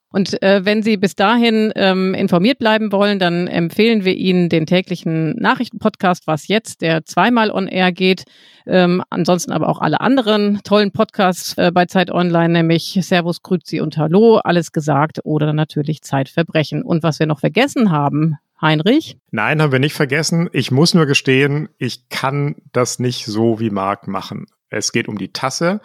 Und 0.09 0.41
äh, 0.41 0.63
wenn 0.63 0.83
Sie 0.83 0.95
bis 0.95 1.15
dahin 1.15 1.73
ähm, 1.75 2.13
informiert 2.13 2.59
bleiben 2.59 2.91
wollen, 2.91 3.19
dann 3.19 3.47
empfehlen 3.47 4.05
wir 4.05 4.15
Ihnen 4.15 4.47
den 4.47 4.65
täglichen 4.65 5.35
Nachrichtenpodcast 5.35 6.27
Was 6.27 6.47
jetzt, 6.47 6.81
der 6.81 7.05
zweimal 7.05 7.51
on 7.51 7.67
air 7.67 7.91
geht. 7.91 8.23
Ähm, 8.65 9.03
ansonsten 9.09 9.51
aber 9.51 9.67
auch 9.67 9.79
alle 9.79 9.99
anderen 9.99 10.61
tollen 10.63 10.91
Podcasts 10.91 11.57
äh, 11.57 11.71
bei 11.73 11.85
Zeit 11.85 12.09
Online, 12.09 12.49
nämlich 12.49 12.97
Servus, 13.01 13.41
Grüzi 13.41 13.81
und 13.81 13.97
Hallo, 13.97 14.37
alles 14.37 14.71
gesagt 14.71 15.19
oder 15.23 15.51
natürlich 15.51 16.01
Zeitverbrechen. 16.01 16.83
Und 16.83 17.03
was 17.03 17.19
wir 17.19 17.27
noch 17.27 17.39
vergessen 17.39 17.91
haben, 17.91 18.37
Heinrich? 18.61 19.17
Nein, 19.31 19.61
haben 19.61 19.71
wir 19.71 19.79
nicht 19.79 19.93
vergessen. 19.93 20.49
Ich 20.53 20.71
muss 20.71 20.93
nur 20.93 21.05
gestehen, 21.05 21.69
ich 21.77 22.09
kann 22.09 22.55
das 22.71 22.99
nicht 22.99 23.25
so 23.25 23.59
wie 23.59 23.69
Marc 23.69 24.07
machen. 24.07 24.47
Es 24.69 24.91
geht 24.91 25.07
um 25.07 25.17
die 25.17 25.31
Tasse. 25.31 25.79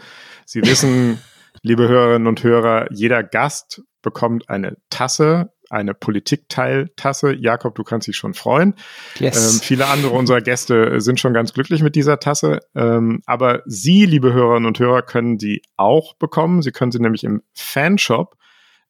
Sie 0.45 0.63
wissen, 0.63 1.19
liebe 1.63 1.89
Hörerinnen 1.89 2.29
und 2.29 2.43
Hörer, 2.43 2.89
jeder 2.93 3.23
Gast 3.23 3.83
bekommt 4.03 4.49
eine 4.49 4.77
Tasse, 4.91 5.53
eine 5.71 5.95
Politikteiltasse. 5.95 7.33
Jakob, 7.33 7.75
du 7.77 7.85
kannst 7.85 8.09
dich 8.09 8.17
schon 8.17 8.35
freuen. 8.35 8.75
Yes. 9.19 9.55
Ähm, 9.55 9.61
viele 9.61 9.87
andere 9.87 10.13
unserer 10.13 10.41
Gäste 10.41 11.01
sind 11.01 11.19
schon 11.19 11.33
ganz 11.33 11.55
glücklich 11.55 11.83
mit 11.83 11.95
dieser 11.95 12.19
Tasse. 12.19 12.61
Ähm, 12.75 13.23
aber 13.27 13.63
Sie, 13.65 14.05
liebe 14.05 14.33
Hörerinnen 14.33 14.67
und 14.67 14.79
Hörer, 14.79 15.03
können 15.03 15.39
die 15.39 15.63
auch 15.77 16.15
bekommen. 16.15 16.63
Sie 16.63 16.73
können 16.73 16.93
sie 16.93 17.01
nämlich 17.01 17.25
im 17.25 17.43
Fanshop 17.55 18.37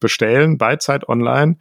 bestellen 0.01 0.59
bei 0.59 0.77
Zeit 0.77 1.09
Online. 1.09 1.57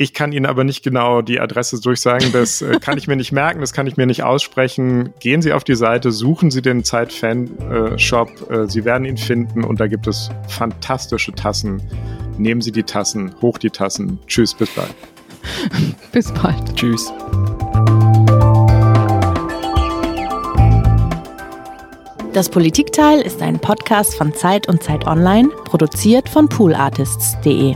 Ich 0.00 0.14
kann 0.14 0.30
Ihnen 0.30 0.46
aber 0.46 0.62
nicht 0.62 0.84
genau 0.84 1.22
die 1.22 1.40
Adresse 1.40 1.80
durchsagen. 1.80 2.30
Das 2.30 2.62
äh, 2.62 2.78
kann 2.80 2.96
ich 2.98 3.08
mir 3.08 3.16
nicht 3.16 3.32
merken, 3.32 3.60
das 3.60 3.72
kann 3.72 3.88
ich 3.88 3.96
mir 3.96 4.06
nicht 4.06 4.22
aussprechen. 4.22 5.12
Gehen 5.18 5.42
Sie 5.42 5.52
auf 5.52 5.64
die 5.64 5.74
Seite, 5.74 6.12
suchen 6.12 6.52
Sie 6.52 6.62
den 6.62 6.84
Zeit-Fan-Shop. 6.84 8.48
Äh, 8.48 8.68
Sie 8.68 8.84
werden 8.84 9.04
ihn 9.04 9.16
finden 9.16 9.64
und 9.64 9.80
da 9.80 9.88
gibt 9.88 10.06
es 10.06 10.30
fantastische 10.46 11.32
Tassen. 11.32 11.82
Nehmen 12.38 12.60
Sie 12.60 12.70
die 12.70 12.84
Tassen, 12.84 13.34
hoch 13.42 13.58
die 13.58 13.70
Tassen. 13.70 14.20
Tschüss, 14.28 14.54
bis 14.54 14.70
bald. 14.70 14.94
bis 16.12 16.30
bald. 16.30 16.76
Tschüss. 16.76 17.12
Das 22.32 22.48
Politikteil 22.48 23.20
ist 23.20 23.42
ein 23.42 23.58
Podcast 23.58 24.14
von 24.14 24.32
Zeit 24.32 24.68
und 24.68 24.80
Zeit 24.80 25.08
Online, 25.08 25.48
produziert 25.64 26.28
von 26.28 26.48
poolartists.de. 26.48 27.74